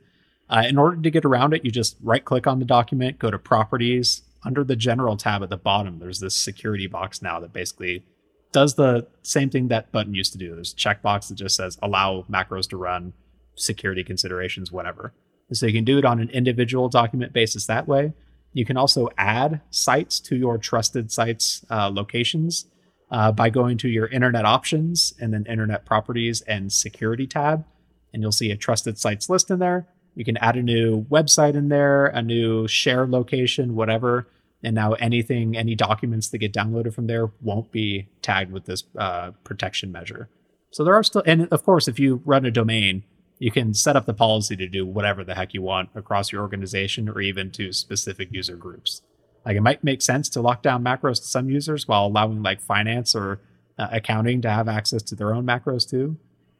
Uh, 0.49 0.63
in 0.67 0.77
order 0.77 1.01
to 1.01 1.11
get 1.11 1.25
around 1.25 1.53
it, 1.53 1.65
you 1.65 1.71
just 1.71 1.97
right 2.01 2.23
click 2.23 2.47
on 2.47 2.59
the 2.59 2.65
document, 2.65 3.19
go 3.19 3.29
to 3.29 3.37
properties. 3.37 4.23
Under 4.45 4.63
the 4.63 4.75
general 4.75 5.17
tab 5.17 5.43
at 5.43 5.49
the 5.49 5.57
bottom, 5.57 5.99
there's 5.99 6.19
this 6.19 6.35
security 6.35 6.87
box 6.87 7.21
now 7.21 7.39
that 7.39 7.51
basically 7.51 8.05
does 8.53 8.75
the 8.75 9.07
same 9.23 9.49
thing 9.49 9.67
that 9.67 9.91
button 9.91 10.13
used 10.13 10.31
to 10.31 10.37
do. 10.37 10.55
There's 10.55 10.73
a 10.73 10.75
checkbox 10.75 11.27
that 11.27 11.35
just 11.35 11.55
says 11.55 11.77
allow 11.81 12.23
macros 12.29 12.69
to 12.69 12.77
run, 12.77 13.13
security 13.55 14.03
considerations, 14.03 14.71
whatever. 14.71 15.13
So 15.51 15.65
you 15.65 15.73
can 15.73 15.83
do 15.83 15.97
it 15.97 16.05
on 16.05 16.19
an 16.19 16.29
individual 16.29 16.87
document 16.87 17.33
basis 17.33 17.65
that 17.65 17.87
way. 17.87 18.13
You 18.53 18.63
can 18.63 18.77
also 18.77 19.09
add 19.17 19.61
sites 19.69 20.19
to 20.21 20.35
your 20.35 20.57
trusted 20.57 21.11
sites 21.11 21.65
uh, 21.69 21.89
locations 21.93 22.65
uh, 23.11 23.31
by 23.31 23.49
going 23.49 23.77
to 23.79 23.87
your 23.87 24.07
internet 24.07 24.45
options 24.45 25.13
and 25.19 25.33
then 25.33 25.45
internet 25.45 25.85
properties 25.85 26.41
and 26.41 26.71
security 26.71 27.27
tab. 27.27 27.65
And 28.13 28.21
you'll 28.21 28.31
see 28.31 28.51
a 28.51 28.57
trusted 28.57 28.97
sites 28.97 29.29
list 29.29 29.51
in 29.51 29.59
there. 29.59 29.87
You 30.15 30.25
can 30.25 30.37
add 30.37 30.55
a 30.55 30.63
new 30.63 31.03
website 31.05 31.53
in 31.55 31.69
there, 31.69 32.07
a 32.07 32.21
new 32.21 32.67
share 32.67 33.05
location, 33.05 33.75
whatever 33.75 34.27
and 34.63 34.75
now 34.75 34.93
anything 34.93 35.55
any 35.55 35.75
documents 35.75 36.29
that 36.29 36.39
get 36.39 36.53
downloaded 36.53 36.93
from 36.93 37.07
there 37.07 37.31
won't 37.41 37.71
be 37.71 38.07
tagged 38.21 38.51
with 38.51 38.65
this 38.65 38.83
uh, 38.97 39.31
protection 39.43 39.91
measure 39.91 40.29
so 40.71 40.83
there 40.83 40.95
are 40.95 41.03
still 41.03 41.23
and 41.25 41.47
of 41.49 41.63
course 41.63 41.87
if 41.87 41.99
you 41.99 42.21
run 42.25 42.45
a 42.45 42.51
domain 42.51 43.03
you 43.39 43.51
can 43.51 43.73
set 43.73 43.95
up 43.95 44.05
the 44.05 44.13
policy 44.13 44.55
to 44.55 44.67
do 44.67 44.85
whatever 44.85 45.23
the 45.23 45.35
heck 45.35 45.53
you 45.53 45.61
want 45.61 45.89
across 45.93 46.31
your 46.31 46.41
organization 46.41 47.07
or 47.07 47.21
even 47.21 47.51
to 47.51 47.71
specific 47.71 48.29
user 48.31 48.55
groups 48.55 49.01
like 49.47 49.57
it 49.57 49.61
might 49.61 49.83
make 49.83 50.03
sense 50.03 50.29
to 50.29 50.41
lock 50.41 50.61
down 50.61 50.83
macros 50.83 51.15
to 51.15 51.25
some 51.25 51.49
users 51.49 51.87
while 51.87 52.05
allowing 52.05 52.43
like 52.43 52.61
finance 52.61 53.15
or 53.15 53.39
uh, 53.79 53.87
accounting 53.91 54.41
to 54.41 54.49
have 54.49 54.67
access 54.67 55.01
to 55.01 55.15
their 55.15 55.33
own 55.33 55.45
macros 55.45 55.89
too 55.89 56.17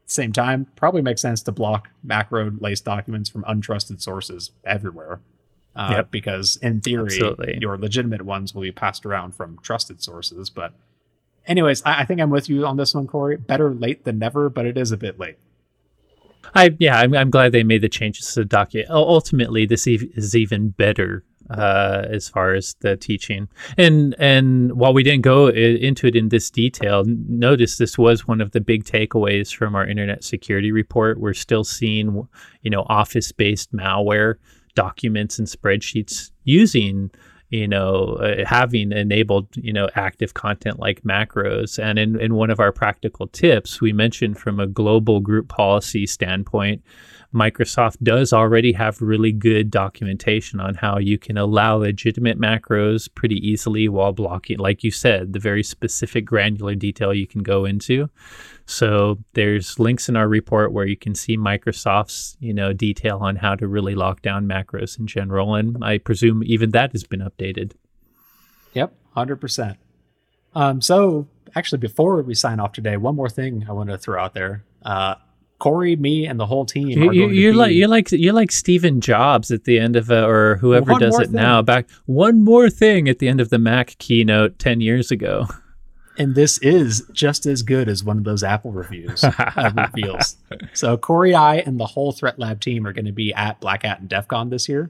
same 0.08 0.32
time 0.32 0.66
probably 0.76 1.02
makes 1.02 1.22
sense 1.22 1.44
to 1.44 1.52
block 1.52 1.90
macro 2.04 2.52
laced 2.60 2.86
documents 2.86 3.30
from 3.30 3.44
untrusted 3.44 4.02
sources 4.02 4.52
everywhere 4.64 5.20
uh, 5.78 5.94
yep. 5.98 6.12
because 6.12 6.58
in 6.58 6.82
theory, 6.82 7.06
Absolutely. 7.06 7.58
your 7.62 7.78
legitimate 7.78 8.24
ones 8.24 8.54
will 8.54 8.64
be 8.64 8.72
passed 8.72 9.06
around 9.06 9.36
from 9.36 9.60
trusted 9.62 10.02
sources. 10.02 10.50
But, 10.50 10.74
anyways, 11.46 11.84
I, 11.84 12.02
I 12.02 12.06
think 12.06 12.20
I'm 12.20 12.32
with 12.32 12.50
you 12.50 12.66
on 12.66 12.78
this 12.78 12.96
one, 12.96 13.06
Corey. 13.06 13.38
Better 13.38 13.74
late 13.74 14.04
than 14.04 14.18
never, 14.18 14.50
but 14.50 14.66
it 14.66 14.76
is 14.76 14.92
a 14.92 14.98
bit 14.98 15.20
late. 15.20 15.38
I 16.56 16.76
yeah, 16.80 16.98
I'm, 16.98 17.14
I'm 17.14 17.30
glad 17.30 17.52
they 17.52 17.64
made 17.64 17.82
the 17.82 17.90
changes 17.90 18.34
to 18.34 18.40
the 18.40 18.46
document. 18.46 18.90
Ultimately, 18.90 19.66
this 19.66 19.86
is 19.86 20.36
even 20.36 20.70
better 20.70 21.24
uh, 21.50 22.06
as 22.10 22.28
far 22.28 22.54
as 22.54 22.76
the 22.82 22.98
teaching. 22.98 23.48
And 23.78 24.16
and 24.20 24.74
while 24.74 24.94
we 24.94 25.04
didn't 25.04 25.24
go 25.24 25.48
into 25.48 26.08
it 26.08 26.16
in 26.16 26.30
this 26.30 26.50
detail, 26.50 27.04
notice 27.06 27.78
this 27.78 27.98
was 27.98 28.28
one 28.28 28.42
of 28.42 28.52
the 28.52 28.62
big 28.62 28.84
takeaways 28.84 29.54
from 29.54 29.76
our 29.76 29.88
internet 29.88 30.24
security 30.24 30.72
report. 30.72 31.20
We're 31.20 31.34
still 31.34 31.64
seeing, 31.64 32.28
you 32.62 32.72
know, 32.72 32.86
office-based 32.88 33.74
malware 33.74 34.36
documents 34.76 35.40
and 35.40 35.48
spreadsheets 35.48 36.32
using 36.44 37.12
you 37.50 37.68
know, 37.68 38.18
uh, 38.20 38.46
having 38.46 38.92
enabled, 38.92 39.48
you 39.56 39.72
know, 39.72 39.88
active 39.96 40.34
content 40.34 40.80
like 40.80 41.02
macros. 41.04 41.82
And 41.82 41.98
in, 41.98 42.20
in 42.20 42.36
one 42.36 42.50
of 42.50 42.60
our 42.60 42.74
practical 42.74 43.28
tips, 43.28 43.80
we 43.80 43.94
mentioned 43.94 44.38
from 44.38 44.60
a 44.60 44.68
global 44.68 45.22
group 45.22 45.48
policy 45.48 46.06
standpoint, 46.06 46.84
Microsoft 47.34 47.98
does 48.02 48.32
already 48.32 48.72
have 48.72 49.02
really 49.02 49.32
good 49.32 49.70
documentation 49.70 50.60
on 50.60 50.76
how 50.76 50.98
you 50.98 51.18
can 51.18 51.38
allow 51.38 51.76
legitimate 51.76 52.40
macros 52.40 53.14
pretty 53.14 53.36
easily 53.36 53.90
while 53.90 54.14
blocking, 54.14 54.58
like 54.58 54.84
you 54.84 54.92
said, 54.92 55.34
the 55.34 55.40
very 55.40 55.64
specific 55.64 56.26
granular 56.26 56.74
detail 56.74 57.14
you 57.14 57.28
can 57.28 57.44
go 57.44 57.66
into. 57.66 58.10
So 58.66 59.18
there's 59.34 59.78
links 59.78 60.10
in 60.10 60.16
our 60.16 60.28
report 60.28 60.72
where 60.72 60.86
you 60.86 60.98
can 60.98 61.16
see 61.16 61.38
Microsoft's, 61.38 62.38
you 62.40 62.54
know, 62.54 62.74
detail 62.74 63.20
on 63.20 63.36
how 63.38 63.56
to 63.56 63.68
really 63.68 63.96
lock 63.96 64.22
down 64.22 64.48
macros 64.48 64.98
in 64.98 65.08
general. 65.08 65.56
And 65.56 65.84
I 65.84 65.98
presume 65.98 66.44
even 66.44 66.72
that 66.72 66.92
has 66.94 67.04
been 67.04 67.22
updated. 67.22 67.74
Yep, 68.74 68.94
100%. 69.16 69.78
Um, 70.56 70.82
so 70.82 71.28
actually, 71.56 71.80
before 71.80 72.22
we 72.22 72.34
sign 72.34 72.60
off 72.60 72.72
today, 72.72 72.98
one 72.98 73.16
more 73.16 73.30
thing 73.30 73.66
I 73.70 73.74
want 73.74 73.90
to 73.90 73.98
throw 73.98 74.22
out 74.22 74.34
there. 74.34 74.64
Uh, 74.82 75.16
Corey, 75.60 75.96
me, 75.96 76.28
and 76.28 76.40
the 76.40 76.46
whole 76.46 76.66
team. 76.66 76.90
You, 76.90 77.10
are 77.10 77.14
you, 77.14 77.54
like 77.54 77.74
you're 77.74 77.88
like 77.88 78.12
you're 78.12 78.34
like 78.34 78.52
Stephen 78.52 79.02
Jobs 79.02 79.50
at 79.50 79.64
the 79.64 79.80
end 79.80 79.96
of 79.96 80.10
a, 80.10 80.26
or 80.26 80.58
whoever 80.58 80.94
does 80.96 81.20
it 81.20 81.26
thing. 81.26 81.34
now. 81.34 81.62
Back 81.62 81.90
one 82.06 82.44
more 82.44 82.70
thing 82.70 83.10
at 83.10 83.20
the 83.20 83.28
end 83.28 83.42
of 83.42 83.50
the 83.50 83.58
Mac 83.58 83.98
keynote 83.98 84.60
ten 84.60 84.82
years 84.82 85.12
ago. 85.12 85.48
And 86.20 86.34
this 86.34 86.58
is 86.60 87.04
just 87.12 87.46
as 87.46 87.62
good 87.62 87.88
as 87.88 88.04
one 88.04 88.18
of 88.18 88.24
those 88.24 88.44
Apple 88.44 88.72
reviews 88.72 89.24
uh, 89.24 89.72
reveals. 89.78 90.38
So 90.74 90.98
Corey, 90.98 91.36
I, 91.36 91.58
and 91.58 91.80
the 91.80 91.86
whole 91.86 92.12
Threat 92.12 92.40
Lab 92.40 92.60
team 92.60 92.88
are 92.88 92.94
going 92.94 93.06
to 93.06 93.12
be 93.12 93.34
at 93.36 93.62
Black 93.62 93.84
Hat 93.84 94.00
and 94.00 94.10
DEF 94.10 94.28
CON 94.28 94.50
this 94.50 94.68
year. 94.68 94.90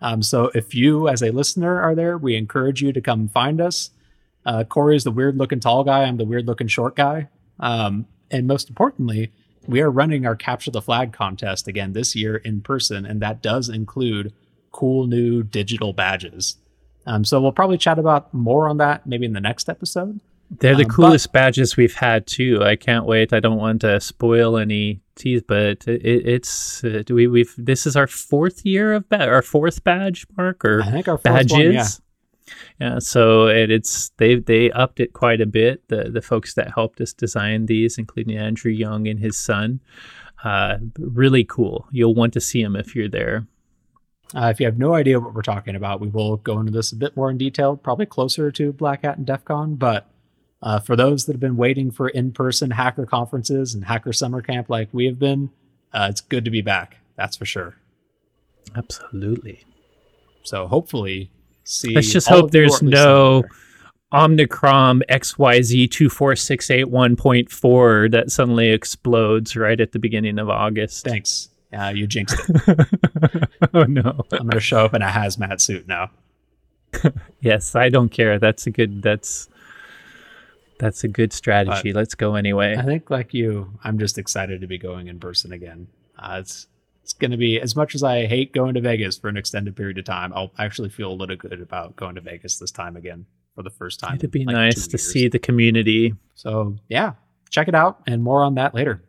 Um, 0.00 0.22
so 0.22 0.50
if 0.54 0.74
you, 0.74 1.08
as 1.08 1.22
a 1.22 1.30
listener, 1.30 1.80
are 1.80 1.94
there, 1.94 2.16
we 2.16 2.36
encourage 2.36 2.80
you 2.80 2.90
to 2.92 3.02
come 3.02 3.28
find 3.28 3.60
us. 3.60 3.90
Uh, 4.46 4.64
Corey 4.64 4.96
is 4.96 5.04
the 5.04 5.10
weird 5.10 5.36
looking 5.36 5.60
tall 5.60 5.84
guy. 5.84 6.04
I'm 6.04 6.16
the 6.16 6.24
weird 6.24 6.46
looking 6.46 6.68
short 6.68 6.96
guy. 6.96 7.28
Um, 7.60 8.06
and 8.30 8.46
most 8.46 8.68
importantly, 8.68 9.30
we 9.66 9.80
are 9.80 9.90
running 9.90 10.26
our 10.26 10.36
capture 10.36 10.70
the 10.70 10.82
flag 10.82 11.12
contest 11.12 11.68
again 11.68 11.92
this 11.92 12.14
year 12.14 12.36
in 12.36 12.60
person, 12.60 13.06
and 13.06 13.20
that 13.22 13.42
does 13.42 13.68
include 13.68 14.32
cool 14.70 15.06
new 15.06 15.42
digital 15.42 15.92
badges. 15.92 16.56
Um, 17.06 17.24
so 17.24 17.40
we'll 17.40 17.52
probably 17.52 17.78
chat 17.78 17.98
about 17.98 18.32
more 18.32 18.68
on 18.68 18.76
that 18.78 19.06
maybe 19.06 19.26
in 19.26 19.32
the 19.32 19.40
next 19.40 19.68
episode. 19.68 20.20
They're 20.60 20.76
the 20.76 20.84
um, 20.84 20.90
coolest 20.90 21.32
but, 21.32 21.40
badges 21.40 21.76
we've 21.76 21.94
had 21.94 22.26
too. 22.26 22.62
I 22.62 22.76
can't 22.76 23.06
wait. 23.06 23.32
I 23.32 23.40
don't 23.40 23.56
want 23.56 23.80
to 23.82 24.00
spoil 24.00 24.58
any 24.58 25.00
tease, 25.14 25.42
but 25.42 25.86
it, 25.88 26.04
it's 26.04 26.84
uh, 26.84 27.02
we 27.08 27.26
we've 27.26 27.54
this 27.56 27.86
is 27.86 27.96
our 27.96 28.06
fourth 28.06 28.64
year 28.64 28.92
of 28.92 29.08
ba- 29.08 29.28
our 29.28 29.42
fourth 29.42 29.82
badge 29.82 30.26
mark 30.36 30.64
or 30.64 30.82
I 30.82 30.90
think 30.90 31.08
our 31.08 31.18
badges. 31.18 31.52
One, 31.52 31.72
yeah. 31.72 31.86
Yeah, 32.80 32.98
so 32.98 33.46
it, 33.46 33.70
it's 33.70 34.10
they 34.16 34.36
they 34.36 34.70
upped 34.72 35.00
it 35.00 35.12
quite 35.12 35.40
a 35.40 35.46
bit. 35.46 35.86
The 35.88 36.10
the 36.10 36.22
folks 36.22 36.54
that 36.54 36.74
helped 36.74 37.00
us 37.00 37.12
design 37.12 37.66
these, 37.66 37.98
including 37.98 38.36
Andrew 38.36 38.72
Young 38.72 39.06
and 39.06 39.20
his 39.20 39.38
son, 39.38 39.80
uh, 40.44 40.78
really 40.98 41.44
cool. 41.44 41.86
You'll 41.90 42.14
want 42.14 42.32
to 42.34 42.40
see 42.40 42.62
them 42.62 42.76
if 42.76 42.94
you're 42.94 43.08
there. 43.08 43.46
Uh, 44.34 44.46
if 44.46 44.60
you 44.60 44.66
have 44.66 44.78
no 44.78 44.94
idea 44.94 45.20
what 45.20 45.34
we're 45.34 45.42
talking 45.42 45.76
about, 45.76 46.00
we 46.00 46.08
will 46.08 46.38
go 46.38 46.58
into 46.58 46.72
this 46.72 46.90
a 46.92 46.96
bit 46.96 47.16
more 47.16 47.30
in 47.30 47.36
detail, 47.36 47.76
probably 47.76 48.06
closer 48.06 48.50
to 48.50 48.72
Black 48.72 49.02
Hat 49.02 49.18
and 49.18 49.26
DEF 49.26 49.44
CON. 49.44 49.74
But 49.74 50.08
uh, 50.62 50.80
for 50.80 50.96
those 50.96 51.26
that 51.26 51.32
have 51.32 51.40
been 51.40 51.56
waiting 51.56 51.90
for 51.90 52.08
in-person 52.08 52.70
hacker 52.70 53.04
conferences 53.04 53.74
and 53.74 53.84
hacker 53.84 54.12
summer 54.12 54.40
camp 54.40 54.70
like 54.70 54.88
we 54.92 55.04
have 55.04 55.18
been, 55.18 55.50
uh, 55.92 56.08
it's 56.10 56.22
good 56.22 56.44
to 56.46 56.50
be 56.50 56.62
back. 56.62 56.96
That's 57.16 57.36
for 57.36 57.44
sure. 57.44 57.76
Absolutely. 58.74 59.64
So 60.44 60.66
hopefully 60.66 61.30
see. 61.64 61.94
Let's 61.94 62.12
just 62.12 62.28
hope 62.28 62.50
there's 62.50 62.82
no 62.82 63.44
Omicron 64.12 65.02
XYZ 65.08 65.88
24681.4 65.88 68.10
that 68.10 68.30
suddenly 68.30 68.68
explodes 68.70 69.56
right 69.56 69.80
at 69.80 69.92
the 69.92 69.98
beginning 69.98 70.38
of 70.38 70.50
August. 70.50 71.04
Thanks. 71.04 71.48
Yeah, 71.72 71.90
you 71.90 72.06
jinxed 72.06 72.38
it. 72.48 73.48
oh 73.74 73.84
no. 73.84 74.20
I'm 74.32 74.40
going 74.40 74.50
to 74.50 74.60
show 74.60 74.84
up 74.84 74.92
in 74.92 75.00
a 75.00 75.08
hazmat 75.08 75.58
suit 75.60 75.88
now. 75.88 76.10
yes, 77.40 77.74
I 77.74 77.88
don't 77.88 78.10
care. 78.10 78.38
That's 78.38 78.66
a 78.66 78.70
good 78.70 79.02
that's 79.02 79.48
that's 80.78 81.04
a 81.04 81.08
good 81.08 81.32
strategy. 81.32 81.92
But 81.92 82.00
Let's 82.00 82.14
go 82.14 82.34
anyway. 82.34 82.76
I 82.76 82.82
think 82.82 83.08
like 83.08 83.32
you, 83.32 83.78
I'm 83.84 83.98
just 83.98 84.18
excited 84.18 84.60
to 84.60 84.66
be 84.66 84.76
going 84.76 85.08
in 85.08 85.18
person 85.18 85.52
again. 85.52 85.86
Uh, 86.18 86.38
it's 86.40 86.66
it's 87.02 87.12
going 87.12 87.32
to 87.32 87.36
be 87.36 87.60
as 87.60 87.74
much 87.74 87.94
as 87.94 88.02
I 88.02 88.26
hate 88.26 88.52
going 88.52 88.74
to 88.74 88.80
Vegas 88.80 89.18
for 89.18 89.28
an 89.28 89.36
extended 89.36 89.74
period 89.74 89.98
of 89.98 90.04
time. 90.04 90.32
I'll 90.34 90.52
actually 90.58 90.88
feel 90.88 91.10
a 91.10 91.14
little 91.14 91.36
good 91.36 91.60
about 91.60 91.96
going 91.96 92.14
to 92.14 92.20
Vegas 92.20 92.58
this 92.58 92.70
time 92.70 92.96
again 92.96 93.26
for 93.54 93.62
the 93.62 93.70
first 93.70 93.98
time. 93.98 94.16
It'd 94.16 94.30
be 94.30 94.44
like 94.44 94.54
nice 94.54 94.86
to 94.86 94.98
see 94.98 95.28
the 95.28 95.38
community. 95.38 96.14
So 96.34 96.76
yeah, 96.88 97.14
check 97.50 97.68
it 97.68 97.74
out, 97.74 98.02
and 98.06 98.22
more 98.22 98.44
on 98.44 98.54
that 98.54 98.74
later. 98.74 99.02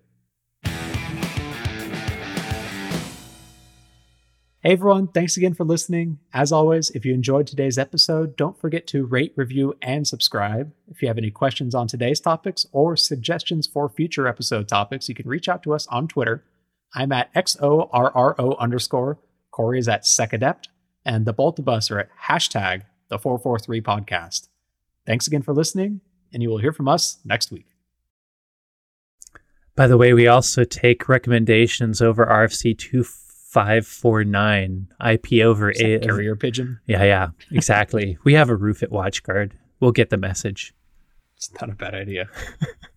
Hey 4.63 4.71
everyone, 4.71 5.07
thanks 5.07 5.35
again 5.35 5.53
for 5.53 5.65
listening. 5.65 6.19
As 6.33 6.53
always, 6.53 6.89
if 6.91 7.03
you 7.05 7.13
enjoyed 7.13 7.47
today's 7.47 7.77
episode, 7.77 8.37
don't 8.37 8.57
forget 8.57 8.87
to 8.87 9.05
rate, 9.05 9.33
review, 9.35 9.75
and 9.81 10.07
subscribe. 10.07 10.71
If 10.89 11.01
you 11.01 11.09
have 11.09 11.17
any 11.17 11.31
questions 11.31 11.75
on 11.75 11.87
today's 11.87 12.21
topics 12.21 12.65
or 12.71 12.95
suggestions 12.95 13.67
for 13.67 13.89
future 13.89 14.25
episode 14.25 14.69
topics, 14.69 15.09
you 15.09 15.15
can 15.15 15.27
reach 15.27 15.49
out 15.49 15.63
to 15.63 15.73
us 15.73 15.85
on 15.87 16.07
Twitter 16.07 16.45
I'm 16.93 17.11
at 17.11 17.33
XORRO 17.33 18.57
underscore. 18.59 19.19
Corey 19.51 19.79
is 19.79 19.87
at 19.87 20.03
SecAdept. 20.03 20.65
And 21.05 21.25
the 21.25 21.33
both 21.33 21.59
of 21.59 21.67
us 21.67 21.91
are 21.91 21.99
at 21.99 22.07
hashtag 22.29 22.83
the 23.09 23.19
443 23.19 23.81
podcast. 23.81 24.47
Thanks 25.05 25.27
again 25.27 25.41
for 25.41 25.53
listening, 25.53 25.99
and 26.31 26.41
you 26.41 26.47
will 26.49 26.59
hear 26.59 26.71
from 26.71 26.87
us 26.87 27.17
next 27.25 27.51
week. 27.51 27.65
By 29.75 29.87
the 29.87 29.97
way, 29.97 30.13
we 30.13 30.27
also 30.27 30.63
take 30.63 31.09
recommendations 31.09 32.01
over 32.01 32.25
RFC 32.25 32.77
2549 32.77 34.87
IP 35.05 35.43
over 35.43 35.71
a 35.71 35.99
carrier 35.99 36.37
pigeon. 36.37 36.79
Yeah, 36.85 37.03
yeah, 37.03 37.29
exactly. 37.51 38.17
we 38.23 38.35
have 38.35 38.49
a 38.49 38.55
roof 38.55 38.81
at 38.83 38.91
WatchGuard. 38.91 39.51
We'll 39.79 39.91
get 39.91 40.09
the 40.09 40.17
message. 40.17 40.73
It's 41.35 41.51
not 41.59 41.69
a 41.69 41.73
bad 41.73 41.93
idea. 41.95 42.29